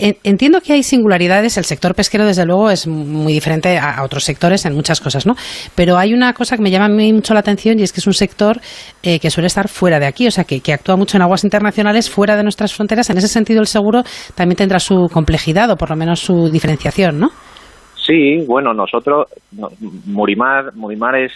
Entiendo 0.00 0.60
que 0.60 0.74
hay 0.74 0.84
singularidades. 0.84 1.56
El 1.56 1.64
sector 1.64 1.92
pesquero, 1.92 2.24
desde 2.24 2.46
luego, 2.46 2.70
es 2.70 2.86
muy 2.86 3.32
diferente 3.32 3.78
a 3.78 4.04
otros 4.04 4.22
sectores 4.22 4.64
en 4.64 4.72
muchas 4.72 5.00
cosas, 5.00 5.26
¿no? 5.26 5.34
Pero 5.74 5.98
hay 5.98 6.14
una 6.14 6.32
cosa 6.34 6.56
que 6.56 6.62
me 6.62 6.70
llama 6.70 6.88
mucho 6.88 7.34
la 7.34 7.40
atención 7.40 7.80
y 7.80 7.82
es 7.82 7.92
que 7.92 7.98
es 7.98 8.06
un 8.06 8.14
sector 8.14 8.60
eh, 9.02 9.18
que 9.18 9.28
suele 9.28 9.48
estar 9.48 9.66
fuera 9.66 9.98
de 9.98 10.06
aquí, 10.06 10.28
o 10.28 10.30
sea, 10.30 10.44
que, 10.44 10.62
actúa 10.72 10.94
mucho 10.94 11.16
en 11.16 11.22
aguas 11.22 11.42
internacionales, 11.42 12.08
fuera 12.08 12.36
de 12.36 12.44
nuestras 12.44 12.72
fronteras. 12.72 13.10
En 13.10 13.18
ese 13.18 13.26
sentido, 13.26 13.60
el 13.60 13.66
seguro 13.66 14.04
también 14.36 14.56
tendrá 14.56 14.78
su 14.78 15.08
complejidad 15.12 15.68
o 15.72 15.76
por 15.76 15.90
lo 15.90 15.96
menos 15.96 16.20
su 16.20 16.48
diferenciación, 16.48 17.18
¿no? 17.18 17.30
Sí, 18.08 18.42
bueno, 18.46 18.72
nosotros, 18.72 19.28
Murimar, 20.06 20.74
Murimar 20.74 21.16
es 21.16 21.32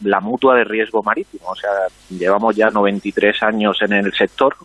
la 0.00 0.20
mutua 0.20 0.54
de 0.54 0.64
riesgo 0.64 1.02
marítimo, 1.02 1.48
o 1.48 1.54
sea, 1.54 1.70
llevamos 2.08 2.56
ya 2.56 2.70
93 2.70 3.42
años 3.42 3.82
en 3.82 3.92
el 3.92 4.14
sector, 4.14 4.56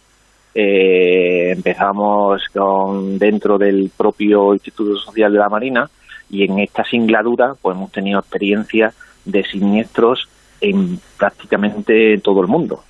eh, 0.55 1.51
empezamos 1.51 2.41
con 2.53 3.19
dentro 3.19 3.57
del 3.57 3.91
propio 3.97 4.53
Instituto 4.53 4.95
Social 4.95 5.33
de 5.33 5.39
la 5.39 5.49
Marina 5.49 5.89
y 6.29 6.45
en 6.45 6.59
esta 6.59 6.85
singladura 6.85 7.53
pues 7.61 7.75
hemos 7.75 7.91
tenido 7.91 8.21
experiencia 8.21 8.93
de 9.25 9.43
siniestros 9.43 10.29
en 10.61 11.01
prácticamente 11.17 12.17
todo 12.19 12.39
el 12.39 12.47
mundo 12.47 12.81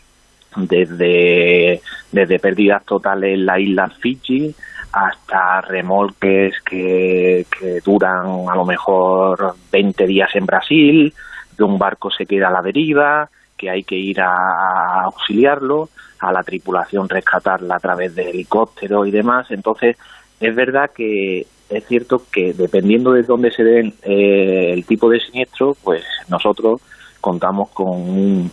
desde, 0.55 1.81
desde 2.11 2.39
pérdidas 2.39 2.85
totales 2.85 3.33
en 3.33 3.45
la 3.45 3.59
isla 3.59 3.89
Fiji 3.89 4.53
hasta 4.91 5.61
remolques 5.61 6.61
que, 6.61 7.45
que 7.49 7.79
duran 7.79 8.49
a 8.49 8.55
lo 8.55 8.65
mejor 8.65 9.55
20 9.71 10.05
días 10.05 10.29
en 10.35 10.45
Brasil, 10.45 11.13
de 11.57 11.63
un 11.63 11.77
barco 11.77 12.11
se 12.11 12.25
queda 12.25 12.49
a 12.49 12.51
la 12.51 12.61
deriva, 12.61 13.29
que 13.57 13.69
hay 13.69 13.83
que 13.83 13.95
ir 13.95 14.19
a 14.19 15.03
auxiliarlo, 15.03 15.89
a 16.19 16.31
la 16.31 16.43
tripulación 16.43 17.07
rescatarla 17.07 17.75
a 17.75 17.79
través 17.79 18.15
de 18.15 18.29
helicópteros 18.29 19.07
y 19.07 19.11
demás. 19.11 19.49
Entonces, 19.49 19.97
es 20.39 20.55
verdad 20.55 20.91
que 20.93 21.45
es 21.69 21.87
cierto 21.87 22.23
que 22.31 22.53
dependiendo 22.53 23.13
de 23.13 23.23
dónde 23.23 23.51
se 23.51 23.63
den 23.63 23.93
eh, 24.03 24.71
el 24.73 24.85
tipo 24.85 25.09
de 25.09 25.19
siniestro, 25.19 25.75
pues 25.83 26.03
nosotros 26.27 26.81
contamos 27.21 27.69
con 27.69 27.87
un, 27.87 28.51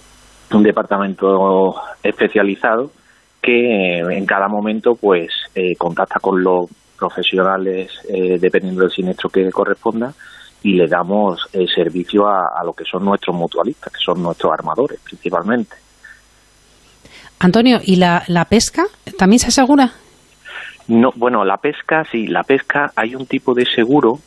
departamento 0.50 1.74
especializado 2.02 2.90
que 3.40 3.98
en 3.98 4.26
cada 4.26 4.48
momento 4.48 4.94
pues 4.94 5.30
eh, 5.54 5.76
contacta 5.76 6.18
con 6.20 6.42
los 6.42 6.66
profesionales 6.98 7.90
eh, 8.08 8.38
dependiendo 8.38 8.82
del 8.82 8.90
siniestro 8.90 9.30
que 9.30 9.48
corresponda 9.50 10.12
y 10.62 10.72
le 10.72 10.88
damos 10.88 11.40
el 11.52 11.68
servicio 11.68 12.26
a 12.26 12.64
lo 12.64 12.72
que 12.72 12.84
son 12.84 13.04
nuestros 13.04 13.36
mutualistas, 13.36 13.92
que 13.92 14.00
son 14.04 14.20
nuestros 14.20 14.52
armadores 14.52 14.98
principalmente. 15.04 15.76
Antonio, 17.40 17.78
¿y 17.84 17.96
la, 17.96 18.24
la 18.26 18.44
pesca 18.46 18.84
también 19.16 19.38
se 19.38 19.48
asegura? 19.48 19.92
No, 20.88 21.10
bueno, 21.14 21.44
la 21.44 21.58
pesca, 21.58 22.04
sí, 22.10 22.26
la 22.26 22.42
pesca 22.42 22.92
hay 22.96 23.14
un 23.14 23.26
tipo 23.26 23.54
de 23.54 23.64
seguro 23.64 24.18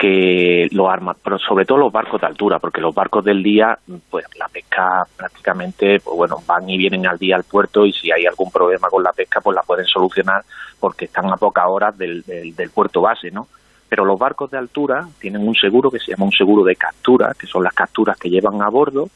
que 0.00 0.66
lo 0.72 0.88
arma, 0.88 1.14
pero 1.22 1.38
sobre 1.38 1.66
todo 1.66 1.76
los 1.76 1.92
barcos 1.92 2.22
de 2.22 2.26
altura, 2.26 2.58
porque 2.58 2.80
los 2.80 2.94
barcos 2.94 3.22
del 3.22 3.42
día, 3.42 3.78
pues 4.08 4.24
la 4.38 4.48
pesca 4.48 5.02
prácticamente, 5.14 6.00
pues 6.00 6.16
bueno, 6.16 6.36
van 6.46 6.70
y 6.70 6.78
vienen 6.78 7.06
al 7.06 7.18
día 7.18 7.36
al 7.36 7.44
puerto 7.44 7.84
y 7.84 7.92
si 7.92 8.10
hay 8.10 8.24
algún 8.24 8.50
problema 8.50 8.88
con 8.88 9.02
la 9.02 9.12
pesca, 9.12 9.42
pues 9.42 9.54
la 9.54 9.60
pueden 9.60 9.84
solucionar 9.84 10.42
porque 10.80 11.04
están 11.04 11.30
a 11.30 11.36
pocas 11.36 11.66
horas 11.68 11.98
del, 11.98 12.22
del, 12.22 12.56
del 12.56 12.70
puerto 12.70 13.02
base, 13.02 13.30
¿no? 13.30 13.46
Pero 13.90 14.06
los 14.06 14.18
barcos 14.18 14.50
de 14.50 14.56
altura 14.56 15.06
tienen 15.18 15.46
un 15.46 15.54
seguro 15.54 15.90
que 15.90 15.98
se 15.98 16.12
llama 16.12 16.24
un 16.24 16.32
seguro 16.32 16.64
de 16.64 16.76
captura, 16.76 17.34
que 17.38 17.46
son 17.46 17.62
las 17.62 17.74
capturas 17.74 18.16
que 18.16 18.30
llevan 18.30 18.62
a 18.62 18.70
bordo. 18.70 19.10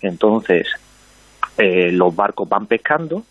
Entonces, 0.00 0.68
eh, 1.58 1.92
los 1.92 2.16
barcos 2.16 2.48
van 2.48 2.64
pescando 2.64 3.22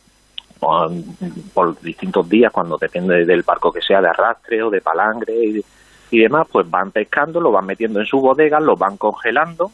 por, 0.60 1.82
distintos 1.82 2.30
días, 2.30 2.52
cuando 2.52 2.78
depende 2.78 3.26
del 3.26 3.42
barco 3.42 3.72
que 3.72 3.82
sea, 3.82 4.00
de 4.00 4.10
arrastre 4.10 4.62
o 4.62 4.70
de 4.70 4.82
palangre 4.82 5.34
y, 5.34 5.66
demás, 6.18 6.48
pues 6.52 6.70
van 6.70 6.92
pescando, 6.92 7.40
lo 7.40 7.52
van 7.52 7.66
metiendo 7.66 8.00
en 8.00 8.06
su 8.06 8.20
bodega, 8.20 8.60
lo 8.60 8.76
van 8.76 8.98
congelando 8.98 9.72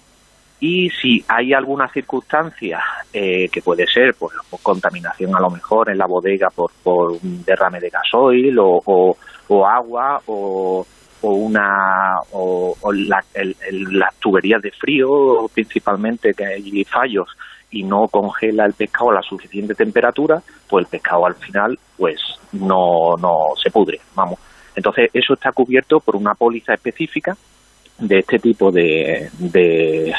y 0.60 0.90
si 0.90 1.24
hay 1.28 1.54
alguna 1.54 1.88
circunstancia 1.90 2.82
eh, 3.12 3.50
que 3.50 3.62
puede 3.62 3.86
ser 3.88 4.16
pues, 4.18 4.34
contaminación 4.64 5.36
a 5.36 5.40
lo 5.40 5.50
mejor 5.50 5.90
en 5.90 5.98
la 5.98 6.08
bodega 6.08 6.50
por, 6.50 6.72
por 6.82 7.12
un 7.12 7.44
derrame 7.46 7.80
de 7.80 7.90
gasoil 7.90 8.58
o, 8.60 8.82
o, 9.48 9.66
agua 9.68 10.22
o, 10.28 10.86
o 11.22 11.30
una 11.30 12.16
o, 12.32 12.76
las 12.92 14.16
tuberías 14.20 14.62
de 14.62 14.72
frío 14.72 15.48
principalmente 15.54 16.34
que 16.34 16.46
hay 16.46 16.84
fallos 16.86 17.28
y 17.72 17.84
no 17.84 18.08
congela 18.08 18.66
el 18.66 18.74
pescado 18.74 19.12
a 19.12 19.16
la 19.16 19.22
suficiente 19.22 19.76
temperatura, 19.76 20.42
pues 20.70 20.86
el 20.86 20.90
pescado 20.90 21.26
al 21.26 21.36
final 21.36 21.78
pues 21.98 22.22
no, 22.54 23.16
no 23.20 23.50
se 23.62 23.70
pudre, 23.70 24.00
vamos. 24.16 24.40
Entonces 24.76 25.10
eso 25.14 25.34
está 25.34 25.52
cubierto 25.52 26.00
por 26.00 26.16
una 26.16 26.36
póliza 26.36 26.74
específica 26.74 27.38
de 27.98 28.20
este 28.20 28.40
tipo 28.40 28.72
de, 28.72 29.30
de, 29.40 30.14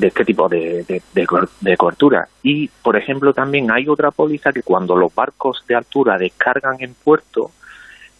este 0.00 0.24
tipo 0.24 0.48
de, 0.48 0.84
de, 0.84 1.02
de, 1.12 1.76
cobertura. 1.76 2.28
Y, 2.42 2.68
por 2.68 2.96
ejemplo, 2.96 3.32
también 3.32 3.70
hay 3.70 3.88
otra 3.88 4.10
póliza 4.10 4.52
que 4.52 4.62
cuando 4.62 4.96
los 4.96 5.14
barcos 5.14 5.64
de 5.66 5.74
altura 5.74 6.18
descargan 6.18 6.76
en 6.80 6.94
puerto 6.94 7.50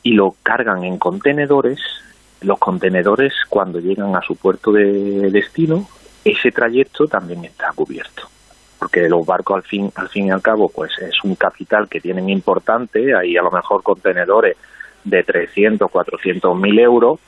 y 0.02 0.12
lo 0.12 0.34
cargan 0.42 0.84
en 0.84 0.98
contenedores, 0.98 1.78
los 2.40 2.58
contenedores 2.58 3.34
cuando 3.48 3.80
llegan 3.80 4.16
a 4.16 4.22
su 4.22 4.36
puerto 4.36 4.72
de 4.72 5.30
destino, 5.30 5.86
ese 6.24 6.50
trayecto 6.50 7.06
también 7.06 7.44
está 7.44 7.70
cubierto 7.74 8.28
porque 8.78 9.08
los 9.10 9.26
barcos 9.26 9.56
al 9.56 9.62
fin 9.62 9.92
al 9.94 10.08
fin 10.08 10.26
y 10.26 10.30
al 10.30 10.40
cabo 10.40 10.68
pues 10.68 10.90
es 11.00 11.14
un 11.22 11.34
capital 11.34 11.88
que 11.88 12.00
tienen 12.00 12.30
importante 12.30 13.14
hay 13.14 13.36
a 13.36 13.42
lo 13.42 13.50
mejor 13.50 13.82
contenedores 13.82 14.56
de 15.04 15.22
300 15.22 15.90
400 15.90 16.58
mil 16.58 16.78
euros 16.78 17.18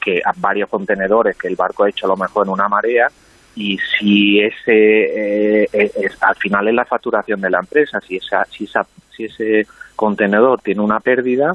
que 0.00 0.22
varios 0.36 0.68
contenedores 0.68 1.36
que 1.36 1.48
el 1.48 1.56
barco 1.56 1.84
ha 1.84 1.90
hecho 1.90 2.06
a 2.06 2.10
lo 2.10 2.16
mejor 2.16 2.46
en 2.46 2.52
una 2.52 2.68
marea 2.68 3.08
y 3.54 3.78
si 3.78 4.40
ese 4.40 5.64
eh, 5.72 5.90
al 6.20 6.36
final 6.36 6.68
es 6.68 6.74
la 6.74 6.84
facturación 6.84 7.40
de 7.40 7.50
la 7.50 7.58
empresa 7.58 8.00
si 8.00 8.16
esa 8.16 8.44
si 8.44 8.64
esa 8.64 8.86
si 9.14 9.24
ese 9.24 9.66
contenedor 9.96 10.60
tiene 10.62 10.80
una 10.80 11.00
pérdida 11.00 11.52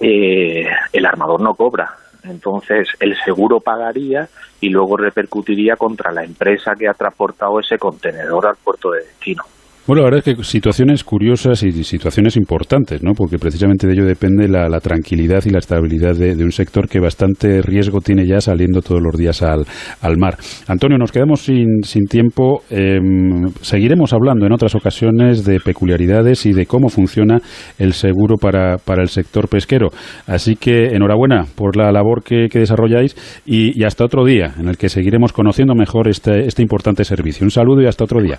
eh, 0.00 0.66
el 0.92 1.06
armador 1.06 1.40
no 1.40 1.54
cobra 1.54 1.96
entonces 2.24 2.88
el 3.00 3.16
seguro 3.24 3.60
pagaría 3.60 4.28
y 4.60 4.68
luego 4.68 4.96
repercutiría 4.96 5.76
contra 5.76 6.12
la 6.12 6.24
empresa 6.24 6.74
que 6.78 6.88
ha 6.88 6.94
transportado 6.94 7.60
ese 7.60 7.78
contenedor 7.78 8.46
al 8.46 8.56
puerto 8.56 8.90
de 8.90 9.04
destino. 9.04 9.44
Bueno, 9.90 10.04
la 10.04 10.10
verdad 10.10 10.22
es 10.24 10.36
que 10.36 10.44
situaciones 10.44 11.02
curiosas 11.02 11.64
y 11.64 11.82
situaciones 11.82 12.36
importantes, 12.36 13.02
¿no? 13.02 13.12
Porque 13.12 13.38
precisamente 13.38 13.88
de 13.88 13.94
ello 13.94 14.04
depende 14.04 14.46
la, 14.46 14.78
tranquilidad 14.78 15.42
y 15.46 15.50
la 15.50 15.58
estabilidad 15.58 16.14
de, 16.14 16.44
un 16.44 16.52
sector 16.52 16.88
que 16.88 17.00
bastante 17.00 17.60
riesgo 17.60 18.00
tiene 18.00 18.24
ya 18.24 18.40
saliendo 18.40 18.82
todos 18.82 19.02
los 19.02 19.16
días 19.16 19.42
al, 19.42 19.66
mar. 20.16 20.36
Antonio, 20.68 20.96
nos 20.96 21.10
quedamos 21.10 21.40
sin, 21.40 21.82
sin 21.82 22.04
tiempo. 22.04 22.62
Em, 22.70 23.48
seguiremos 23.62 24.12
hablando 24.12 24.46
en 24.46 24.52
otras 24.52 24.76
ocasiones 24.76 25.44
de 25.44 25.58
peculiaridades 25.58 26.46
y 26.46 26.52
de 26.52 26.66
cómo 26.66 26.88
funciona 26.88 27.38
el 27.76 27.92
seguro 27.92 28.36
para, 28.36 28.76
para 28.78 29.02
el 29.02 29.08
sector 29.08 29.48
pesquero. 29.48 29.88
Así 30.28 30.54
que 30.54 30.94
enhorabuena 30.94 31.46
por 31.56 31.76
la 31.76 31.90
labor 31.90 32.22
que, 32.22 32.46
desarrolláis 32.48 33.16
y, 33.44 33.76
y, 33.76 33.82
hasta 33.82 34.04
otro 34.04 34.24
día 34.24 34.54
en 34.56 34.68
el 34.68 34.78
que 34.78 34.88
seguiremos 34.88 35.32
conociendo 35.32 35.74
mejor 35.74 36.06
este, 36.06 36.46
este 36.46 36.62
importante 36.62 37.02
servicio. 37.02 37.44
Un 37.44 37.50
saludo 37.50 37.82
y 37.82 37.86
hasta 37.86 38.04
otro 38.04 38.22
día. 38.22 38.38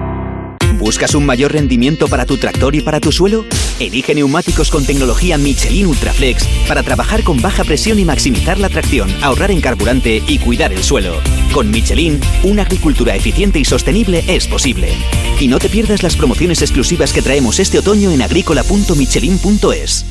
¿Buscas 0.77 1.15
un 1.15 1.25
mayor 1.25 1.53
rendimiento 1.53 2.07
para 2.07 2.25
tu 2.25 2.37
tractor 2.37 2.75
y 2.75 2.81
para 2.81 2.99
tu 2.99 3.11
suelo? 3.11 3.45
Elige 3.79 4.15
neumáticos 4.15 4.69
con 4.69 4.85
tecnología 4.85 5.37
Michelin 5.37 5.87
Ultraflex 5.87 6.45
para 6.67 6.83
trabajar 6.83 7.23
con 7.23 7.41
baja 7.41 7.63
presión 7.63 7.99
y 7.99 8.05
maximizar 8.05 8.59
la 8.59 8.69
tracción, 8.69 9.09
ahorrar 9.21 9.51
en 9.51 9.61
carburante 9.61 10.21
y 10.27 10.39
cuidar 10.39 10.73
el 10.73 10.83
suelo. 10.83 11.15
Con 11.53 11.71
Michelin, 11.71 12.19
una 12.43 12.63
agricultura 12.63 13.15
eficiente 13.15 13.59
y 13.59 13.65
sostenible 13.65 14.23
es 14.27 14.47
posible. 14.47 14.93
Y 15.39 15.47
no 15.47 15.59
te 15.59 15.69
pierdas 15.69 16.03
las 16.03 16.15
promociones 16.15 16.61
exclusivas 16.61 17.13
que 17.13 17.21
traemos 17.21 17.59
este 17.59 17.79
otoño 17.79 18.11
en 18.11 18.21
agrícola.michelin.es. 18.21 20.05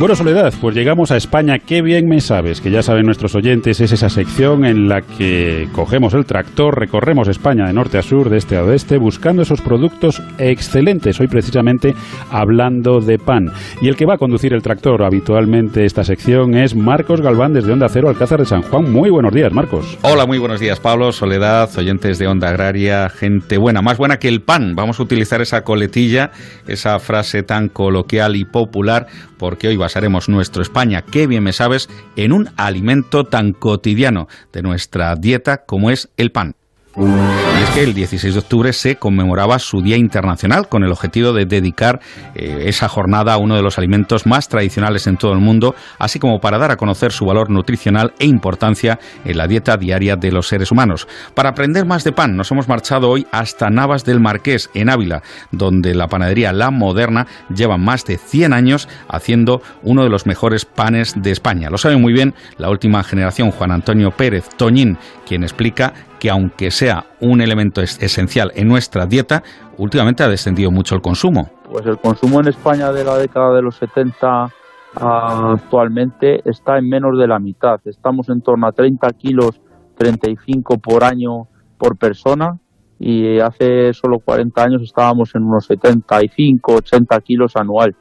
Bueno, 0.00 0.16
Soledad, 0.16 0.54
pues 0.62 0.74
llegamos 0.74 1.10
a 1.10 1.18
España. 1.18 1.58
Qué 1.58 1.82
bien 1.82 2.08
me 2.08 2.22
sabes, 2.22 2.62
que 2.62 2.70
ya 2.70 2.82
saben 2.82 3.04
nuestros 3.04 3.34
oyentes, 3.34 3.82
es 3.82 3.92
esa 3.92 4.08
sección 4.08 4.64
en 4.64 4.88
la 4.88 5.02
que 5.02 5.68
cogemos 5.72 6.14
el 6.14 6.24
tractor, 6.24 6.80
recorremos 6.80 7.28
España 7.28 7.66
de 7.66 7.74
norte 7.74 7.98
a 7.98 8.02
sur, 8.02 8.30
de 8.30 8.38
este 8.38 8.56
a 8.56 8.64
oeste, 8.64 8.96
buscando 8.96 9.42
esos 9.42 9.60
productos 9.60 10.22
excelentes. 10.38 11.20
Hoy 11.20 11.26
precisamente 11.26 11.94
hablando 12.30 13.00
de 13.00 13.18
pan. 13.18 13.52
Y 13.82 13.88
el 13.88 13.96
que 13.96 14.06
va 14.06 14.14
a 14.14 14.16
conducir 14.16 14.54
el 14.54 14.62
tractor 14.62 15.02
habitualmente 15.02 15.84
esta 15.84 16.02
sección 16.02 16.54
es 16.54 16.74
Marcos 16.74 17.20
Galván 17.20 17.52
desde 17.52 17.70
Onda 17.70 17.90
Cero, 17.90 18.08
Alcázar 18.08 18.38
de 18.38 18.46
San 18.46 18.62
Juan. 18.62 18.90
Muy 18.90 19.10
buenos 19.10 19.34
días, 19.34 19.52
Marcos. 19.52 19.98
Hola, 20.00 20.24
muy 20.24 20.38
buenos 20.38 20.60
días, 20.60 20.80
Pablo, 20.80 21.12
Soledad, 21.12 21.68
oyentes 21.76 22.18
de 22.18 22.26
Onda 22.26 22.48
Agraria, 22.48 23.10
gente 23.10 23.58
buena, 23.58 23.82
más 23.82 23.98
buena 23.98 24.18
que 24.18 24.28
el 24.28 24.40
pan. 24.40 24.74
Vamos 24.74 24.98
a 24.98 25.02
utilizar 25.02 25.42
esa 25.42 25.62
coletilla, 25.62 26.30
esa 26.66 26.98
frase 27.00 27.42
tan 27.42 27.68
coloquial 27.68 28.36
y 28.36 28.46
popular, 28.46 29.06
porque 29.40 29.68
hoy 29.68 29.78
basaremos 29.78 30.28
nuestro 30.28 30.60
España, 30.62 31.02
qué 31.02 31.26
bien 31.26 31.42
me 31.42 31.54
sabes, 31.54 31.88
en 32.14 32.32
un 32.32 32.50
alimento 32.58 33.24
tan 33.24 33.54
cotidiano 33.54 34.28
de 34.52 34.60
nuestra 34.60 35.16
dieta 35.16 35.64
como 35.64 35.90
es 35.90 36.10
el 36.18 36.30
pan. 36.30 36.56
Y 36.96 37.62
es 37.62 37.70
que 37.70 37.84
el 37.84 37.94
16 37.94 38.34
de 38.34 38.40
octubre 38.40 38.72
se 38.72 38.96
conmemoraba 38.96 39.60
su 39.60 39.80
Día 39.80 39.96
Internacional 39.96 40.68
con 40.68 40.82
el 40.82 40.90
objetivo 40.90 41.32
de 41.32 41.46
dedicar 41.46 42.00
eh, 42.34 42.64
esa 42.66 42.88
jornada 42.88 43.34
a 43.34 43.36
uno 43.38 43.54
de 43.54 43.62
los 43.62 43.78
alimentos 43.78 44.26
más 44.26 44.48
tradicionales 44.48 45.06
en 45.06 45.16
todo 45.16 45.32
el 45.32 45.38
mundo, 45.38 45.76
así 46.00 46.18
como 46.18 46.40
para 46.40 46.58
dar 46.58 46.72
a 46.72 46.76
conocer 46.76 47.12
su 47.12 47.26
valor 47.26 47.48
nutricional 47.48 48.12
e 48.18 48.26
importancia 48.26 48.98
en 49.24 49.38
la 49.38 49.46
dieta 49.46 49.76
diaria 49.76 50.16
de 50.16 50.32
los 50.32 50.48
seres 50.48 50.72
humanos. 50.72 51.06
Para 51.34 51.50
aprender 51.50 51.86
más 51.86 52.02
de 52.02 52.10
pan, 52.10 52.36
nos 52.36 52.50
hemos 52.50 52.66
marchado 52.66 53.08
hoy 53.08 53.24
hasta 53.30 53.70
Navas 53.70 54.04
del 54.04 54.18
Marqués, 54.18 54.68
en 54.74 54.90
Ávila, 54.90 55.22
donde 55.52 55.94
la 55.94 56.08
panadería 56.08 56.52
La 56.52 56.72
Moderna 56.72 57.28
lleva 57.54 57.78
más 57.78 58.04
de 58.04 58.18
100 58.18 58.52
años 58.52 58.88
haciendo 59.08 59.62
uno 59.82 60.02
de 60.02 60.10
los 60.10 60.26
mejores 60.26 60.64
panes 60.64 61.14
de 61.16 61.30
España. 61.30 61.70
Lo 61.70 61.78
sabe 61.78 61.96
muy 61.96 62.12
bien 62.12 62.34
la 62.58 62.68
última 62.68 63.04
generación, 63.04 63.52
Juan 63.52 63.70
Antonio 63.70 64.10
Pérez 64.10 64.48
Toñín, 64.56 64.98
quien 65.24 65.44
explica 65.44 65.94
que 66.20 66.30
aunque 66.30 66.70
sea 66.70 67.06
un 67.20 67.40
elemento 67.40 67.80
esencial 67.80 68.52
en 68.54 68.68
nuestra 68.68 69.06
dieta, 69.06 69.42
últimamente 69.78 70.22
ha 70.22 70.28
descendido 70.28 70.70
mucho 70.70 70.94
el 70.94 71.00
consumo. 71.00 71.50
Pues 71.68 71.86
el 71.86 71.98
consumo 71.98 72.40
en 72.40 72.48
España 72.48 72.92
de 72.92 73.04
la 73.04 73.16
década 73.16 73.54
de 73.54 73.62
los 73.62 73.76
70 73.76 74.52
actualmente 74.94 76.42
está 76.48 76.78
en 76.78 76.88
menos 76.88 77.18
de 77.18 77.26
la 77.26 77.38
mitad. 77.38 77.80
Estamos 77.84 78.28
en 78.28 78.42
torno 78.42 78.66
a 78.66 78.72
30 78.72 79.08
kilos, 79.14 79.60
35 79.96 80.78
por 80.78 81.04
año 81.04 81.48
por 81.78 81.96
persona 81.96 82.58
y 82.98 83.40
hace 83.40 83.94
solo 83.94 84.18
40 84.18 84.62
años 84.62 84.82
estábamos 84.82 85.34
en 85.34 85.44
unos 85.44 85.64
75, 85.66 86.74
80 86.74 87.20
kilos 87.22 87.56
anual. 87.56 87.96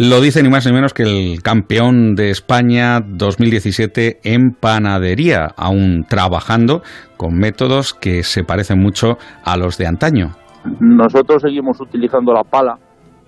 Lo 0.00 0.20
dice 0.20 0.44
ni 0.44 0.48
más 0.48 0.64
ni 0.64 0.72
menos 0.72 0.94
que 0.94 1.02
el 1.02 1.42
campeón 1.42 2.14
de 2.14 2.30
España 2.30 3.00
2017 3.00 4.20
en 4.22 4.52
panadería, 4.52 5.48
aún 5.56 6.04
trabajando 6.08 6.82
con 7.16 7.36
métodos 7.36 7.94
que 7.94 8.22
se 8.22 8.44
parecen 8.44 8.78
mucho 8.78 9.16
a 9.44 9.56
los 9.56 9.76
de 9.76 9.88
antaño. 9.88 10.28
Nosotros 10.78 11.42
seguimos 11.42 11.80
utilizando 11.80 12.32
la 12.32 12.44
pala, 12.44 12.78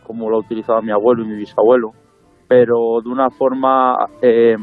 como 0.04 0.30
lo 0.30 0.38
utilizaba 0.38 0.80
mi 0.80 0.92
abuelo 0.92 1.24
y 1.24 1.26
mi 1.30 1.38
bisabuelo, 1.38 1.90
pero 2.46 3.00
de 3.02 3.10
una 3.10 3.30
forma, 3.30 3.96
eh, 4.22 4.54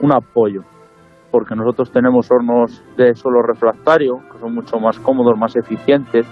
un 0.00 0.12
apoyo, 0.12 0.64
porque 1.30 1.54
nosotros 1.54 1.90
tenemos 1.90 2.30
hornos 2.30 2.84
de 2.98 3.14
suelo 3.14 3.40
refractario, 3.40 4.18
que 4.30 4.38
son 4.38 4.54
mucho 4.54 4.78
más 4.78 4.98
cómodos, 4.98 5.38
más 5.38 5.56
eficientes 5.56 6.26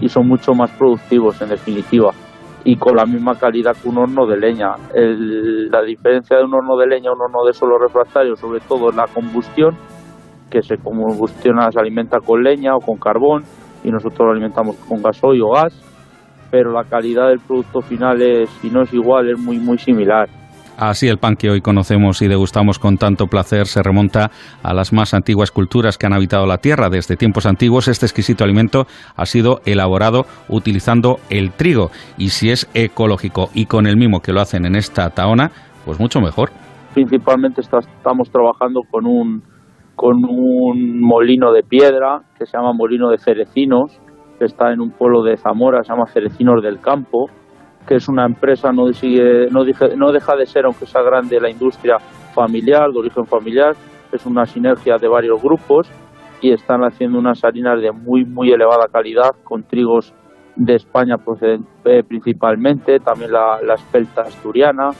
y 0.00 0.08
son 0.08 0.26
mucho 0.26 0.54
más 0.54 0.72
productivos 0.72 1.40
en 1.40 1.50
definitiva 1.50 2.10
y 2.66 2.76
con 2.76 2.96
la 2.96 3.06
misma 3.06 3.38
calidad 3.38 3.76
que 3.80 3.88
un 3.88 3.98
horno 3.98 4.26
de 4.26 4.36
leña. 4.38 4.74
la 4.92 5.82
diferencia 5.82 6.36
de 6.36 6.44
un 6.44 6.52
horno 6.52 6.76
de 6.76 6.88
leña 6.88 7.10
a 7.10 7.14
un 7.14 7.22
horno 7.22 7.44
de 7.46 7.52
suelo 7.52 7.78
refractario, 7.78 8.34
sobre 8.34 8.58
todo, 8.58 8.90
es 8.90 8.96
la 8.96 9.06
combustión, 9.06 9.76
que 10.50 10.62
se 10.62 10.76
combustiona, 10.76 11.70
se 11.70 11.78
alimenta 11.78 12.18
con 12.18 12.42
leña 12.42 12.74
o 12.74 12.80
con 12.80 12.98
carbón 12.98 13.44
y 13.84 13.90
nosotros 13.90 14.26
lo 14.26 14.32
alimentamos 14.32 14.74
con 14.88 15.00
gasoil 15.00 15.42
o 15.42 15.52
gas, 15.52 15.80
pero 16.50 16.72
la 16.72 16.82
calidad 16.82 17.28
del 17.28 17.38
producto 17.38 17.82
final 17.82 18.20
es, 18.20 18.50
si 18.60 18.68
no 18.68 18.82
es 18.82 18.92
igual, 18.92 19.30
es 19.30 19.38
muy, 19.38 19.60
muy 19.60 19.78
similar. 19.78 20.28
Así 20.76 21.08
el 21.08 21.16
pan 21.16 21.36
que 21.36 21.48
hoy 21.48 21.62
conocemos 21.62 22.20
y 22.20 22.28
degustamos 22.28 22.78
con 22.78 22.98
tanto 22.98 23.28
placer 23.28 23.66
se 23.66 23.82
remonta 23.82 24.30
a 24.62 24.74
las 24.74 24.92
más 24.92 25.14
antiguas 25.14 25.50
culturas 25.50 25.96
que 25.96 26.04
han 26.04 26.12
habitado 26.12 26.46
la 26.46 26.58
tierra. 26.58 26.90
Desde 26.90 27.16
tiempos 27.16 27.46
antiguos 27.46 27.88
este 27.88 28.04
exquisito 28.04 28.44
alimento 28.44 28.86
ha 29.16 29.24
sido 29.24 29.60
elaborado 29.64 30.26
utilizando 30.50 31.16
el 31.30 31.52
trigo 31.52 31.90
y 32.18 32.28
si 32.28 32.50
es 32.50 32.68
ecológico 32.74 33.48
y 33.54 33.64
con 33.64 33.86
el 33.86 33.96
mismo 33.96 34.20
que 34.20 34.32
lo 34.32 34.42
hacen 34.42 34.66
en 34.66 34.76
esta 34.76 35.08
taona, 35.08 35.50
pues 35.86 35.98
mucho 35.98 36.20
mejor. 36.20 36.50
Principalmente 36.92 37.62
estamos 37.62 38.30
trabajando 38.30 38.82
con 38.90 39.06
un, 39.06 39.42
con 39.94 40.26
un 40.26 41.00
molino 41.00 41.52
de 41.52 41.62
piedra 41.62 42.20
que 42.38 42.44
se 42.44 42.54
llama 42.54 42.74
Molino 42.74 43.08
de 43.08 43.16
Cerecinos, 43.16 43.98
que 44.38 44.44
está 44.44 44.74
en 44.74 44.82
un 44.82 44.90
pueblo 44.90 45.22
de 45.22 45.38
Zamora, 45.38 45.82
se 45.82 45.88
llama 45.90 46.04
Cerecinos 46.06 46.62
del 46.62 46.80
Campo 46.80 47.30
que 47.86 47.96
es 47.96 48.08
una 48.08 48.24
empresa, 48.24 48.72
no, 48.72 48.92
sigue, 48.92 49.48
no, 49.50 49.64
no 49.96 50.12
deja 50.12 50.36
de 50.36 50.46
ser, 50.46 50.64
aunque 50.64 50.86
sea 50.86 51.02
grande, 51.02 51.40
la 51.40 51.50
industria 51.50 51.98
familiar, 52.34 52.90
de 52.90 52.98
origen 52.98 53.26
familiar, 53.26 53.74
es 54.12 54.26
una 54.26 54.46
sinergia 54.46 54.98
de 54.98 55.08
varios 55.08 55.40
grupos 55.42 55.88
y 56.40 56.52
están 56.52 56.84
haciendo 56.84 57.18
unas 57.18 57.44
harinas 57.44 57.80
de 57.80 57.92
muy, 57.92 58.24
muy 58.24 58.50
elevada 58.50 58.88
calidad 58.88 59.34
con 59.42 59.62
trigos 59.62 60.12
de 60.54 60.74
España 60.74 61.16
eh, 61.84 62.02
principalmente, 62.02 62.98
también 63.00 63.32
la, 63.32 63.60
la 63.62 63.74
espelta 63.74 64.22
asturiana, 64.22 64.90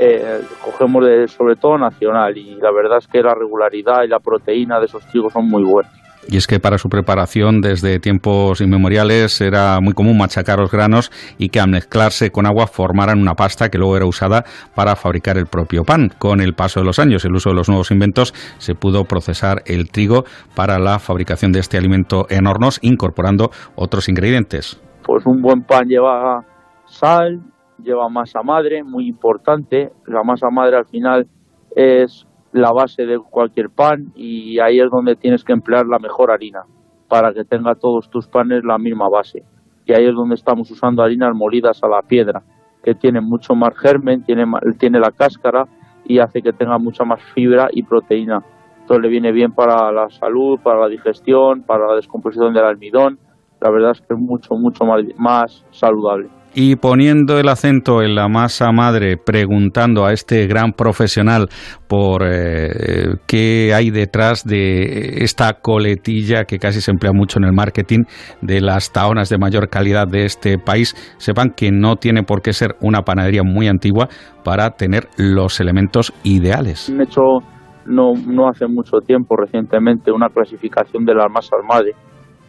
eh, 0.00 0.42
cogemos 0.64 1.04
de, 1.04 1.28
sobre 1.28 1.56
todo 1.56 1.76
nacional 1.76 2.36
y 2.36 2.54
la 2.56 2.70
verdad 2.70 2.98
es 2.98 3.08
que 3.08 3.22
la 3.22 3.34
regularidad 3.34 4.02
y 4.04 4.08
la 4.08 4.20
proteína 4.20 4.78
de 4.78 4.86
esos 4.86 5.04
trigos 5.06 5.32
son 5.32 5.48
muy 5.48 5.64
buenos. 5.64 5.97
Y 6.26 6.36
es 6.36 6.46
que 6.46 6.60
para 6.60 6.78
su 6.78 6.88
preparación 6.88 7.60
desde 7.60 8.00
tiempos 8.00 8.60
inmemoriales 8.60 9.40
era 9.40 9.80
muy 9.80 9.94
común 9.94 10.18
machacar 10.18 10.58
los 10.58 10.70
granos 10.70 11.10
y 11.38 11.48
que 11.48 11.60
al 11.60 11.70
mezclarse 11.70 12.30
con 12.30 12.46
agua 12.46 12.66
formaran 12.66 13.20
una 13.20 13.34
pasta 13.34 13.70
que 13.70 13.78
luego 13.78 13.96
era 13.96 14.06
usada 14.06 14.44
para 14.74 14.96
fabricar 14.96 15.38
el 15.38 15.46
propio 15.46 15.84
pan. 15.84 16.10
Con 16.18 16.40
el 16.40 16.54
paso 16.54 16.80
de 16.80 16.86
los 16.86 16.98
años, 16.98 17.24
el 17.24 17.34
uso 17.34 17.50
de 17.50 17.56
los 17.56 17.68
nuevos 17.68 17.90
inventos, 17.90 18.34
se 18.58 18.74
pudo 18.74 19.04
procesar 19.04 19.62
el 19.66 19.90
trigo 19.90 20.24
para 20.54 20.78
la 20.78 20.98
fabricación 20.98 21.52
de 21.52 21.60
este 21.60 21.78
alimento 21.78 22.26
en 22.28 22.46
hornos, 22.46 22.78
incorporando 22.82 23.50
otros 23.74 24.08
ingredientes. 24.08 24.80
Pues 25.04 25.24
un 25.24 25.40
buen 25.40 25.62
pan 25.62 25.86
lleva 25.88 26.44
sal, 26.84 27.40
lleva 27.82 28.08
masa 28.08 28.42
madre, 28.42 28.82
muy 28.82 29.08
importante. 29.08 29.90
La 30.06 30.22
masa 30.22 30.48
madre 30.50 30.76
al 30.76 30.86
final 30.86 31.26
es 31.74 32.26
la 32.52 32.72
base 32.72 33.06
de 33.06 33.18
cualquier 33.18 33.70
pan 33.70 34.12
y 34.14 34.58
ahí 34.58 34.80
es 34.80 34.90
donde 34.90 35.16
tienes 35.16 35.44
que 35.44 35.52
emplear 35.52 35.86
la 35.86 35.98
mejor 35.98 36.30
harina 36.30 36.62
para 37.08 37.32
que 37.32 37.44
tenga 37.44 37.74
todos 37.74 38.10
tus 38.10 38.26
panes 38.26 38.64
la 38.64 38.78
misma 38.78 39.08
base. 39.08 39.44
Y 39.84 39.92
ahí 39.92 40.06
es 40.06 40.14
donde 40.14 40.34
estamos 40.34 40.70
usando 40.70 41.02
harinas 41.02 41.34
molidas 41.34 41.82
a 41.82 41.88
la 41.88 42.02
piedra, 42.02 42.42
que 42.82 42.94
tiene 42.94 43.20
mucho 43.20 43.54
más 43.54 43.76
germen, 43.78 44.22
tiene, 44.22 44.44
tiene 44.78 45.00
la 45.00 45.10
cáscara 45.10 45.66
y 46.04 46.18
hace 46.18 46.42
que 46.42 46.52
tenga 46.52 46.78
mucha 46.78 47.04
más 47.04 47.22
fibra 47.34 47.68
y 47.72 47.82
proteína. 47.82 48.42
Entonces 48.80 49.02
le 49.02 49.08
viene 49.08 49.32
bien 49.32 49.52
para 49.52 49.90
la 49.92 50.10
salud, 50.10 50.58
para 50.62 50.80
la 50.80 50.88
digestión, 50.88 51.62
para 51.62 51.86
la 51.86 51.94
descomposición 51.94 52.52
del 52.52 52.64
almidón. 52.64 53.18
La 53.60 53.70
verdad 53.70 53.92
es 53.92 54.00
que 54.00 54.14
es 54.14 54.20
mucho, 54.20 54.54
mucho 54.54 54.84
más, 54.84 55.02
más 55.16 55.66
saludable 55.70 56.28
y 56.54 56.76
poniendo 56.76 57.38
el 57.38 57.48
acento 57.48 58.02
en 58.02 58.14
la 58.14 58.28
masa 58.28 58.72
madre, 58.72 59.16
preguntando 59.16 60.04
a 60.04 60.12
este 60.12 60.46
gran 60.46 60.72
profesional 60.72 61.48
por 61.88 62.22
eh, 62.24 63.16
qué 63.26 63.72
hay 63.74 63.90
detrás 63.90 64.44
de 64.44 65.22
esta 65.22 65.60
coletilla 65.60 66.44
que 66.44 66.58
casi 66.58 66.80
se 66.80 66.90
emplea 66.90 67.12
mucho 67.12 67.38
en 67.38 67.44
el 67.44 67.52
marketing 67.52 68.04
de 68.40 68.60
las 68.60 68.92
taonas 68.92 69.28
de 69.28 69.38
mayor 69.38 69.68
calidad 69.68 70.06
de 70.08 70.24
este 70.24 70.58
país, 70.58 70.94
sepan 71.18 71.50
que 71.56 71.70
no 71.70 71.96
tiene 71.96 72.22
por 72.22 72.42
qué 72.42 72.52
ser 72.52 72.76
una 72.80 73.02
panadería 73.02 73.42
muy 73.44 73.68
antigua 73.68 74.08
para 74.44 74.70
tener 74.70 75.08
los 75.16 75.60
elementos 75.60 76.12
ideales. 76.24 76.88
he 76.88 77.02
hecho 77.02 77.40
no, 77.86 78.12
no 78.26 78.48
hace 78.48 78.66
mucho 78.66 78.98
tiempo, 79.00 79.34
recientemente, 79.36 80.12
una 80.12 80.28
clasificación 80.28 81.04
de 81.04 81.14
las 81.14 81.30
masas 81.30 81.60
madre, 81.66 81.92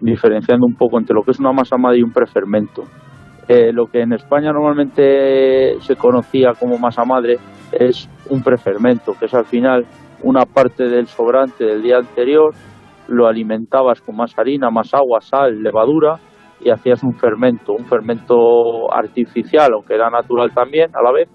diferenciando 0.01 0.65
un 0.65 0.75
poco 0.75 0.99
entre 0.99 1.13
lo 1.13 1.23
que 1.23 1.31
es 1.31 1.39
una 1.39 1.53
masa 1.53 1.77
madre 1.77 1.99
y 1.99 2.03
un 2.03 2.11
prefermento 2.11 2.83
eh, 3.49 3.73
lo 3.73 3.87
que 3.87 4.01
en 4.01 4.13
España 4.13 4.53
normalmente 4.53 5.79
se 5.79 5.95
conocía 5.95 6.53
como 6.53 6.77
masa 6.77 7.03
madre 7.03 7.37
es 7.71 8.07
un 8.29 8.43
prefermento, 8.43 9.13
que 9.19 9.25
es 9.25 9.33
al 9.33 9.45
final 9.45 9.87
una 10.21 10.45
parte 10.45 10.83
del 10.83 11.07
sobrante 11.07 11.65
del 11.65 11.81
día 11.81 11.97
anterior, 11.97 12.53
lo 13.07 13.25
alimentabas 13.25 14.01
con 14.01 14.17
más 14.17 14.37
harina, 14.37 14.69
más 14.69 14.93
agua, 14.93 15.19
sal, 15.21 15.63
levadura 15.63 16.17
y 16.61 16.69
hacías 16.69 17.03
un 17.03 17.13
fermento, 17.13 17.73
un 17.73 17.85
fermento 17.85 18.93
artificial, 18.93 19.71
aunque 19.73 19.95
era 19.95 20.11
natural 20.11 20.53
también 20.53 20.95
a 20.95 21.01
la 21.01 21.11
vez, 21.11 21.27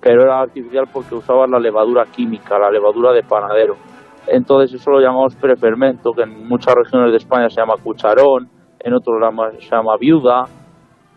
pero 0.00 0.22
era 0.22 0.42
artificial 0.42 0.84
porque 0.92 1.16
usabas 1.16 1.50
la 1.50 1.58
levadura 1.58 2.04
química, 2.04 2.60
la 2.60 2.70
levadura 2.70 3.12
de 3.12 3.24
panadero. 3.24 3.74
Entonces 4.28 4.80
eso 4.80 4.92
lo 4.92 5.00
llamamos 5.00 5.34
prefermento, 5.34 6.12
que 6.12 6.22
en 6.22 6.46
muchas 6.46 6.76
regiones 6.76 7.10
de 7.10 7.16
España 7.16 7.48
se 7.48 7.60
llama 7.60 7.74
cucharón, 7.82 8.48
en 8.78 8.94
otros 8.94 9.16
se 9.58 9.68
llama 9.68 9.96
viuda, 9.98 10.44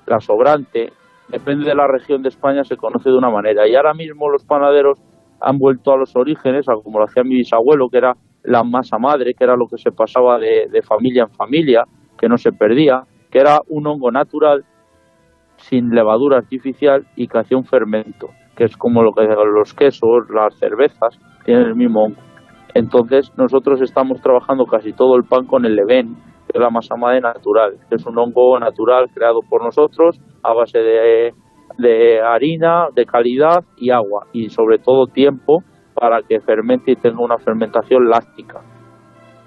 la 0.10 0.20
sobrante, 0.20 0.91
depende 1.30 1.66
de 1.66 1.76
la 1.76 1.88
región 1.88 2.22
de 2.22 2.30
España, 2.30 2.64
se 2.64 2.76
conoce 2.76 3.10
de 3.10 3.18
una 3.18 3.30
manera. 3.30 3.68
Y 3.68 3.76
ahora 3.76 3.93
mismo 3.93 4.30
los 4.30 4.43
panaderos 4.43 4.99
han 5.41 5.57
vuelto 5.57 5.93
a 5.93 5.97
los 5.97 6.16
orígenes, 6.16 6.68
a 6.68 6.74
como 6.84 6.99
lo 6.99 7.05
hacía 7.05 7.24
mi 7.24 7.36
bisabuelo, 7.36 7.88
que 7.89 7.97
era 7.97 8.14
la 8.43 8.64
masa 8.64 8.97
madre, 8.97 9.34
que 9.34 9.43
era 9.43 9.55
lo 9.55 9.68
que 9.68 9.78
se 9.78 9.91
pasaba 9.91 10.38
de, 10.39 10.82
familia 10.82 11.24
en 11.24 11.36
familia, 11.36 11.84
que 12.18 12.28
no 12.28 12.38
se 12.38 12.51
perdía, 12.51 13.03
que 13.32 13.39
era 13.39 13.60
un 13.68 13.88
hongo 13.88 14.12
natural 14.12 14.66
sin 15.57 15.89
levadura 15.89 16.38
artificial 16.38 17.05
y 17.16 17.28
que 17.28 17.38
hacía 17.38 17.57
un 17.57 17.66
fermento, 17.66 18.30
que 18.55 18.66
es 18.66 18.76
como 18.78 19.03
lo 19.03 19.12
que 19.14 19.24
los 19.24 19.74
quesos, 19.74 20.30
las 20.34 20.57
cervezas, 20.57 21.20
tienen 21.45 21.68
el 21.68 21.76
mismo 21.76 22.05
hongo. 22.05 22.22
Entonces 22.74 23.32
nosotros 23.38 23.82
estamos 23.82 24.22
trabajando 24.22 24.66
casi 24.66 24.93
todo 24.93 25.16
el 25.16 25.24
pan 25.24 25.45
con 25.45 25.66
el 25.66 25.76
leven, 25.76 26.16
es 26.54 26.60
la 26.60 26.70
masa 26.70 26.95
madre 26.95 27.22
natural, 27.22 27.78
que 27.88 27.95
es 27.95 28.06
un 28.06 28.18
hongo 28.18 28.60
natural 28.60 29.10
creado 29.14 29.41
por 29.41 29.64
nosotros 29.64 30.20
a 30.43 30.54
base 30.54 30.80
de, 30.80 31.34
de 31.78 32.22
harina, 32.22 32.88
de 32.93 33.06
calidad 33.06 33.64
y 33.78 33.91
agua, 33.91 34.28
y 34.34 34.50
sobre 34.50 34.80
todo 34.80 35.08
tiempo 35.08 35.64
para 35.93 36.22
que 36.22 36.39
fermente 36.39 36.91
y 36.91 36.95
tenga 36.95 37.22
una 37.22 37.38
fermentación 37.38 38.10
láctica. 38.10 38.62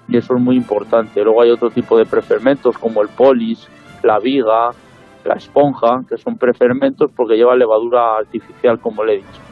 Y 0.07 0.17
eso 0.17 0.35
es 0.35 0.41
muy 0.41 0.55
importante. 0.55 1.23
Luego 1.23 1.41
hay 1.41 1.49
otro 1.49 1.69
tipo 1.69 1.97
de 1.97 2.05
prefermentos 2.05 2.77
como 2.77 3.01
el 3.01 3.09
polis, 3.09 3.67
la 4.03 4.19
viga, 4.19 4.71
la 5.25 5.33
esponja, 5.35 6.03
que 6.07 6.17
son 6.17 6.37
prefermentos 6.37 7.09
porque 7.15 7.35
lleva 7.35 7.55
levadura 7.55 8.17
artificial, 8.17 8.79
como 8.79 9.03
le 9.03 9.13
he 9.13 9.17
dicho 9.17 9.42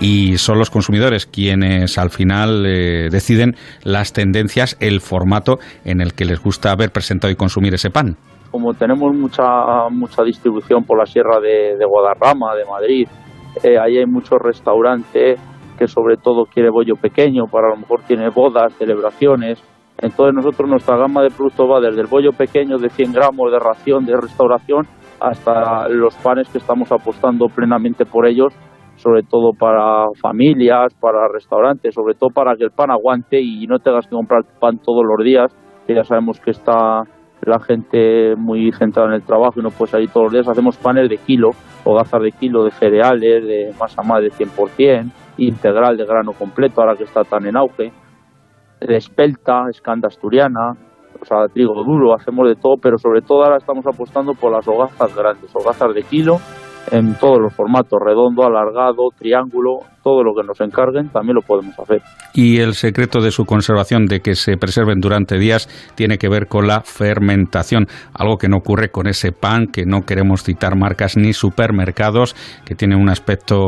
y 0.00 0.36
son 0.38 0.58
los 0.58 0.70
consumidores 0.70 1.26
quienes 1.26 1.98
al 1.98 2.10
final 2.10 2.64
eh, 2.66 3.08
deciden 3.10 3.54
las 3.84 4.12
tendencias, 4.12 4.76
el 4.80 5.00
formato 5.00 5.58
en 5.84 6.00
el 6.00 6.14
que 6.14 6.24
les 6.24 6.42
gusta 6.42 6.72
haber 6.72 6.90
presentado 6.90 7.32
y 7.32 7.36
consumir 7.36 7.74
ese 7.74 7.90
pan. 7.90 8.16
Como 8.50 8.74
tenemos 8.74 9.14
mucha 9.14 9.88
mucha 9.90 10.22
distribución 10.22 10.84
por 10.84 10.98
la 10.98 11.06
sierra 11.06 11.40
de, 11.40 11.76
Guadarrama, 11.84 12.54
de 12.54 12.64
Madrid, 12.64 13.08
eh, 13.62 13.78
ahí 13.78 13.98
hay 13.98 14.06
muchos 14.06 14.38
restaurantes 14.42 15.40
que 15.78 15.86
sobre 15.88 16.16
todo 16.16 16.44
quiere 16.44 16.70
bollo 16.70 16.96
pequeño, 16.96 17.46
para 17.46 17.70
lo 17.70 17.76
mejor 17.76 18.02
tiene 18.06 18.28
bodas, 18.28 18.74
celebraciones. 18.74 19.62
Entonces 19.98 20.34
nosotros 20.34 20.68
nuestra 20.68 20.96
gama 20.96 21.22
de 21.22 21.30
productos 21.30 21.70
va 21.70 21.80
desde 21.80 22.00
el 22.00 22.06
bollo 22.08 22.32
pequeño 22.32 22.76
de 22.78 22.90
100 22.90 23.12
gramos 23.12 23.50
de 23.50 23.58
ración, 23.58 24.04
de 24.04 24.16
restauración, 24.20 24.86
hasta 25.20 25.88
los 25.88 26.14
panes 26.16 26.48
que 26.48 26.58
estamos 26.58 26.90
apostando 26.92 27.46
plenamente 27.46 28.04
por 28.04 28.26
ellos 28.26 28.52
sobre 29.02 29.22
todo 29.24 29.52
para 29.52 30.06
familias, 30.20 30.94
para 30.94 31.26
restaurantes, 31.28 31.94
sobre 31.94 32.14
todo 32.14 32.30
para 32.30 32.54
que 32.54 32.64
el 32.64 32.70
pan 32.70 32.90
aguante 32.90 33.40
y 33.40 33.66
no 33.66 33.80
tengas 33.80 34.06
que 34.06 34.14
comprar 34.14 34.44
pan 34.60 34.78
todos 34.78 35.04
los 35.04 35.24
días, 35.24 35.52
que 35.86 35.94
ya 35.94 36.04
sabemos 36.04 36.38
que 36.40 36.52
está 36.52 37.02
la 37.42 37.58
gente 37.58 38.36
muy 38.36 38.70
centrada 38.70 39.08
en 39.08 39.14
el 39.14 39.22
trabajo 39.22 39.58
y 39.58 39.62
no 39.62 39.70
puede 39.70 39.90
salir 39.90 40.10
todos 40.10 40.26
los 40.26 40.32
días. 40.34 40.48
Hacemos 40.48 40.76
panes 40.76 41.08
de 41.08 41.18
kilo, 41.18 41.50
o 41.84 41.94
gazas 41.96 42.22
de 42.22 42.30
kilo 42.30 42.64
de 42.64 42.70
cereales, 42.70 43.44
de 43.44 43.74
masa 43.78 44.02
madre 44.02 44.30
100%, 44.30 45.10
integral 45.38 45.96
de 45.96 46.04
grano 46.04 46.32
completo, 46.32 46.80
ahora 46.80 46.94
que 46.94 47.02
está 47.02 47.24
tan 47.24 47.44
en 47.46 47.56
auge, 47.56 47.90
de 48.80 48.96
espelta, 48.96 49.64
escanda 49.68 50.06
asturiana, 50.06 50.76
o 51.20 51.24
sea, 51.24 51.48
trigo 51.52 51.74
duro, 51.82 52.14
hacemos 52.14 52.48
de 52.48 52.54
todo, 52.54 52.76
pero 52.80 52.98
sobre 52.98 53.22
todo 53.22 53.42
ahora 53.42 53.56
estamos 53.56 53.84
apostando 53.84 54.34
por 54.34 54.52
las 54.52 54.66
hogazas 54.68 55.14
grandes, 55.16 55.54
hogazas 55.54 55.92
de 55.94 56.02
kilo 56.04 56.38
en 56.90 57.14
todos 57.14 57.38
los 57.38 57.52
formatos, 57.54 58.00
redondo, 58.00 58.44
alargado, 58.44 59.10
triángulo, 59.16 59.80
todo 60.02 60.22
lo 60.22 60.34
que 60.34 60.46
nos 60.46 60.60
encarguen 60.60 61.08
también 61.10 61.36
lo 61.36 61.42
podemos 61.42 61.78
hacer. 61.78 62.02
Y 62.34 62.58
el 62.58 62.74
secreto 62.74 63.20
de 63.20 63.30
su 63.30 63.44
conservación, 63.44 64.06
de 64.06 64.20
que 64.20 64.34
se 64.34 64.56
preserven 64.56 65.00
durante 65.00 65.38
días, 65.38 65.68
tiene 65.94 66.18
que 66.18 66.28
ver 66.28 66.46
con 66.46 66.66
la 66.66 66.80
fermentación, 66.80 67.86
algo 68.14 68.36
que 68.36 68.48
no 68.48 68.58
ocurre 68.58 68.90
con 68.90 69.06
ese 69.06 69.32
pan, 69.32 69.66
que 69.66 69.84
no 69.86 70.02
queremos 70.02 70.42
citar 70.42 70.76
marcas 70.76 71.16
ni 71.16 71.32
supermercados, 71.32 72.34
que 72.64 72.74
tiene 72.74 72.96
un 72.96 73.08
aspecto 73.08 73.58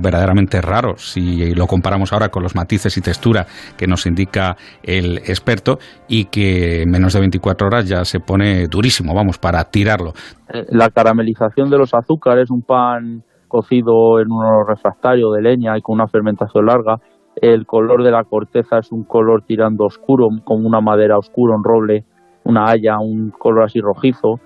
verdaderamente 0.00 0.60
raro 0.60 0.96
si 0.96 1.54
lo 1.54 1.66
comparamos 1.66 2.12
ahora 2.12 2.28
con 2.28 2.42
los 2.42 2.54
matices 2.54 2.96
y 2.96 3.00
textura 3.00 3.46
que 3.76 3.86
nos 3.86 4.06
indica 4.06 4.56
el 4.82 5.18
experto 5.18 5.78
y 6.08 6.26
que 6.26 6.82
en 6.82 6.90
menos 6.90 7.12
de 7.12 7.20
24 7.20 7.66
horas 7.66 7.88
ya 7.88 8.04
se 8.04 8.20
pone 8.20 8.66
durísimo, 8.68 9.14
vamos, 9.14 9.38
para 9.38 9.64
tirarlo. 9.64 10.12
Eh, 10.52 10.64
la 10.70 10.90
caramelización 10.90 11.70
de 11.70 11.78
los 11.78 11.94
azúcares, 11.94 12.50
un 12.50 12.62
pan 12.62 13.24
cocido 13.52 14.18
en 14.18 14.32
un 14.32 14.42
refractario 14.66 15.30
de 15.30 15.42
leña 15.42 15.76
y 15.76 15.82
con 15.82 15.96
una 15.96 16.08
fermentación 16.08 16.64
larga, 16.64 16.96
el 17.36 17.66
color 17.66 18.02
de 18.02 18.10
la 18.10 18.24
corteza 18.24 18.78
es 18.78 18.90
un 18.90 19.04
color 19.04 19.42
tirando 19.42 19.84
oscuro, 19.84 20.28
como 20.42 20.66
una 20.66 20.80
madera 20.80 21.18
oscura, 21.18 21.54
un 21.54 21.62
roble, 21.62 22.04
una 22.44 22.70
haya, 22.70 22.98
un 22.98 23.30
color 23.30 23.64
así 23.64 23.80
rojizo. 23.80 24.40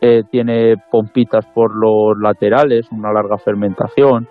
Eh, 0.00 0.24
tiene 0.30 0.76
pompitas 0.90 1.46
por 1.46 1.76
los 1.76 2.18
laterales, 2.20 2.90
una 2.90 3.12
larga 3.12 3.38
fermentación. 3.38 4.26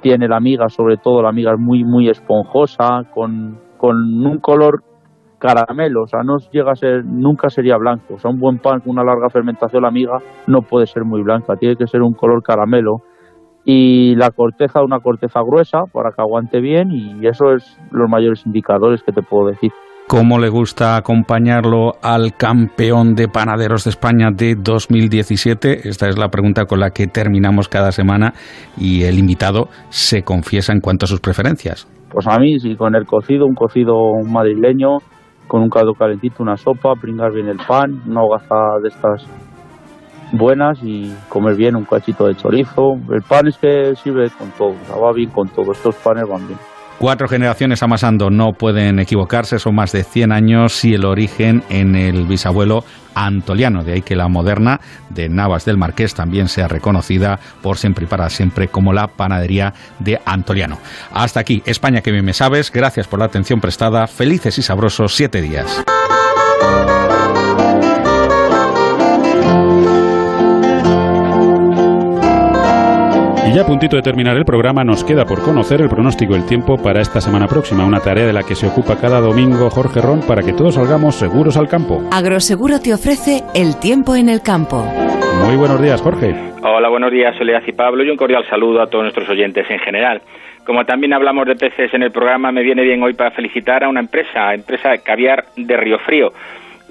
Tiene 0.00 0.28
la 0.28 0.38
miga, 0.38 0.68
sobre 0.68 0.96
todo 0.96 1.22
la 1.22 1.32
miga 1.32 1.52
es 1.52 1.58
muy, 1.58 1.82
muy 1.82 2.08
esponjosa, 2.08 3.02
con, 3.12 3.58
con 3.76 3.96
un 3.96 4.38
color 4.38 4.82
caramelo, 5.44 6.04
o 6.04 6.06
sea, 6.06 6.22
no 6.22 6.38
llega 6.52 6.72
a 6.72 6.76
ser, 6.76 7.04
nunca 7.04 7.50
sería 7.50 7.76
blanco. 7.76 8.14
O 8.14 8.18
sea, 8.18 8.30
un 8.30 8.40
buen 8.40 8.58
pan 8.58 8.80
con 8.80 8.92
una 8.92 9.04
larga 9.04 9.28
fermentación, 9.28 9.82
la 9.82 9.90
miga, 9.90 10.18
no 10.46 10.62
puede 10.62 10.86
ser 10.86 11.04
muy 11.04 11.22
blanca, 11.22 11.56
tiene 11.56 11.76
que 11.76 11.86
ser 11.86 12.02
un 12.02 12.14
color 12.14 12.42
caramelo. 12.42 13.02
Y 13.64 14.14
la 14.16 14.30
corteza, 14.30 14.82
una 14.82 15.00
corteza 15.00 15.40
gruesa 15.40 15.84
para 15.92 16.10
que 16.10 16.20
aguante 16.20 16.60
bien, 16.60 16.90
y 16.92 17.26
eso 17.26 17.54
es 17.54 17.78
los 17.90 18.10
mayores 18.10 18.44
indicadores 18.46 19.02
que 19.02 19.12
te 19.12 19.22
puedo 19.22 19.48
decir. 19.48 19.70
¿Cómo 20.06 20.38
le 20.38 20.50
gusta 20.50 20.96
acompañarlo 20.96 21.94
al 22.02 22.34
campeón 22.36 23.14
de 23.14 23.26
panaderos 23.26 23.84
de 23.84 23.90
España 23.90 24.28
de 24.30 24.54
2017? 24.54 25.88
Esta 25.88 26.08
es 26.08 26.18
la 26.18 26.28
pregunta 26.28 26.66
con 26.66 26.78
la 26.78 26.90
que 26.90 27.06
terminamos 27.06 27.70
cada 27.70 27.90
semana 27.90 28.34
y 28.76 29.04
el 29.04 29.18
invitado 29.18 29.68
se 29.88 30.22
confiesa 30.22 30.74
en 30.74 30.80
cuanto 30.80 31.06
a 31.06 31.08
sus 31.08 31.20
preferencias. 31.20 31.88
Pues 32.10 32.26
a 32.28 32.38
mí, 32.38 32.60
sí, 32.60 32.76
con 32.76 32.94
el 32.94 33.06
cocido, 33.06 33.46
un 33.46 33.54
cocido 33.54 33.94
madrileño, 34.30 34.98
con 35.48 35.62
un 35.62 35.70
caldo 35.70 35.94
calentito, 35.94 36.42
una 36.42 36.58
sopa, 36.58 36.92
pringar 37.00 37.32
bien 37.32 37.48
el 37.48 37.58
pan, 37.66 38.02
una 38.06 38.22
hogaza 38.24 38.78
de 38.82 38.88
estas 38.88 39.26
buenas 40.32 40.78
y 40.82 41.14
comer 41.28 41.56
bien 41.56 41.76
un 41.76 41.84
cachito 41.84 42.26
de 42.26 42.34
chorizo. 42.34 42.94
El 43.12 43.22
pan 43.22 43.46
es 43.48 43.58
que 43.58 43.94
sirve 44.02 44.30
con 44.30 44.50
todo, 44.52 44.74
va 45.02 45.12
bien 45.12 45.30
con 45.30 45.48
todo, 45.48 45.72
estos 45.72 45.94
panes 45.96 46.28
van 46.28 46.46
bien. 46.46 46.58
Cuatro 46.98 47.26
generaciones 47.28 47.82
amasando 47.82 48.30
no 48.30 48.52
pueden 48.52 49.00
equivocarse, 49.00 49.58
son 49.58 49.74
más 49.74 49.92
de 49.92 50.04
100 50.04 50.32
años 50.32 50.84
y 50.84 50.94
el 50.94 51.04
origen 51.04 51.62
en 51.68 51.96
el 51.96 52.24
bisabuelo 52.26 52.84
antoliano. 53.14 53.82
De 53.82 53.94
ahí 53.94 54.02
que 54.02 54.14
la 54.14 54.28
moderna 54.28 54.80
de 55.10 55.28
Navas 55.28 55.64
del 55.64 55.76
Marqués 55.76 56.14
también 56.14 56.48
sea 56.48 56.68
reconocida 56.68 57.40
por 57.62 57.78
siempre 57.78 58.04
y 58.04 58.08
para 58.08 58.30
siempre 58.30 58.68
como 58.68 58.92
la 58.92 59.08
panadería 59.08 59.72
de 59.98 60.20
Antoliano. 60.24 60.78
Hasta 61.12 61.40
aquí, 61.40 61.62
España 61.66 62.00
que 62.00 62.12
bien 62.12 62.24
me 62.24 62.32
sabes. 62.32 62.70
Gracias 62.70 63.08
por 63.08 63.18
la 63.18 63.26
atención 63.26 63.60
prestada. 63.60 64.06
Felices 64.06 64.56
y 64.58 64.62
sabrosos 64.62 65.14
siete 65.14 65.42
días. 65.42 65.84
A 73.64 73.66
puntito 73.66 73.96
de 73.96 74.02
terminar 74.02 74.36
el 74.36 74.44
programa 74.44 74.84
nos 74.84 75.04
queda 75.04 75.24
por 75.24 75.40
conocer 75.40 75.80
el 75.80 75.88
pronóstico 75.88 76.34
del 76.34 76.44
tiempo 76.44 76.76
para 76.76 77.00
esta 77.00 77.20
semana 77.20 77.46
próxima, 77.46 77.84
una 77.86 78.00
tarea 78.00 78.26
de 78.26 78.32
la 78.32 78.42
que 78.42 78.54
se 78.54 78.66
ocupa 78.66 79.00
cada 79.00 79.20
domingo 79.20 79.70
Jorge 79.70 80.02
Ron 80.02 80.20
para 80.20 80.42
que 80.42 80.52
todos 80.52 80.74
salgamos 80.74 81.14
seguros 81.14 81.56
al 81.56 81.66
campo. 81.66 82.02
Agroseguro 82.12 82.78
te 82.78 82.92
ofrece 82.92 83.42
el 83.54 83.80
tiempo 83.80 84.16
en 84.16 84.28
el 84.28 84.42
campo. 84.42 84.84
Muy 85.46 85.56
buenos 85.56 85.80
días, 85.80 86.02
Jorge. 86.02 86.34
Hola, 86.62 86.90
buenos 86.90 87.10
días, 87.10 87.36
Soledad 87.38 87.62
y 87.66 87.72
Pablo, 87.72 88.04
y 88.04 88.10
un 88.10 88.18
cordial 88.18 88.44
saludo 88.50 88.82
a 88.82 88.86
todos 88.86 89.04
nuestros 89.04 89.28
oyentes 89.30 89.64
en 89.70 89.78
general. 89.78 90.20
Como 90.66 90.84
también 90.84 91.14
hablamos 91.14 91.46
de 91.46 91.54
peces 91.54 91.92
en 91.94 92.02
el 92.02 92.10
programa, 92.10 92.52
me 92.52 92.62
viene 92.62 92.82
bien 92.82 93.02
hoy 93.02 93.14
para 93.14 93.30
felicitar 93.30 93.82
a 93.82 93.88
una 93.88 94.00
empresa, 94.00 94.52
empresa 94.52 94.90
Caviar 94.98 95.44
de 95.56 95.76
Río 95.76 95.98
Frío 96.00 96.32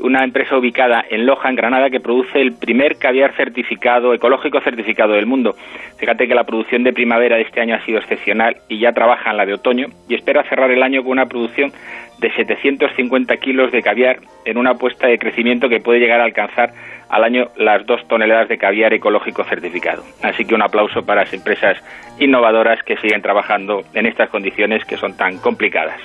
una 0.03 0.23
empresa 0.25 0.57
ubicada 0.57 1.03
en 1.09 1.25
Loja, 1.25 1.49
en 1.49 1.55
Granada, 1.55 1.89
que 1.89 2.01
produce 2.01 2.41
el 2.41 2.51
primer 2.53 2.97
caviar 2.97 3.33
certificado, 3.35 4.13
ecológico 4.13 4.59
certificado 4.59 5.13
del 5.13 5.25
mundo. 5.25 5.55
Fíjate 5.97 6.27
que 6.27 6.35
la 6.35 6.43
producción 6.43 6.83
de 6.83 6.91
primavera 6.91 7.37
de 7.37 7.43
este 7.43 7.61
año 7.61 7.75
ha 7.75 7.85
sido 7.85 7.99
excepcional 7.99 8.57
y 8.67 8.79
ya 8.79 8.91
trabaja 8.91 9.31
en 9.31 9.37
la 9.37 9.45
de 9.45 9.53
otoño 9.53 9.87
y 10.09 10.15
espera 10.15 10.43
cerrar 10.43 10.69
el 10.71 10.83
año 10.83 11.03
con 11.03 11.13
una 11.13 11.27
producción 11.27 11.71
de 12.19 12.31
750 12.31 13.37
kilos 13.37 13.71
de 13.71 13.81
caviar 13.81 14.17
en 14.43 14.57
una 14.57 14.71
apuesta 14.71 15.07
de 15.07 15.17
crecimiento 15.17 15.69
que 15.69 15.79
puede 15.79 15.99
llegar 15.99 16.19
a 16.19 16.25
alcanzar 16.25 16.73
al 17.09 17.23
año 17.23 17.47
las 17.55 17.85
dos 17.85 18.05
toneladas 18.09 18.49
de 18.49 18.57
caviar 18.57 18.93
ecológico 18.93 19.45
certificado. 19.45 20.03
Así 20.21 20.43
que 20.43 20.53
un 20.53 20.63
aplauso 20.63 21.05
para 21.05 21.23
las 21.23 21.33
empresas 21.33 21.77
innovadoras 22.19 22.83
que 22.83 22.97
siguen 22.97 23.21
trabajando 23.21 23.83
en 23.93 24.05
estas 24.05 24.29
condiciones 24.29 24.83
que 24.83 24.97
son 24.97 25.15
tan 25.15 25.37
complicadas. 25.37 26.01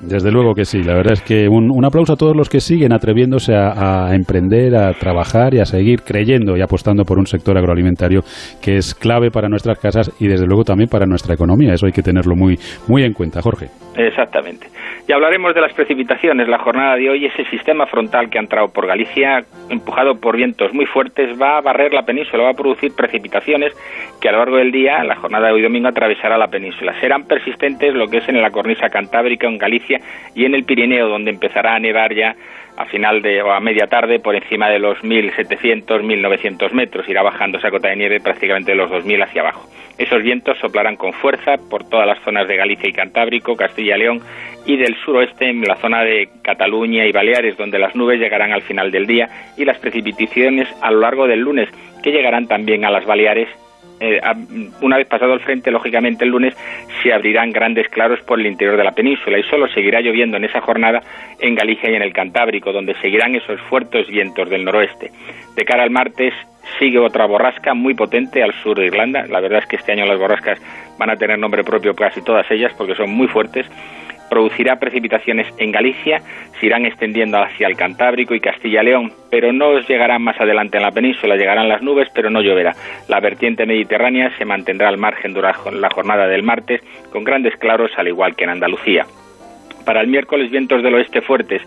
Desde 0.00 0.30
luego 0.30 0.54
que 0.54 0.64
sí, 0.64 0.82
la 0.82 0.94
verdad 0.94 1.14
es 1.14 1.22
que 1.22 1.48
un, 1.48 1.84
aplauso 1.84 2.12
a 2.12 2.16
todos 2.16 2.36
los 2.36 2.48
que 2.48 2.60
siguen 2.60 2.92
atreviéndose 2.92 3.54
a, 3.54 4.14
emprender, 4.14 4.76
a 4.76 4.92
trabajar 4.92 5.54
y 5.54 5.60
a 5.60 5.64
seguir 5.64 6.02
creyendo 6.02 6.56
y 6.56 6.60
apostando 6.60 7.04
por 7.04 7.18
un 7.18 7.26
sector 7.26 7.56
agroalimentario 7.56 8.20
que 8.60 8.76
es 8.76 8.94
clave 8.94 9.30
para 9.30 9.48
nuestras 9.48 9.78
casas 9.78 10.10
y 10.20 10.28
desde 10.28 10.46
luego 10.46 10.64
también 10.64 10.90
para 10.90 11.06
nuestra 11.06 11.34
economía. 11.34 11.72
Eso 11.72 11.86
hay 11.86 11.92
que 11.92 12.02
tenerlo 12.02 12.36
muy, 12.36 12.58
muy 12.88 13.04
en 13.04 13.14
cuenta, 13.14 13.40
Jorge. 13.40 13.68
Exactamente. 13.96 14.66
Y 15.08 15.12
hablaremos 15.12 15.54
de 15.54 15.60
las 15.60 15.72
precipitaciones. 15.72 16.48
La 16.48 16.58
jornada 16.58 16.96
de 16.96 17.08
hoy, 17.08 17.26
ese 17.26 17.44
sistema 17.44 17.86
frontal 17.86 18.28
que 18.28 18.38
ha 18.38 18.40
entrado 18.40 18.72
por 18.72 18.88
Galicia, 18.88 19.44
empujado 19.70 20.20
por 20.20 20.36
vientos 20.36 20.74
muy 20.74 20.84
fuertes, 20.84 21.40
va 21.40 21.58
a 21.58 21.60
barrer 21.60 21.94
la 21.94 22.04
península, 22.04 22.42
va 22.42 22.50
a 22.50 22.54
producir 22.54 22.92
precipitaciones 22.92 23.72
que 24.20 24.28
a 24.28 24.32
lo 24.32 24.38
largo 24.38 24.56
del 24.56 24.72
día, 24.72 25.04
la 25.04 25.14
jornada 25.14 25.46
de 25.46 25.52
hoy 25.52 25.62
domingo, 25.62 25.86
atravesará 25.86 26.36
la 26.36 26.48
península. 26.48 26.92
Serán 27.00 27.24
persistentes 27.28 27.94
lo 27.94 28.08
que 28.08 28.18
es 28.18 28.28
en 28.28 28.42
la 28.42 28.50
cornisa 28.50 28.88
cantábrica, 28.88 29.46
en 29.46 29.58
Galicia, 29.58 30.00
y 30.34 30.44
en 30.44 30.56
el 30.56 30.64
Pirineo, 30.64 31.08
donde 31.08 31.30
empezará 31.30 31.76
a 31.76 31.78
nevar 31.78 32.12
ya 32.12 32.34
a 32.76 32.84
final 32.86 33.22
de 33.22 33.40
o 33.42 33.52
a 33.52 33.60
media 33.60 33.86
tarde 33.86 34.18
por 34.18 34.34
encima 34.34 34.68
de 34.68 34.78
los 34.78 34.98
1.700, 34.98 35.86
1.900 35.86 36.72
metros. 36.72 37.08
Irá 37.08 37.22
bajando 37.22 37.58
esa 37.58 37.70
cota 37.70 37.88
de 37.88 37.96
nieve 37.96 38.20
prácticamente 38.20 38.72
de 38.72 38.76
los 38.76 38.90
2.000 38.90 39.22
hacia 39.22 39.42
abajo. 39.42 39.68
Esos 39.98 40.22
vientos 40.22 40.58
soplarán 40.58 40.96
con 40.96 41.14
fuerza 41.14 41.54
por 41.70 41.88
todas 41.88 42.06
las 42.06 42.18
zonas 42.22 42.46
de 42.46 42.56
Galicia 42.56 42.88
y 42.88 42.92
Cantábrico, 42.92 43.56
Castilla 43.56 43.96
y 43.96 44.00
León 44.00 44.20
y 44.66 44.76
del 44.76 44.96
suroeste 44.96 45.48
en 45.48 45.62
la 45.62 45.76
zona 45.76 46.02
de 46.02 46.28
Cataluña 46.42 47.06
y 47.06 47.12
Baleares, 47.12 47.56
donde 47.56 47.78
las 47.78 47.94
nubes 47.94 48.20
llegarán 48.20 48.52
al 48.52 48.62
final 48.62 48.90
del 48.90 49.06
día 49.06 49.28
y 49.56 49.64
las 49.64 49.78
precipitaciones 49.78 50.68
a 50.82 50.90
lo 50.90 51.00
largo 51.00 51.26
del 51.26 51.40
lunes, 51.40 51.68
que 52.02 52.10
llegarán 52.10 52.46
también 52.46 52.84
a 52.84 52.90
las 52.90 53.06
Baleares 53.06 53.48
eh, 53.98 54.20
una 54.82 54.98
vez 54.98 55.06
pasado 55.06 55.32
el 55.32 55.40
frente, 55.40 55.70
lógicamente 55.70 56.24
el 56.24 56.30
lunes 56.30 56.54
se 57.02 57.12
abrirán 57.12 57.50
grandes 57.50 57.88
claros 57.88 58.20
por 58.20 58.38
el 58.38 58.46
interior 58.46 58.76
de 58.76 58.84
la 58.84 58.92
península 58.92 59.38
y 59.38 59.42
solo 59.44 59.68
seguirá 59.68 60.00
lloviendo 60.00 60.36
en 60.36 60.44
esa 60.44 60.60
jornada 60.60 61.00
en 61.40 61.54
Galicia 61.54 61.90
y 61.90 61.94
en 61.94 62.02
el 62.02 62.12
Cantábrico, 62.12 62.72
donde 62.72 62.94
seguirán 63.00 63.34
esos 63.34 63.60
fuertes 63.62 64.06
vientos 64.08 64.50
del 64.50 64.64
noroeste. 64.64 65.10
De 65.54 65.64
cara 65.64 65.82
al 65.82 65.90
martes 65.90 66.34
sigue 66.78 66.98
otra 66.98 67.26
borrasca 67.26 67.72
muy 67.72 67.94
potente 67.94 68.42
al 68.42 68.52
sur 68.62 68.78
de 68.78 68.86
Irlanda. 68.86 69.24
La 69.28 69.40
verdad 69.40 69.60
es 69.60 69.66
que 69.66 69.76
este 69.76 69.92
año 69.92 70.04
las 70.04 70.18
borrascas 70.18 70.60
van 70.98 71.10
a 71.10 71.16
tener 71.16 71.38
nombre 71.38 71.64
propio 71.64 71.94
casi 71.94 72.22
todas 72.22 72.50
ellas 72.50 72.72
porque 72.76 72.94
son 72.94 73.10
muy 73.10 73.28
fuertes 73.28 73.66
producirá 74.28 74.76
precipitaciones 74.76 75.46
en 75.58 75.72
Galicia, 75.72 76.20
se 76.58 76.66
irán 76.66 76.86
extendiendo 76.86 77.38
hacia 77.38 77.66
el 77.66 77.76
Cantábrico 77.76 78.34
y 78.34 78.40
Castilla-León, 78.40 79.12
pero 79.30 79.52
no 79.52 79.80
llegarán 79.80 80.22
más 80.22 80.40
adelante 80.40 80.76
en 80.76 80.82
la 80.82 80.92
península, 80.92 81.36
llegarán 81.36 81.68
las 81.68 81.82
nubes, 81.82 82.08
pero 82.14 82.30
no 82.30 82.40
lloverá. 82.40 82.74
La 83.08 83.20
vertiente 83.20 83.66
mediterránea 83.66 84.32
se 84.38 84.44
mantendrá 84.44 84.88
al 84.88 84.98
margen 84.98 85.32
durante 85.32 85.46
la 85.72 85.90
jornada 85.90 86.26
del 86.26 86.42
martes, 86.42 86.80
con 87.12 87.24
grandes 87.24 87.56
claros, 87.56 87.90
al 87.96 88.08
igual 88.08 88.34
que 88.34 88.44
en 88.44 88.50
Andalucía. 88.50 89.06
Para 89.86 90.00
el 90.00 90.08
miércoles 90.08 90.50
vientos 90.50 90.82
del 90.82 90.96
oeste 90.96 91.20
fuertes, 91.20 91.62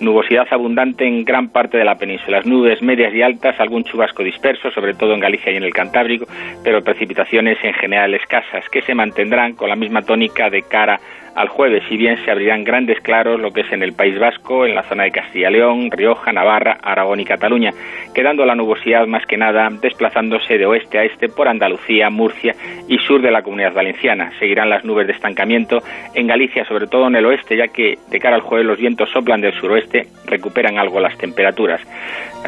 nubosidad 0.00 0.46
abundante 0.50 1.06
en 1.06 1.22
gran 1.22 1.50
parte 1.50 1.76
de 1.76 1.84
la 1.84 1.98
península, 1.98 2.40
nubes 2.42 2.80
medias 2.80 3.12
y 3.12 3.20
altas, 3.20 3.60
algún 3.60 3.84
chubasco 3.84 4.24
disperso, 4.24 4.70
sobre 4.70 4.94
todo 4.94 5.12
en 5.12 5.20
Galicia 5.20 5.52
y 5.52 5.56
en 5.56 5.64
el 5.64 5.74
Cantábrico, 5.74 6.26
pero 6.64 6.82
precipitaciones 6.82 7.58
en 7.62 7.74
general 7.74 8.14
escasas, 8.14 8.66
que 8.70 8.80
se 8.80 8.94
mantendrán 8.94 9.52
con 9.52 9.68
la 9.68 9.76
misma 9.76 10.00
tónica 10.00 10.48
de 10.48 10.62
cara 10.62 10.98
al 11.38 11.48
jueves, 11.48 11.84
si 11.88 11.96
bien 11.96 12.16
se 12.24 12.32
abrirán 12.32 12.64
grandes 12.64 13.00
claros 13.00 13.38
lo 13.38 13.52
que 13.52 13.60
es 13.60 13.70
en 13.70 13.84
el 13.84 13.92
País 13.92 14.18
Vasco, 14.18 14.66
en 14.66 14.74
la 14.74 14.82
zona 14.82 15.04
de 15.04 15.12
Castilla-León, 15.12 15.92
Rioja, 15.92 16.32
Navarra, 16.32 16.78
Aragón 16.82 17.20
y 17.20 17.24
Cataluña, 17.24 17.70
quedando 18.12 18.44
la 18.44 18.56
nubosidad 18.56 19.06
más 19.06 19.24
que 19.24 19.36
nada 19.36 19.68
desplazándose 19.80 20.58
de 20.58 20.66
oeste 20.66 20.98
a 20.98 21.04
este 21.04 21.28
por 21.28 21.46
Andalucía, 21.46 22.10
Murcia 22.10 22.56
y 22.88 22.98
sur 22.98 23.22
de 23.22 23.30
la 23.30 23.42
Comunidad 23.42 23.72
Valenciana. 23.72 24.32
Seguirán 24.40 24.68
las 24.68 24.84
nubes 24.84 25.06
de 25.06 25.12
estancamiento 25.12 25.78
en 26.12 26.26
Galicia, 26.26 26.64
sobre 26.64 26.88
todo 26.88 27.06
en 27.06 27.14
el 27.14 27.26
oeste, 27.26 27.56
ya 27.56 27.68
que 27.68 27.94
de 28.10 28.18
cara 28.18 28.34
al 28.34 28.42
jueves 28.42 28.66
los 28.66 28.78
vientos 28.78 29.08
soplan 29.10 29.40
del 29.40 29.54
suroeste, 29.54 30.08
recuperan 30.26 30.76
algo 30.76 30.98
las 30.98 31.16
temperaturas. 31.18 31.80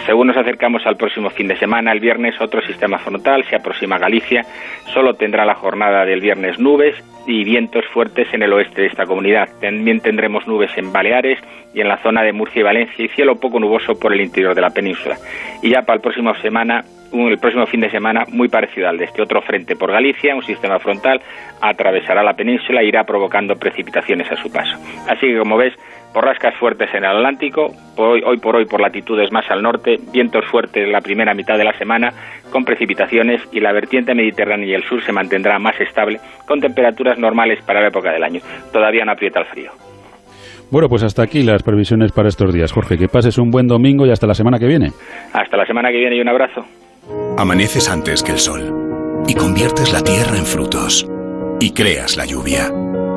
Según 0.05 0.26
nos 0.26 0.36
acercamos 0.36 0.84
al 0.84 0.97
próximo 0.97 1.30
fin 1.30 1.47
de 1.47 1.57
semana, 1.57 1.93
el 1.93 2.01
viernes 2.01 2.41
otro 2.41 2.61
sistema 2.62 2.99
frontal 2.99 3.45
se 3.45 3.55
aproxima 3.55 3.97
a 3.97 4.01
Galicia, 4.01 4.43
solo 4.93 5.14
tendrá 5.14 5.45
la 5.45 5.55
jornada 5.55 6.05
del 6.05 6.20
viernes 6.20 6.59
nubes 6.59 6.97
y 7.27 7.45
vientos 7.45 7.85
fuertes 7.87 8.33
en 8.33 8.43
el 8.43 8.53
oeste 8.53 8.83
de 8.83 8.89
esta 8.89 9.07
comunidad. 9.07 9.49
También 9.61 10.01
tendremos 10.01 10.47
nubes 10.47 10.71
en 10.77 10.93
Baleares 10.93 11.39
y 11.75 11.81
en 11.81 11.89
la 11.89 11.99
zona 11.99 12.23
de 12.23 12.33
Murcia 12.33 12.61
y 12.61 12.64
Valencia 12.64 13.05
y 13.05 13.09
cielo 13.09 13.39
poco 13.39 13.61
nuboso 13.61 13.99
por 13.99 14.12
el 14.12 14.21
interior 14.21 14.55
de 14.55 14.61
la 14.61 14.71
península. 14.71 15.16
Y 15.62 15.71
ya 15.71 15.83
para 15.83 15.97
el 15.97 16.01
próximo 16.01 16.35
semana, 16.37 16.85
el 17.12 17.38
próximo 17.38 17.66
fin 17.66 17.80
de 17.80 17.90
semana 17.90 18.24
muy 18.28 18.48
parecido 18.48 18.88
al 18.88 18.98
de 18.98 19.04
este 19.04 19.22
otro 19.22 19.42
frente 19.42 19.76
por 19.76 19.90
Galicia, 19.90 20.34
un 20.34 20.42
sistema 20.42 20.78
frontal 20.78 21.20
atravesará 21.61 22.22
la 22.22 22.34
península 22.34 22.80
e 22.80 22.86
irá 22.86 23.04
provocando 23.04 23.56
precipitaciones 23.56 24.30
a 24.30 24.36
su 24.36 24.50
paso. 24.50 24.78
Así 25.08 25.26
que 25.26 25.38
como 25.38 25.56
ves, 25.56 25.74
borrascas 26.14 26.54
fuertes 26.56 26.88
en 26.94 27.04
el 27.04 27.16
Atlántico, 27.16 27.68
hoy, 27.96 28.22
hoy 28.24 28.38
por 28.38 28.56
hoy 28.56 28.66
por 28.66 28.80
latitudes 28.80 29.30
más 29.32 29.50
al 29.50 29.62
norte, 29.62 29.96
vientos 30.12 30.44
fuertes 30.46 30.88
la 30.88 31.00
primera 31.00 31.34
mitad 31.34 31.56
de 31.58 31.64
la 31.64 31.76
semana 31.78 32.12
con 32.50 32.64
precipitaciones 32.64 33.42
y 33.52 33.61
la 33.61 33.72
vertiente 33.72 34.14
mediterránea 34.14 34.66
y 34.66 34.74
el 34.74 34.84
sur 34.84 35.02
se 35.02 35.12
mantendrá 35.12 35.58
más 35.58 35.80
estable 35.80 36.20
con 36.46 36.61
temperaturas 36.61 37.18
normales 37.18 37.62
para 37.64 37.80
la 37.80 37.88
época 37.88 38.12
del 38.12 38.24
año. 38.24 38.40
Todavía 38.72 39.04
no 39.04 39.12
aprieta 39.12 39.40
el 39.40 39.46
frío. 39.46 39.70
Bueno, 40.70 40.88
pues 40.88 41.02
hasta 41.02 41.22
aquí 41.22 41.42
las 41.42 41.64
previsiones 41.64 42.12
para 42.12 42.28
estos 42.28 42.54
días. 42.54 42.70
Jorge, 42.70 42.96
que 42.96 43.08
pases 43.08 43.38
un 43.38 43.50
buen 43.50 43.66
domingo 43.66 44.06
y 44.06 44.11
hasta 44.11 44.28
la 44.28 44.34
semana 44.34 44.58
que 44.58 44.66
viene. 44.66 44.90
Hasta 45.32 45.56
la 45.56 45.66
semana 45.66 45.90
que 45.90 45.98
viene 45.98 46.16
y 46.16 46.20
un 46.20 46.28
abrazo. 46.28 46.64
Amaneces 47.36 47.88
antes 47.88 48.22
que 48.22 48.32
el 48.32 48.38
sol 48.38 49.24
y 49.26 49.34
conviertes 49.34 49.92
la 49.92 50.03
tierra 50.03 50.36
en 50.36 50.46
frutos 50.46 51.07
y 51.61 51.70
creas 51.70 52.16
la 52.16 52.24
lluvia 52.24 52.72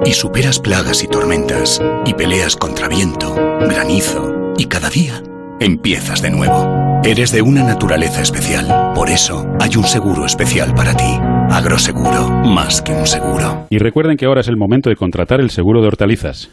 y 0.05 0.13
superas 0.13 0.59
plagas 0.59 1.03
y 1.03 1.07
tormentas 1.07 1.81
y 2.05 2.13
peleas 2.13 2.55
contra 2.55 2.87
viento, 2.87 3.33
granizo 3.61 4.53
y 4.57 4.65
cada 4.65 4.89
día 4.89 5.21
empiezas 5.59 6.21
de 6.21 6.29
nuevo. 6.29 7.01
Eres 7.03 7.31
de 7.31 7.41
una 7.41 7.63
naturaleza 7.63 8.21
especial, 8.21 8.93
por 8.95 9.09
eso 9.09 9.45
hay 9.59 9.75
un 9.75 9.83
seguro 9.83 10.25
especial 10.25 10.73
para 10.73 10.95
ti. 10.95 11.19
Agroseguro, 11.49 12.29
más 12.29 12.81
que 12.81 12.93
un 12.93 13.05
seguro. 13.05 13.67
Y 13.69 13.77
recuerden 13.77 14.17
que 14.17 14.25
ahora 14.25 14.41
es 14.41 14.47
el 14.47 14.57
momento 14.57 14.89
de 14.89 14.95
contratar 14.95 15.41
el 15.41 15.49
seguro 15.49 15.81
de 15.81 15.87
hortalizas. 15.87 16.49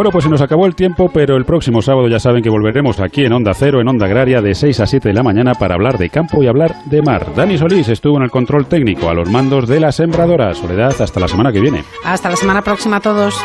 Bueno, 0.00 0.12
pues 0.12 0.24
se 0.24 0.30
nos 0.30 0.40
acabó 0.40 0.64
el 0.64 0.74
tiempo, 0.74 1.10
pero 1.12 1.36
el 1.36 1.44
próximo 1.44 1.82
sábado 1.82 2.08
ya 2.08 2.18
saben 2.18 2.42
que 2.42 2.48
volveremos 2.48 3.00
aquí 3.00 3.22
en 3.26 3.34
Onda 3.34 3.52
Cero, 3.52 3.82
en 3.82 3.88
Onda 3.88 4.06
Agraria, 4.06 4.40
de 4.40 4.54
6 4.54 4.80
a 4.80 4.86
7 4.86 5.08
de 5.08 5.12
la 5.12 5.22
mañana 5.22 5.52
para 5.52 5.74
hablar 5.74 5.98
de 5.98 6.08
campo 6.08 6.42
y 6.42 6.46
hablar 6.46 6.74
de 6.86 7.02
mar. 7.02 7.26
Dani 7.36 7.58
Solís 7.58 7.86
estuvo 7.86 8.16
en 8.16 8.22
el 8.22 8.30
control 8.30 8.64
técnico 8.64 9.10
a 9.10 9.14
los 9.14 9.28
mandos 9.28 9.68
de 9.68 9.78
la 9.78 9.92
sembradora. 9.92 10.54
Soledad, 10.54 10.98
hasta 10.98 11.20
la 11.20 11.28
semana 11.28 11.52
que 11.52 11.60
viene. 11.60 11.84
Hasta 12.02 12.30
la 12.30 12.36
semana 12.36 12.62
próxima 12.62 12.96
a 12.96 13.00
todos. 13.00 13.38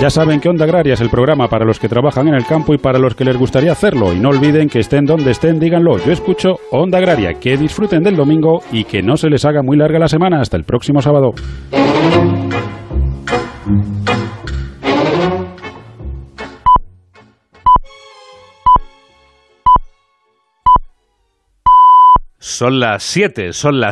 Ya 0.00 0.10
saben 0.10 0.40
que 0.40 0.48
Onda 0.48 0.64
Agraria 0.64 0.94
es 0.94 1.00
el 1.00 1.08
programa 1.08 1.46
para 1.46 1.64
los 1.64 1.78
que 1.78 1.88
trabajan 1.88 2.26
en 2.26 2.34
el 2.34 2.46
campo 2.46 2.74
y 2.74 2.78
para 2.78 2.98
los 2.98 3.14
que 3.14 3.24
les 3.24 3.36
gustaría 3.36 3.70
hacerlo. 3.70 4.12
Y 4.12 4.18
no 4.18 4.30
olviden 4.30 4.68
que 4.68 4.80
estén 4.80 5.04
donde 5.04 5.30
estén, 5.30 5.60
díganlo. 5.60 5.98
Yo 5.98 6.10
escucho 6.10 6.56
Onda 6.72 6.98
Agraria. 6.98 7.34
Que 7.34 7.56
disfruten 7.56 8.02
del 8.02 8.16
domingo 8.16 8.60
y 8.72 8.82
que 8.82 9.04
no 9.04 9.16
se 9.16 9.30
les 9.30 9.44
haga 9.44 9.62
muy 9.62 9.76
larga 9.76 10.00
la 10.00 10.08
semana. 10.08 10.40
Hasta 10.40 10.56
el 10.56 10.64
próximo 10.64 11.00
sábado. 11.00 11.30
Son 22.52 22.80
las 22.80 23.02
7, 23.02 23.54
son 23.54 23.80
las 23.80 23.90